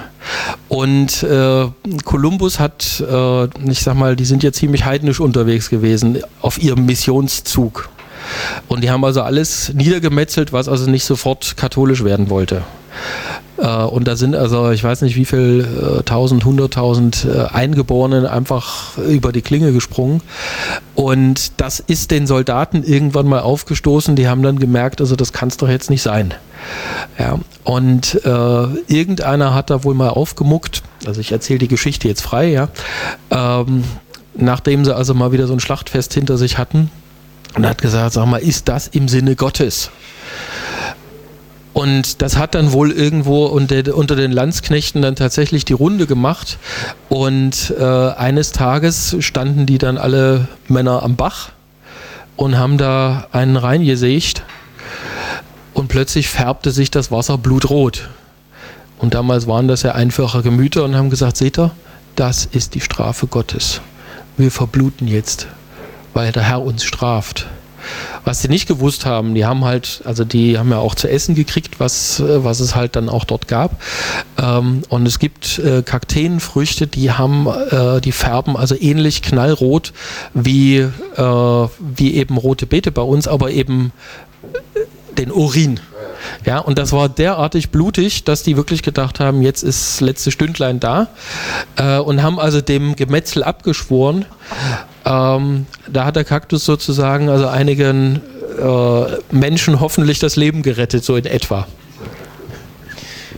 Und 0.68 1.22
äh, 1.22 1.66
Kolumbus 2.05 2.59
hat, 2.59 3.01
äh, 3.01 3.45
ich 3.70 3.82
sag 3.82 3.95
mal, 3.95 4.16
die 4.16 4.24
sind 4.24 4.43
ja 4.43 4.53
ziemlich 4.53 4.84
heidnisch 4.84 5.20
unterwegs 5.20 5.70
gewesen 5.70 6.22
auf 6.41 6.62
ihrem 6.62 6.86
Missionszug. 6.86 7.88
Und 8.68 8.82
die 8.82 8.91
haben 8.91 9.05
also 9.05 9.22
alles 9.22 9.72
niedergemetzelt, 9.74 10.53
was 10.53 10.68
also 10.68 10.88
nicht 10.88 11.05
sofort 11.05 11.57
katholisch 11.57 12.05
werden 12.05 12.30
wollte. 12.30 12.62
Äh, 13.61 13.67
und 13.67 14.09
da 14.09 14.17
sind 14.17 14.35
also, 14.35 14.71
ich 14.71 14.83
weiß 14.83 15.03
nicht 15.03 15.17
wie 15.17 15.25
viel, 15.25 15.67
äh, 16.01 16.03
tausend, 16.03 16.45
hunderttausend 16.45 17.27
äh, 17.27 17.47
Eingeborenen 17.53 18.27
einfach 18.27 18.99
über 18.99 19.33
die 19.33 19.43
Klinge 19.43 19.73
gesprungen. 19.73 20.23
Und 20.95 21.61
das 21.61 21.81
ist 21.81 22.11
den 22.11 22.27
Soldaten 22.27 22.83
irgendwann 22.83 23.27
mal 23.27 23.41
aufgestoßen. 23.41 24.17
Die 24.17 24.29
haben 24.29 24.43
dann 24.43 24.59
gemerkt, 24.59 25.01
also 25.01 25.17
das 25.17 25.33
kann 25.33 25.49
es 25.49 25.57
doch 25.57 25.69
jetzt 25.69 25.91
nicht 25.91 26.03
sein. 26.03 26.35
Ja, 27.19 27.39
und 27.65 28.21
äh, 28.25 28.65
irgendeiner 28.87 29.55
hat 29.55 29.71
da 29.71 29.85
wohl 29.85 29.95
mal 29.95 30.11
aufgemuckt, 30.11 30.83
also 31.07 31.21
ich 31.21 31.33
erzähle 31.33 31.59
die 31.59 31.69
Geschichte 31.69 32.07
jetzt 32.07 32.21
frei, 32.21 32.49
ja, 32.51 32.69
ähm, 33.31 33.85
nachdem 34.35 34.85
sie 34.85 34.95
also 34.95 35.15
mal 35.15 35.33
wieder 35.33 35.47
so 35.47 35.55
ein 35.55 35.61
Schlachtfest 35.61 36.13
hinter 36.13 36.37
sich 36.37 36.59
hatten 36.59 36.91
und 37.55 37.67
hat 37.67 37.81
gesagt, 37.81 38.13
sag 38.13 38.27
mal, 38.27 38.39
ist 38.39 38.69
das 38.69 38.89
im 38.89 39.09
Sinne 39.09 39.37
Gottes? 39.37 39.91
Und 41.73 42.21
das 42.21 42.37
hat 42.37 42.55
dann 42.55 42.73
wohl 42.73 42.91
irgendwo 42.91 43.47
unter, 43.47 43.95
unter, 43.95 44.16
den 44.16 44.33
Landsknechten 44.33 45.03
dann 45.03 45.14
tatsächlich 45.14 45.64
die 45.64 45.73
Runde 45.73 46.07
gemacht. 46.07 46.59
Und 47.09 47.73
äh, 47.79 47.85
eines 47.85 48.53
Tages 48.53 49.16
standen 49.21 49.66
die 49.66 49.79
dann 49.79 49.97
alle 49.97 50.49
Männer 50.68 51.03
am 51.03 51.16
Bach 51.16 51.51
und 52.37 52.59
haben 52.59 52.77
da 52.77 53.29
einen 53.33 53.57
reingesägt. 53.57 54.43
Und 55.73 55.89
plötzlich 55.89 56.29
färbte 56.29 56.73
sich 56.73 56.91
das 56.91 57.12
Wasser 57.12 57.39
blutrot. 57.39 58.09
Und 58.99 59.14
damals 59.14 59.47
waren 59.47 59.68
das 59.68 59.83
ja 59.83 59.93
einfache 59.93 60.43
Gemüter 60.43 60.85
und 60.85 60.97
haben 60.97 61.09
gesagt, 61.09 61.37
seht 61.37 61.59
ihr, 61.59 61.71
das 62.16 62.45
ist 62.45 62.75
die 62.75 62.81
Strafe 62.81 63.29
Gottes. 63.29 63.81
Wir 64.37 64.51
verbluten 64.51 65.07
jetzt, 65.07 65.47
weil 66.12 66.33
der 66.33 66.43
Herr 66.43 66.62
uns 66.62 66.85
straft. 66.85 67.47
Was 68.24 68.43
sie 68.43 68.49
nicht 68.49 68.68
gewusst 68.68 69.07
haben, 69.07 69.34
die 69.34 69.47
haben 69.47 69.64
halt, 69.64 70.03
also 70.05 70.24
die 70.24 70.59
haben 70.59 70.70
ja 70.70 70.78
auch 70.78 70.95
zu 70.95 71.09
essen 71.09 71.34
gekriegt, 71.34 71.80
was, 71.80 72.20
äh, 72.20 72.45
was 72.45 72.61
es 72.61 72.74
halt 72.74 72.97
dann 72.97 73.09
auch 73.09 73.24
dort 73.24 73.49
gab. 73.49 73.80
Ähm, 74.38 74.82
und 74.88 75.07
es 75.07 75.18
gibt 75.18 75.59
äh, 75.59 75.82
Kakteenfrüchte, 75.82 76.86
die 76.86 77.12
haben, 77.12 77.47
äh, 77.47 78.01
die 78.01 78.12
färben 78.12 78.57
also 78.57 78.74
ähnlich 78.78 79.22
knallrot 79.22 79.93
wie, 80.34 80.78
äh, 80.78 80.88
wie 81.16 82.14
eben 82.14 82.36
rote 82.36 82.66
Beete 82.66 82.93
bei 82.93 83.03
uns, 83.03 83.26
aber 83.26 83.51
eben 83.51 83.93
den 85.16 85.32
Urin. 85.32 85.80
Ja, 86.45 86.59
und 86.59 86.78
das 86.78 86.93
war 86.93 87.09
derartig 87.09 87.70
blutig, 87.70 88.24
dass 88.24 88.43
die 88.43 88.57
wirklich 88.57 88.82
gedacht 88.82 89.20
haben, 89.20 89.43
jetzt 89.43 89.62
ist 89.62 89.95
das 89.95 90.01
letzte 90.01 90.30
Stündlein 90.30 90.80
da 90.80 91.09
äh, 91.76 91.99
und 91.99 92.22
haben 92.22 92.38
also 92.38 92.61
dem 92.61 92.97
Gemetzel 92.97 93.43
abgeschworen. 93.43 94.26
Ähm, 95.11 95.67
da 95.89 96.05
hat 96.05 96.17
der 96.17 96.25
Kaktus 96.25 96.65
sozusagen 96.65 97.29
also 97.29 97.49
einigen 97.49 98.21
äh, 98.59 99.35
Menschen 99.35 99.81
hoffentlich 99.81 100.21
das 100.21 100.37
Leben 100.37 100.63
gerettet, 100.63 101.05
so 101.05 101.17
in 101.17 101.27
etwa. 101.27 101.67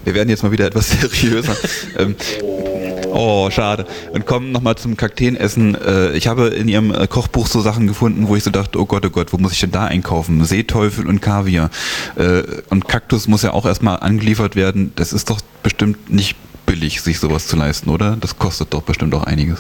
Wir 0.05 0.15
werden 0.15 0.29
jetzt 0.29 0.43
mal 0.43 0.53
wieder 0.53 0.67
etwas 0.67 0.91
seriöser. 1.01 1.57
ähm, 1.99 2.17
Oh, 3.15 3.51
schade. 3.51 3.85
Und 4.13 4.25
kommen 4.25 4.53
nochmal 4.53 4.77
zum 4.77 4.97
Kakteenessen. 4.97 5.75
Äh, 5.75 6.13
ich 6.13 6.29
habe 6.29 6.49
in 6.49 6.67
Ihrem 6.67 6.95
äh, 6.95 7.07
Kochbuch 7.07 7.47
so 7.47 7.61
Sachen 7.61 7.87
gefunden, 7.87 8.27
wo 8.27 8.37
ich 8.37 8.43
so 8.43 8.51
dachte, 8.51 8.81
oh 8.81 8.87
Gott, 8.87 9.05
oh 9.05 9.11
Gott, 9.11 9.35
wo 9.35 9.39
muss 9.39 9.53
ich 9.53 9.61
denn 9.61 9.71
da 9.71 9.85
einkaufen? 9.85 10.43
Seeteufel 10.45 11.07
und 11.07 11.21
Kaviar. 11.21 11.69
Äh, 12.17 12.43
und 12.71 12.89
Kaktus 12.89 13.29
muss 13.29 13.43
ja 13.43 13.53
auch 13.53 13.67
erstmal 13.67 13.99
angeliefert 13.99 14.57
werden. 14.57 14.93
Das 14.97 15.13
ist 15.13 15.29
doch 15.29 15.41
bestimmt 15.63 16.11
nicht 16.11 16.37
billig, 16.65 17.03
sich 17.03 17.19
sowas 17.19 17.47
zu 17.47 17.57
leisten, 17.57 17.91
oder? 17.91 18.17
Das 18.19 18.39
kostet 18.39 18.73
doch 18.73 18.83
bestimmt 18.83 19.15
auch 19.15 19.25
einiges. 19.25 19.59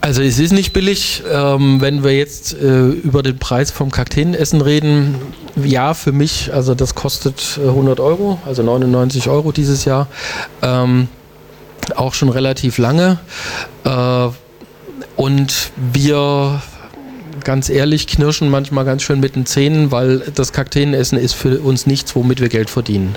Also 0.00 0.22
es 0.22 0.38
ist 0.38 0.52
nicht 0.52 0.72
billig, 0.72 1.22
ähm, 1.30 1.80
wenn 1.80 2.04
wir 2.04 2.16
jetzt 2.16 2.54
äh, 2.54 2.88
über 2.88 3.22
den 3.22 3.38
Preis 3.38 3.70
vom 3.70 3.90
Kakteenessen 3.90 4.60
reden. 4.60 5.16
Ja, 5.56 5.94
für 5.94 6.12
mich, 6.12 6.52
also 6.52 6.74
das 6.74 6.94
kostet 6.94 7.58
100 7.58 7.98
äh, 7.98 8.02
Euro, 8.02 8.38
also 8.44 8.62
99 8.62 9.28
Euro 9.28 9.52
dieses 9.52 9.84
Jahr. 9.84 10.06
Ähm, 10.62 11.08
auch 11.96 12.14
schon 12.14 12.28
relativ 12.28 12.78
lange. 12.78 13.18
Äh, 13.84 14.28
und 15.16 15.70
wir 15.92 16.62
ganz 17.44 17.68
ehrlich, 17.68 18.06
knirschen 18.06 18.50
manchmal 18.50 18.84
ganz 18.84 19.02
schön 19.02 19.20
mit 19.20 19.34
den 19.34 19.46
Zähnen, 19.46 19.90
weil 19.90 20.20
das 20.34 20.52
Kakteenessen 20.52 21.18
ist 21.18 21.34
für 21.34 21.60
uns 21.60 21.86
nichts, 21.86 22.14
womit 22.14 22.40
wir 22.40 22.48
Geld 22.48 22.70
verdienen. 22.70 23.16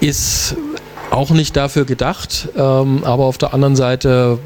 Ist 0.00 0.56
auch 1.10 1.30
nicht 1.30 1.56
dafür 1.56 1.84
gedacht, 1.84 2.48
ähm, 2.56 3.04
aber 3.04 3.24
auf 3.24 3.38
der 3.38 3.54
anderen 3.54 3.76
Seite 3.76 4.38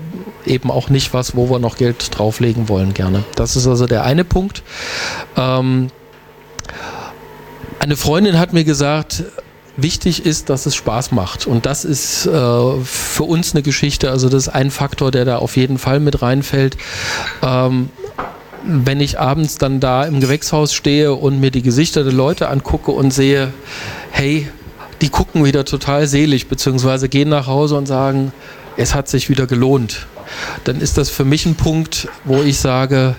eben 0.47 0.71
auch 0.71 0.89
nicht 0.89 1.13
was, 1.15 1.37
wo 1.37 1.51
wir 1.51 1.59
noch 1.59 1.77
Geld 1.77 2.17
drauflegen 2.17 2.69
wollen 2.69 2.95
gerne. 2.95 3.25
Das 3.37 3.57
ist 3.57 3.67
also 3.67 3.87
der 3.87 4.05
eine 4.05 4.25
Punkt. 4.25 4.63
Ähm, 5.37 5.89
eine 7.79 7.97
Freundin 7.97 8.39
hat 8.39 8.53
mir 8.53 8.65
gesagt, 8.65 9.25
wichtig 9.77 10.27
ist, 10.27 10.51
dass 10.51 10.67
es 10.67 10.75
Spaß 10.75 11.13
macht. 11.13 11.47
Und 11.47 11.67
das 11.67 11.85
ist 11.85 12.27
äh, 12.27 12.31
für 12.31 13.25
uns 13.25 13.55
eine 13.55 13.63
Geschichte. 13.63 14.11
Also 14.11 14.29
das 14.29 14.47
ist 14.47 14.49
ein 14.51 14.71
Faktor, 14.71 15.11
der 15.11 15.25
da 15.25 15.37
auf 15.39 15.57
jeden 15.57 15.79
Fall 15.79 16.01
mit 16.01 16.23
reinfällt. 16.23 16.77
Ähm, 17.43 17.91
wenn 18.63 19.01
ich 19.01 19.19
abends 19.19 19.57
dann 19.57 19.81
da 19.81 20.05
im 20.05 20.21
Gewächshaus 20.21 20.75
stehe 20.75 21.15
und 21.15 21.41
mir 21.41 21.51
die 21.51 21.63
Gesichter 21.63 22.05
der 22.05 22.13
Leute 22.13 22.49
angucke 22.49 22.91
und 22.91 23.11
sehe, 23.11 23.53
hey, 24.11 24.49
die 25.01 25.09
gucken 25.09 25.45
wieder 25.45 25.65
total 25.65 26.07
selig, 26.07 26.49
beziehungsweise 26.49 27.09
gehen 27.09 27.31
nach 27.31 27.47
Hause 27.47 27.77
und 27.77 27.87
sagen, 27.87 28.33
es 28.77 28.95
hat 28.95 29.09
sich 29.09 29.31
wieder 29.31 29.47
gelohnt 29.47 30.07
dann 30.65 30.81
ist 30.81 30.99
das 30.99 31.11
für 31.11 31.25
mich 31.25 31.47
ein 31.47 31.55
Punkt, 31.55 32.09
wo 32.25 32.43
ich 32.43 32.59
sage, 32.59 33.17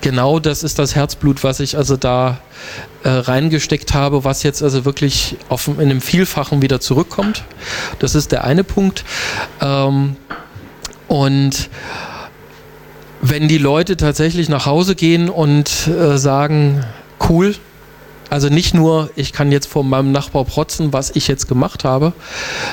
genau 0.00 0.38
das 0.38 0.62
ist 0.62 0.78
das 0.78 0.94
Herzblut, 0.94 1.44
was 1.44 1.60
ich 1.60 1.76
also 1.76 1.96
da 1.96 2.40
äh, 3.02 3.08
reingesteckt 3.08 3.94
habe, 3.94 4.24
was 4.24 4.42
jetzt 4.42 4.62
also 4.62 4.84
wirklich 4.84 5.36
auf, 5.48 5.68
in 5.68 5.80
einem 5.80 6.00
Vielfachen 6.00 6.62
wieder 6.62 6.80
zurückkommt. 6.80 7.44
Das 7.98 8.14
ist 8.14 8.32
der 8.32 8.44
eine 8.44 8.64
Punkt. 8.64 9.04
Ähm, 9.60 10.16
und 11.08 11.70
wenn 13.20 13.48
die 13.48 13.58
Leute 13.58 13.96
tatsächlich 13.96 14.48
nach 14.48 14.66
Hause 14.66 14.94
gehen 14.94 15.28
und 15.28 15.88
äh, 15.88 16.18
sagen, 16.18 16.84
cool, 17.28 17.54
also 18.30 18.48
nicht 18.48 18.74
nur, 18.74 19.10
ich 19.16 19.32
kann 19.32 19.50
jetzt 19.50 19.66
vor 19.66 19.84
meinem 19.84 20.12
Nachbar 20.12 20.44
protzen, 20.44 20.92
was 20.92 21.10
ich 21.14 21.28
jetzt 21.28 21.48
gemacht 21.48 21.84
habe, 21.84 22.12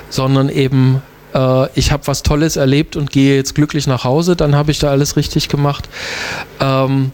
sondern 0.10 0.50
eben 0.50 1.02
äh, 1.36 1.68
ich 1.76 1.92
habe 1.92 2.08
was 2.08 2.24
Tolles 2.24 2.56
erlebt 2.56 2.96
und 2.96 3.12
gehe 3.12 3.36
jetzt 3.36 3.54
glücklich 3.54 3.86
nach 3.86 4.04
Hause, 4.04 4.36
dann 4.36 4.56
habe 4.56 4.72
ich 4.72 4.80
da 4.80 4.90
alles 4.90 5.18
richtig 5.18 5.50
gemacht. 5.50 5.90
Ähm, 6.60 7.12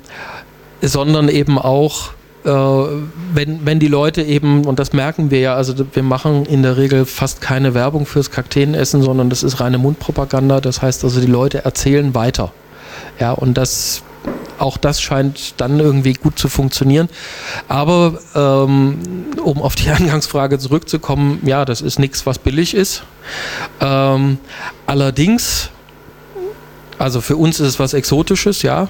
sondern 0.81 1.29
eben 1.29 1.59
auch, 1.59 2.11
äh, 2.43 2.49
wenn, 2.49 3.65
wenn 3.65 3.79
die 3.79 3.87
Leute 3.87 4.23
eben, 4.23 4.65
und 4.65 4.79
das 4.79 4.93
merken 4.93 5.29
wir 5.29 5.39
ja, 5.39 5.55
also 5.55 5.73
wir 5.93 6.03
machen 6.03 6.45
in 6.45 6.63
der 6.63 6.77
Regel 6.77 7.05
fast 7.05 7.41
keine 7.41 7.73
Werbung 7.73 8.05
fürs 8.05 8.31
Kakteenessen, 8.31 9.01
sondern 9.01 9.29
das 9.29 9.43
ist 9.43 9.59
reine 9.59 9.77
Mundpropaganda. 9.77 10.61
Das 10.61 10.81
heißt 10.81 11.03
also, 11.03 11.19
die 11.19 11.27
Leute 11.27 11.65
erzählen 11.65 12.15
weiter. 12.15 12.51
Ja, 13.19 13.31
und 13.31 13.55
das 13.55 14.03
auch 14.61 14.77
das 14.77 15.01
scheint 15.01 15.55
dann 15.57 15.79
irgendwie 15.79 16.13
gut 16.13 16.37
zu 16.37 16.47
funktionieren. 16.47 17.09
Aber 17.67 18.19
ähm, 18.35 18.99
um 19.43 19.61
auf 19.61 19.75
die 19.75 19.89
Eingangsfrage 19.91 20.59
zurückzukommen, 20.59 21.39
ja, 21.45 21.65
das 21.65 21.81
ist 21.81 21.99
nichts, 21.99 22.25
was 22.25 22.39
billig 22.39 22.73
ist. 22.73 23.03
Ähm, 23.79 24.37
allerdings 24.85 25.69
also 27.01 27.19
für 27.19 27.35
uns 27.35 27.59
ist 27.59 27.67
es 27.67 27.79
was 27.79 27.95
Exotisches, 27.95 28.61
ja. 28.61 28.87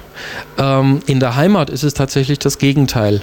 Ähm, 0.58 1.00
in 1.06 1.18
der 1.18 1.34
Heimat 1.34 1.70
ist 1.70 1.82
es 1.82 1.94
tatsächlich 1.94 2.38
das 2.38 2.58
Gegenteil. 2.58 3.22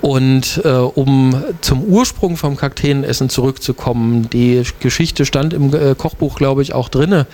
Und 0.00 0.60
äh, 0.64 0.68
um 0.68 1.42
zum 1.60 1.82
Ursprung 1.82 2.36
vom 2.36 2.56
Kakteenessen 2.56 3.30
zurückzukommen, 3.30 4.30
die 4.30 4.62
Geschichte 4.78 5.26
stand 5.26 5.54
im 5.54 5.74
äh, 5.74 5.96
Kochbuch, 5.96 6.36
glaube 6.36 6.62
ich, 6.62 6.72
auch 6.72 6.88
drin. 6.88 7.24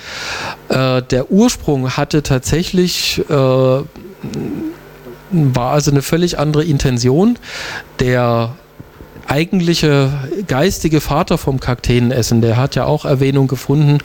Äh, 0.70 1.02
der 1.02 1.30
Ursprung 1.30 1.90
hatte 1.90 2.22
tatsächlich 2.22 3.22
äh, 3.28 3.82
war 5.30 5.72
also 5.72 5.90
eine 5.90 6.02
völlig 6.02 6.38
andere 6.38 6.64
Intention. 6.64 7.38
Der 8.00 8.54
eigentliche 9.26 10.12
geistige 10.46 11.00
Vater 11.00 11.38
vom 11.38 11.60
Kakteenessen, 11.60 12.40
der 12.40 12.56
hat 12.56 12.74
ja 12.74 12.84
auch 12.84 13.04
Erwähnung 13.04 13.48
gefunden. 13.48 13.98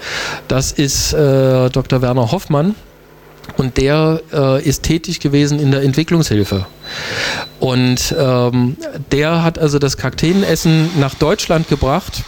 Das 0.48 0.72
ist 0.72 1.14
äh, 1.14 1.70
Dr. 1.70 2.02
Werner 2.02 2.32
Hoffmann. 2.32 2.76
Und 3.58 3.78
der 3.78 4.22
äh, 4.32 4.64
ist 4.64 4.84
tätig 4.84 5.20
gewesen 5.20 5.60
in 5.60 5.72
der 5.72 5.82
Entwicklungshilfe. 5.82 6.66
Und 7.60 8.16
ähm, 8.18 8.78
der 9.12 9.44
hat 9.44 9.58
also 9.58 9.80
das 9.80 9.98
Kakteenessen 9.98 10.90
nach 11.00 11.16
Deutschland 11.16 11.68
gebracht. 11.68 12.24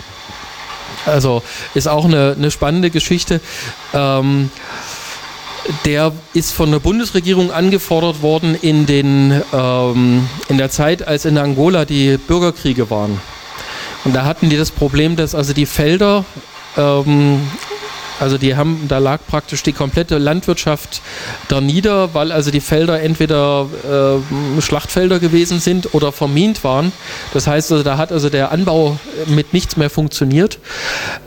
Also 1.05 1.41
ist 1.73 1.87
auch 1.87 2.05
eine, 2.05 2.35
eine 2.37 2.51
spannende 2.51 2.89
Geschichte. 2.89 3.39
Ähm, 3.93 4.49
der 5.85 6.11
ist 6.33 6.51
von 6.51 6.71
der 6.71 6.79
Bundesregierung 6.79 7.51
angefordert 7.51 8.21
worden 8.21 8.55
in, 8.61 8.85
den, 8.85 9.41
ähm, 9.53 10.27
in 10.49 10.57
der 10.57 10.69
Zeit, 10.69 11.07
als 11.07 11.25
in 11.25 11.37
Angola 11.37 11.85
die 11.85 12.17
Bürgerkriege 12.17 12.89
waren. 12.89 13.19
Und 14.03 14.15
da 14.15 14.25
hatten 14.25 14.49
die 14.49 14.57
das 14.57 14.71
Problem, 14.71 15.15
dass 15.15 15.35
also 15.35 15.53
die 15.53 15.67
Felder, 15.67 16.25
ähm, 16.77 17.41
also 18.19 18.37
die 18.37 18.55
haben, 18.55 18.85
da 18.87 18.99
lag 18.99 19.19
praktisch 19.27 19.63
die 19.63 19.73
komplette 19.73 20.17
Landwirtschaft 20.17 21.01
da 21.47 21.61
nieder, 21.61 22.13
weil 22.13 22.31
also 22.31 22.51
die 22.51 22.59
Felder 22.59 23.01
entweder 23.01 23.67
äh, 24.57 24.61
Schlachtfelder 24.61 25.19
gewesen 25.19 25.59
sind 25.59 25.93
oder 25.93 26.11
vermint 26.11 26.63
waren. 26.63 26.91
Das 27.33 27.47
heißt 27.47 27.71
also, 27.71 27.83
da 27.83 27.97
hat 27.97 28.11
also 28.11 28.29
der 28.29 28.51
Anbau 28.51 28.99
mit 29.27 29.53
nichts 29.53 29.77
mehr 29.77 29.89
funktioniert. 29.89 30.59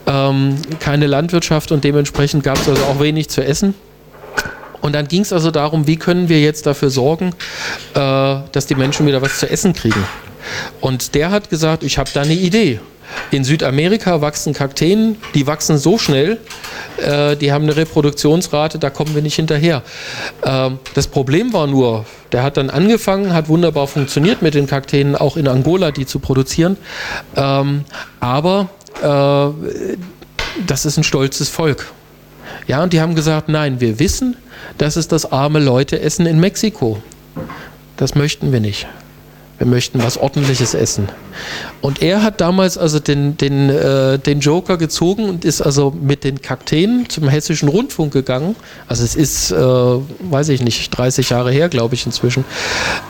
Ähm, 0.07 0.57
keine 0.81 1.07
Landwirtschaft 1.07 1.73
und 1.73 1.85
dementsprechend 1.85 2.45
gab 2.45 2.57
es 2.59 2.69
also 2.69 2.83
auch 2.85 3.01
wenig 3.01 3.29
zu 3.29 3.45
essen. 3.45 3.75
Und 4.85 4.93
dann 4.93 5.09
ging 5.09 5.23
es 5.23 5.33
also 5.33 5.51
darum, 5.51 5.87
wie 5.87 5.97
können 5.97 6.29
wir 6.29 6.43
jetzt 6.43 6.67
dafür 6.67 6.91
sorgen, 6.91 7.31
äh, 7.95 8.01
dass 8.53 8.67
die 8.67 8.75
Menschen 8.75 9.07
wieder 9.07 9.23
was 9.23 9.39
zu 9.39 9.49
essen 9.49 9.73
kriegen. 9.73 10.05
Und 10.83 11.15
der 11.15 11.31
hat 11.31 11.49
gesagt, 11.49 11.83
ich 11.83 11.97
habe 11.97 12.11
da 12.13 12.21
eine 12.21 12.35
Idee. 12.35 12.81
In 13.31 13.45
Südamerika 13.45 14.21
wachsen 14.21 14.53
Kakteen, 14.53 15.17
die 15.35 15.47
wachsen 15.47 15.79
so 15.79 15.97
schnell, 15.97 16.37
äh, 16.99 17.35
die 17.35 17.51
haben 17.51 17.65
eine 17.65 17.77
Reproduktionsrate, 17.77 18.79
da 18.79 18.91
kommen 18.91 19.15
wir 19.15 19.23
nicht 19.23 19.37
hinterher. 19.37 19.83
Ähm, 20.45 20.79
das 20.93 21.07
Problem 21.07 21.55
war 21.55 21.67
nur, 21.67 22.05
der 22.33 22.43
hat 22.43 22.59
dann 22.59 22.69
angefangen, 22.69 23.33
hat 23.33 23.49
wunderbar 23.49 23.87
funktioniert 23.87 24.43
mit 24.43 24.53
den 24.53 24.67
Kakteen, 24.67 25.17
auch 25.17 25.39
in 25.39 25.49
Angola 25.49 25.93
die 25.93 26.05
zu 26.05 26.19
produzieren. 26.19 26.77
Ähm, 27.37 27.87
aber 28.21 28.69
äh, 29.03 29.97
das 30.67 30.85
ist 30.85 30.99
ein 30.99 31.05
stolzes 31.05 31.49
Volk. 31.49 31.91
Ja, 32.67 32.83
und 32.83 32.93
die 32.93 33.01
haben 33.01 33.15
gesagt, 33.15 33.49
nein, 33.49 33.81
wir 33.81 33.99
wissen, 33.99 34.37
das 34.79 34.97
ist 34.97 35.13
das 35.13 35.31
arme 35.31 35.61
Leute 35.61 36.01
essen 36.01 36.27
in 36.27 36.41
Mexiko. 36.41 36.99
Das 37.97 38.15
möchten 38.15 38.53
wir 38.53 38.61
nicht. 38.61 38.87
Wir 39.59 39.69
möchten 39.69 40.03
was 40.03 40.19
Ordentliches 40.19 40.75
essen. 40.75 41.09
Und 41.81 42.03
er 42.03 42.25
hat 42.25 42.41
damals 42.41 42.77
also 42.77 42.99
den, 42.99 43.37
den, 43.37 43.71
äh, 43.71 44.19
den 44.19 44.41
Joker 44.41 44.77
gezogen 44.77 45.29
und 45.29 45.45
ist 45.45 45.61
also 45.61 45.93
mit 45.93 46.25
den 46.25 46.43
Kakteen 46.43 47.09
zum 47.09 47.29
Hessischen 47.29 47.69
Rundfunk 47.69 48.13
gegangen. 48.13 48.57
Also 48.89 49.05
es 49.05 49.15
ist, 49.15 49.53
äh, 49.53 49.57
weiß 49.57 50.49
ich 50.49 50.61
nicht, 50.61 50.91
30 50.91 51.31
Jahre 51.31 51.53
her, 51.53 51.69
glaube 51.69 51.95
ich 51.95 52.05
inzwischen. 52.05 52.45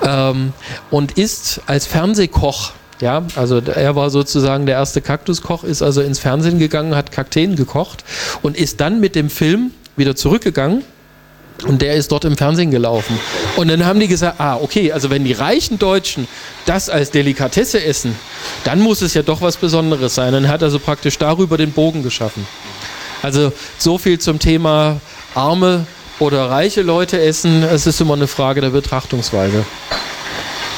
Ähm, 0.06 0.52
und 0.90 1.12
ist 1.12 1.62
als 1.66 1.86
Fernsehkoch 1.86 2.72
ja, 3.00 3.24
also 3.34 3.58
er 3.58 3.96
war 3.96 4.08
sozusagen 4.08 4.66
der 4.66 4.76
erste 4.76 5.00
Kaktuskoch, 5.00 5.64
ist 5.64 5.82
also 5.82 6.00
ins 6.00 6.20
Fernsehen 6.20 6.60
gegangen, 6.60 6.94
hat 6.94 7.10
Kakteen 7.10 7.56
gekocht 7.56 8.04
und 8.40 8.56
ist 8.56 8.80
dann 8.80 9.00
mit 9.00 9.16
dem 9.16 9.30
Film 9.30 9.72
wieder 9.96 10.14
zurückgegangen 10.14 10.84
und 11.66 11.80
der 11.80 11.94
ist 11.94 12.12
dort 12.12 12.24
im 12.24 12.36
Fernsehen 12.36 12.70
gelaufen. 12.70 13.18
Und 13.56 13.68
dann 13.68 13.86
haben 13.86 14.00
die 14.00 14.08
gesagt, 14.08 14.40
ah, 14.40 14.56
okay, 14.56 14.92
also 14.92 15.08
wenn 15.10 15.24
die 15.24 15.32
reichen 15.32 15.78
Deutschen 15.78 16.28
das 16.66 16.90
als 16.90 17.10
Delikatesse 17.10 17.82
essen, 17.82 18.16
dann 18.64 18.80
muss 18.80 19.02
es 19.02 19.14
ja 19.14 19.22
doch 19.22 19.40
was 19.40 19.56
Besonderes 19.56 20.14
sein. 20.14 20.32
Dann 20.32 20.48
hat 20.48 20.62
er 20.62 20.70
so 20.70 20.78
praktisch 20.78 21.16
darüber 21.18 21.56
den 21.56 21.72
Bogen 21.72 22.02
geschaffen. 22.02 22.46
Also 23.22 23.52
so 23.78 23.96
viel 23.96 24.18
zum 24.18 24.38
Thema 24.38 25.00
arme 25.34 25.86
oder 26.18 26.50
reiche 26.50 26.82
Leute 26.82 27.20
essen. 27.20 27.62
Es 27.62 27.86
ist 27.86 28.00
immer 28.00 28.14
eine 28.14 28.26
Frage 28.26 28.60
der 28.60 28.70
Betrachtungsweise. 28.70 29.64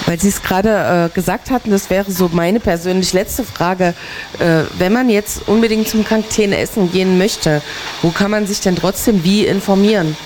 Weil 0.07 0.21
Sie 0.21 0.29
es 0.29 0.41
gerade 0.41 1.09
äh, 1.11 1.15
gesagt 1.15 1.51
hatten, 1.51 1.73
das 1.73 1.91
wäre 1.91 2.13
so 2.13 2.31
meine 2.33 2.61
persönlich 2.61 3.13
letzte 3.13 3.43
Frage. 3.43 3.95
Äh, 4.39 4.63
wenn 4.79 4.93
man 4.93 5.11
jetzt 5.11 5.49
unbedingt 5.49 5.89
zum 5.89 6.05
Kakteen 6.05 6.53
essen 6.53 6.93
gehen 6.93 7.19
möchte, 7.19 7.61
wo 8.03 8.11
kann 8.11 8.31
man 8.31 8.47
sich 8.47 8.61
denn 8.61 8.77
trotzdem 8.77 9.25
wie 9.25 9.45
informieren? 9.45 10.17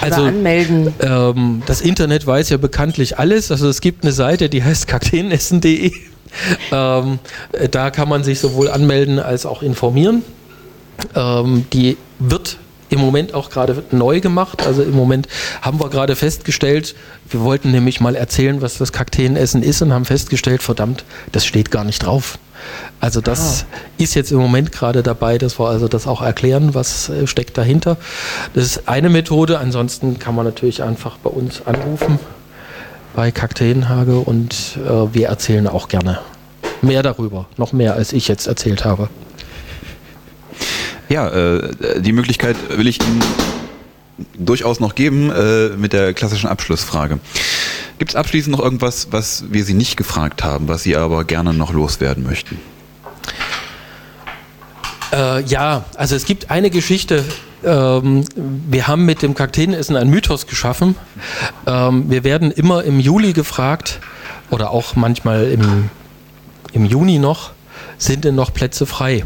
Also 0.00 0.22
anmelden. 0.22 0.92
Ähm, 1.00 1.62
das 1.66 1.80
Internet 1.80 2.26
weiß 2.26 2.50
ja 2.50 2.56
bekanntlich 2.56 3.18
alles. 3.18 3.50
Also 3.50 3.68
es 3.68 3.80
gibt 3.80 4.04
eine 4.04 4.12
Seite, 4.12 4.48
die 4.48 4.62
heißt 4.64 4.86
kakteenessen.de. 4.86 5.92
Ähm, 6.70 7.18
da 7.72 7.90
kann 7.90 8.08
man 8.08 8.22
sich 8.22 8.38
sowohl 8.38 8.70
anmelden 8.70 9.18
als 9.18 9.46
auch 9.46 9.62
informieren. 9.62 10.22
Ähm, 11.16 11.66
die 11.72 11.96
wird 12.20 12.58
im 12.90 13.00
Moment 13.00 13.34
auch 13.34 13.50
gerade 13.50 13.82
neu 13.90 14.20
gemacht. 14.20 14.66
Also 14.66 14.82
im 14.82 14.92
Moment 14.92 15.28
haben 15.62 15.80
wir 15.80 15.88
gerade 15.88 16.16
festgestellt, 16.16 16.94
wir 17.28 17.40
wollten 17.40 17.70
nämlich 17.70 18.00
mal 18.00 18.16
erzählen, 18.16 18.60
was 18.60 18.78
das 18.78 18.92
Kakteenessen 18.92 19.62
ist 19.62 19.80
und 19.80 19.92
haben 19.92 20.04
festgestellt, 20.04 20.62
verdammt, 20.62 21.04
das 21.32 21.46
steht 21.46 21.70
gar 21.70 21.84
nicht 21.84 22.00
drauf. 22.00 22.38
Also 23.00 23.20
das 23.20 23.64
ah. 23.64 23.76
ist 23.98 24.14
jetzt 24.14 24.32
im 24.32 24.38
Moment 24.38 24.72
gerade 24.72 25.02
dabei, 25.02 25.38
dass 25.38 25.58
wir 25.58 25.68
also 25.68 25.88
das 25.88 26.06
auch 26.06 26.22
erklären, 26.22 26.74
was 26.74 27.08
äh, 27.08 27.26
steckt 27.26 27.56
dahinter. 27.58 27.96
Das 28.54 28.64
ist 28.64 28.88
eine 28.88 29.08
Methode. 29.08 29.58
Ansonsten 29.58 30.18
kann 30.18 30.34
man 30.34 30.44
natürlich 30.44 30.82
einfach 30.82 31.18
bei 31.18 31.30
uns 31.30 31.66
anrufen 31.66 32.18
bei 33.14 33.30
Kakteenhage 33.30 34.18
und 34.18 34.78
äh, 34.84 35.14
wir 35.14 35.28
erzählen 35.28 35.66
auch 35.66 35.88
gerne 35.88 36.20
mehr 36.82 37.02
darüber, 37.02 37.46
noch 37.56 37.72
mehr 37.72 37.94
als 37.94 38.12
ich 38.12 38.28
jetzt 38.28 38.46
erzählt 38.46 38.84
habe. 38.84 39.08
Ja, 41.08 41.28
äh, 41.28 42.00
die 42.00 42.12
Möglichkeit 42.12 42.56
will 42.76 42.86
ich 42.86 43.00
Ihnen 43.00 43.20
durchaus 44.38 44.80
noch 44.80 44.94
geben 44.94 45.30
äh, 45.30 45.70
mit 45.76 45.92
der 45.92 46.14
klassischen 46.14 46.48
Abschlussfrage. 46.48 47.18
Gibt 48.00 48.12
es 48.12 48.16
abschließend 48.16 48.56
noch 48.56 48.64
irgendwas, 48.64 49.08
was 49.10 49.44
wir 49.50 49.62
Sie 49.62 49.74
nicht 49.74 49.98
gefragt 49.98 50.42
haben, 50.42 50.68
was 50.68 50.84
Sie 50.84 50.96
aber 50.96 51.24
gerne 51.24 51.52
noch 51.52 51.74
loswerden 51.74 52.24
möchten? 52.24 52.58
Äh, 55.12 55.42
ja, 55.42 55.84
also 55.96 56.16
es 56.16 56.24
gibt 56.24 56.50
eine 56.50 56.70
Geschichte. 56.70 57.22
Ähm, 57.62 58.24
wir 58.34 58.86
haben 58.86 59.04
mit 59.04 59.20
dem 59.20 59.34
Kakteenessen 59.34 59.96
ein 59.96 60.08
Mythos 60.08 60.46
geschaffen. 60.46 60.96
Ähm, 61.66 62.08
wir 62.08 62.24
werden 62.24 62.50
immer 62.50 62.84
im 62.84 63.00
Juli 63.00 63.34
gefragt 63.34 64.00
oder 64.48 64.70
auch 64.70 64.96
manchmal 64.96 65.48
im, 65.48 65.90
im 66.72 66.86
Juni 66.86 67.18
noch, 67.18 67.50
sind 67.98 68.24
denn 68.24 68.34
noch 68.34 68.54
Plätze 68.54 68.86
frei? 68.86 69.24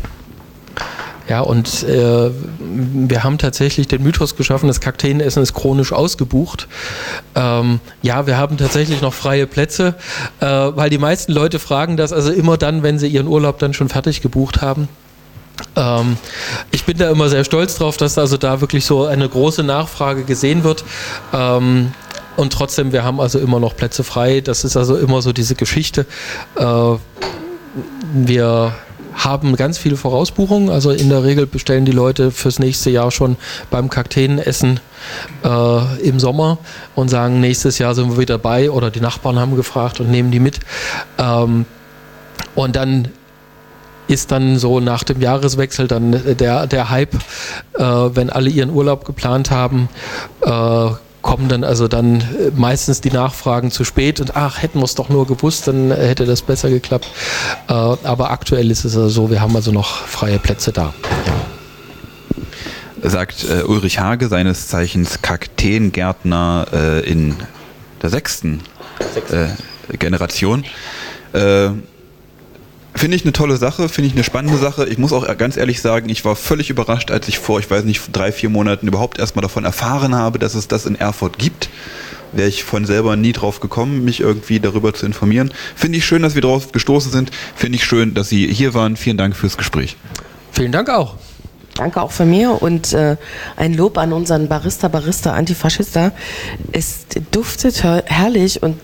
Ja, 1.28 1.40
und 1.40 1.84
äh, 1.84 2.30
wir 2.60 3.24
haben 3.24 3.38
tatsächlich 3.38 3.88
den 3.88 4.02
Mythos 4.02 4.36
geschaffen, 4.36 4.66
das 4.66 4.80
Kakteenessen 4.80 5.42
ist 5.42 5.54
chronisch 5.54 5.92
ausgebucht. 5.92 6.68
Ähm, 7.34 7.80
ja, 8.02 8.26
wir 8.26 8.36
haben 8.36 8.58
tatsächlich 8.58 9.00
noch 9.00 9.14
freie 9.14 9.46
Plätze, 9.46 9.94
äh, 10.40 10.46
weil 10.46 10.90
die 10.90 10.98
meisten 10.98 11.32
Leute 11.32 11.58
fragen 11.58 11.96
das 11.96 12.12
also 12.12 12.30
immer 12.30 12.58
dann, 12.58 12.82
wenn 12.82 12.98
sie 12.98 13.08
ihren 13.08 13.26
Urlaub 13.26 13.58
dann 13.58 13.72
schon 13.72 13.88
fertig 13.88 14.20
gebucht 14.20 14.60
haben. 14.60 14.88
Ähm, 15.76 16.18
ich 16.70 16.84
bin 16.84 16.98
da 16.98 17.10
immer 17.10 17.28
sehr 17.30 17.44
stolz 17.44 17.76
drauf, 17.76 17.96
dass 17.96 18.18
also 18.18 18.36
da 18.36 18.60
wirklich 18.60 18.84
so 18.84 19.06
eine 19.06 19.28
große 19.28 19.62
Nachfrage 19.62 20.24
gesehen 20.24 20.62
wird. 20.62 20.84
Ähm, 21.32 21.92
und 22.36 22.52
trotzdem, 22.52 22.92
wir 22.92 23.04
haben 23.04 23.20
also 23.20 23.38
immer 23.38 23.60
noch 23.60 23.76
Plätze 23.76 24.04
frei. 24.04 24.40
Das 24.40 24.64
ist 24.64 24.76
also 24.76 24.96
immer 24.96 25.22
so 25.22 25.32
diese 25.32 25.54
Geschichte. 25.54 26.06
Äh, 26.56 26.96
wir 28.12 28.74
haben 29.14 29.56
ganz 29.56 29.78
viele 29.78 29.96
Vorausbuchungen. 29.96 30.70
Also 30.70 30.90
in 30.90 31.08
der 31.08 31.24
Regel 31.24 31.46
bestellen 31.46 31.84
die 31.84 31.92
Leute 31.92 32.30
fürs 32.30 32.58
nächste 32.58 32.90
Jahr 32.90 33.10
schon 33.10 33.36
beim 33.70 33.88
Kakteenessen 33.88 34.80
äh, 35.44 36.00
im 36.06 36.20
Sommer 36.20 36.58
und 36.94 37.08
sagen, 37.08 37.40
nächstes 37.40 37.78
Jahr 37.78 37.94
sind 37.94 38.10
wir 38.10 38.18
wieder 38.18 38.34
dabei 38.34 38.70
oder 38.70 38.90
die 38.90 39.00
Nachbarn 39.00 39.38
haben 39.38 39.56
gefragt 39.56 40.00
und 40.00 40.10
nehmen 40.10 40.30
die 40.30 40.40
mit. 40.40 40.60
Ähm, 41.18 41.66
und 42.54 42.76
dann 42.76 43.08
ist 44.06 44.32
dann 44.32 44.58
so 44.58 44.80
nach 44.80 45.02
dem 45.02 45.20
Jahreswechsel 45.20 45.88
dann 45.88 46.36
der, 46.36 46.66
der 46.66 46.90
Hype, 46.90 47.14
äh, 47.14 47.82
wenn 47.82 48.28
alle 48.30 48.50
ihren 48.50 48.70
Urlaub 48.70 49.04
geplant 49.04 49.50
haben, 49.50 49.88
äh, 50.42 50.90
kommen 51.24 51.48
dann 51.48 51.64
also 51.64 51.88
dann 51.88 52.20
äh, 52.20 52.52
meistens 52.54 53.00
die 53.00 53.10
Nachfragen 53.10 53.72
zu 53.72 53.82
spät 53.82 54.20
und 54.20 54.36
ach, 54.36 54.62
hätten 54.62 54.78
wir 54.78 54.84
es 54.84 54.94
doch 54.94 55.08
nur 55.08 55.26
gewusst, 55.26 55.66
dann 55.66 55.90
hätte 55.90 56.26
das 56.26 56.42
besser 56.42 56.68
geklappt. 56.70 57.08
Äh, 57.66 57.72
aber 57.72 58.30
aktuell 58.30 58.70
ist 58.70 58.84
es 58.84 58.94
also 58.94 59.08
so, 59.08 59.30
wir 59.30 59.40
haben 59.40 59.56
also 59.56 59.72
noch 59.72 60.06
freie 60.06 60.38
Plätze 60.38 60.70
da. 60.70 60.94
Ja. 63.02 63.10
Sagt 63.10 63.44
äh, 63.44 63.62
Ulrich 63.64 63.98
Hage, 63.98 64.28
seines 64.28 64.68
Zeichens 64.68 65.22
Kakteengärtner 65.22 66.66
äh, 66.72 67.00
in 67.10 67.34
der 68.02 68.10
sechsten, 68.10 68.60
sechsten. 69.12 69.50
Äh, 69.90 69.96
Generation. 69.96 70.64
Finde 72.96 73.16
ich 73.16 73.24
eine 73.24 73.32
tolle 73.32 73.56
Sache, 73.56 73.88
finde 73.88 74.08
ich 74.08 74.14
eine 74.14 74.22
spannende 74.22 74.56
Sache. 74.56 74.86
Ich 74.86 74.98
muss 74.98 75.12
auch 75.12 75.26
ganz 75.36 75.56
ehrlich 75.56 75.80
sagen, 75.80 76.08
ich 76.08 76.24
war 76.24 76.36
völlig 76.36 76.70
überrascht, 76.70 77.10
als 77.10 77.26
ich 77.26 77.38
vor, 77.38 77.58
ich 77.58 77.68
weiß 77.68 77.84
nicht, 77.84 78.00
drei, 78.12 78.30
vier 78.30 78.50
Monaten 78.50 78.86
überhaupt 78.86 79.18
erstmal 79.18 79.42
davon 79.42 79.64
erfahren 79.64 80.14
habe, 80.14 80.38
dass 80.38 80.54
es 80.54 80.68
das 80.68 80.86
in 80.86 80.94
Erfurt 80.94 81.38
gibt. 81.38 81.68
Wäre 82.32 82.48
ich 82.48 82.62
von 82.64 82.84
selber 82.84 83.16
nie 83.16 83.32
drauf 83.32 83.60
gekommen, 83.60 84.04
mich 84.04 84.20
irgendwie 84.20 84.60
darüber 84.60 84.94
zu 84.94 85.06
informieren. 85.06 85.52
Finde 85.74 85.98
ich 85.98 86.04
schön, 86.04 86.22
dass 86.22 86.34
wir 86.34 86.42
darauf 86.42 86.72
gestoßen 86.72 87.10
sind. 87.10 87.30
Finde 87.56 87.76
ich 87.76 87.84
schön, 87.84 88.14
dass 88.14 88.28
Sie 88.28 88.46
hier 88.52 88.74
waren. 88.74 88.96
Vielen 88.96 89.16
Dank 89.16 89.36
fürs 89.36 89.56
Gespräch. 89.56 89.96
Vielen 90.52 90.72
Dank 90.72 90.88
auch. 90.88 91.16
Danke 91.74 92.00
auch 92.00 92.12
von 92.12 92.30
mir 92.30 92.62
und 92.62 92.92
äh, 92.92 93.16
ein 93.56 93.74
Lob 93.74 93.98
an 93.98 94.12
unseren 94.12 94.46
Barista, 94.46 94.86
Barista, 94.86 95.32
Antifaschista. 95.32 96.12
Es 96.70 97.06
duftet 97.32 97.82
herrlich 97.82 98.62
und 98.62 98.80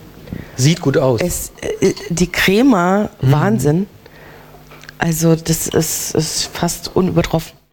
sieht 0.57 0.81
gut 0.81 0.97
aus. 0.97 1.21
Es, 1.21 1.53
äh, 1.81 1.93
die 2.09 2.27
Crema, 2.27 3.11
mhm. 3.21 3.33
Wahnsinn. 3.33 3.87
Also 5.01 5.35
das 5.35 5.67
ist, 5.67 6.15
ist 6.15 6.47
fast 6.53 6.95
unübertroffen. 6.95 7.60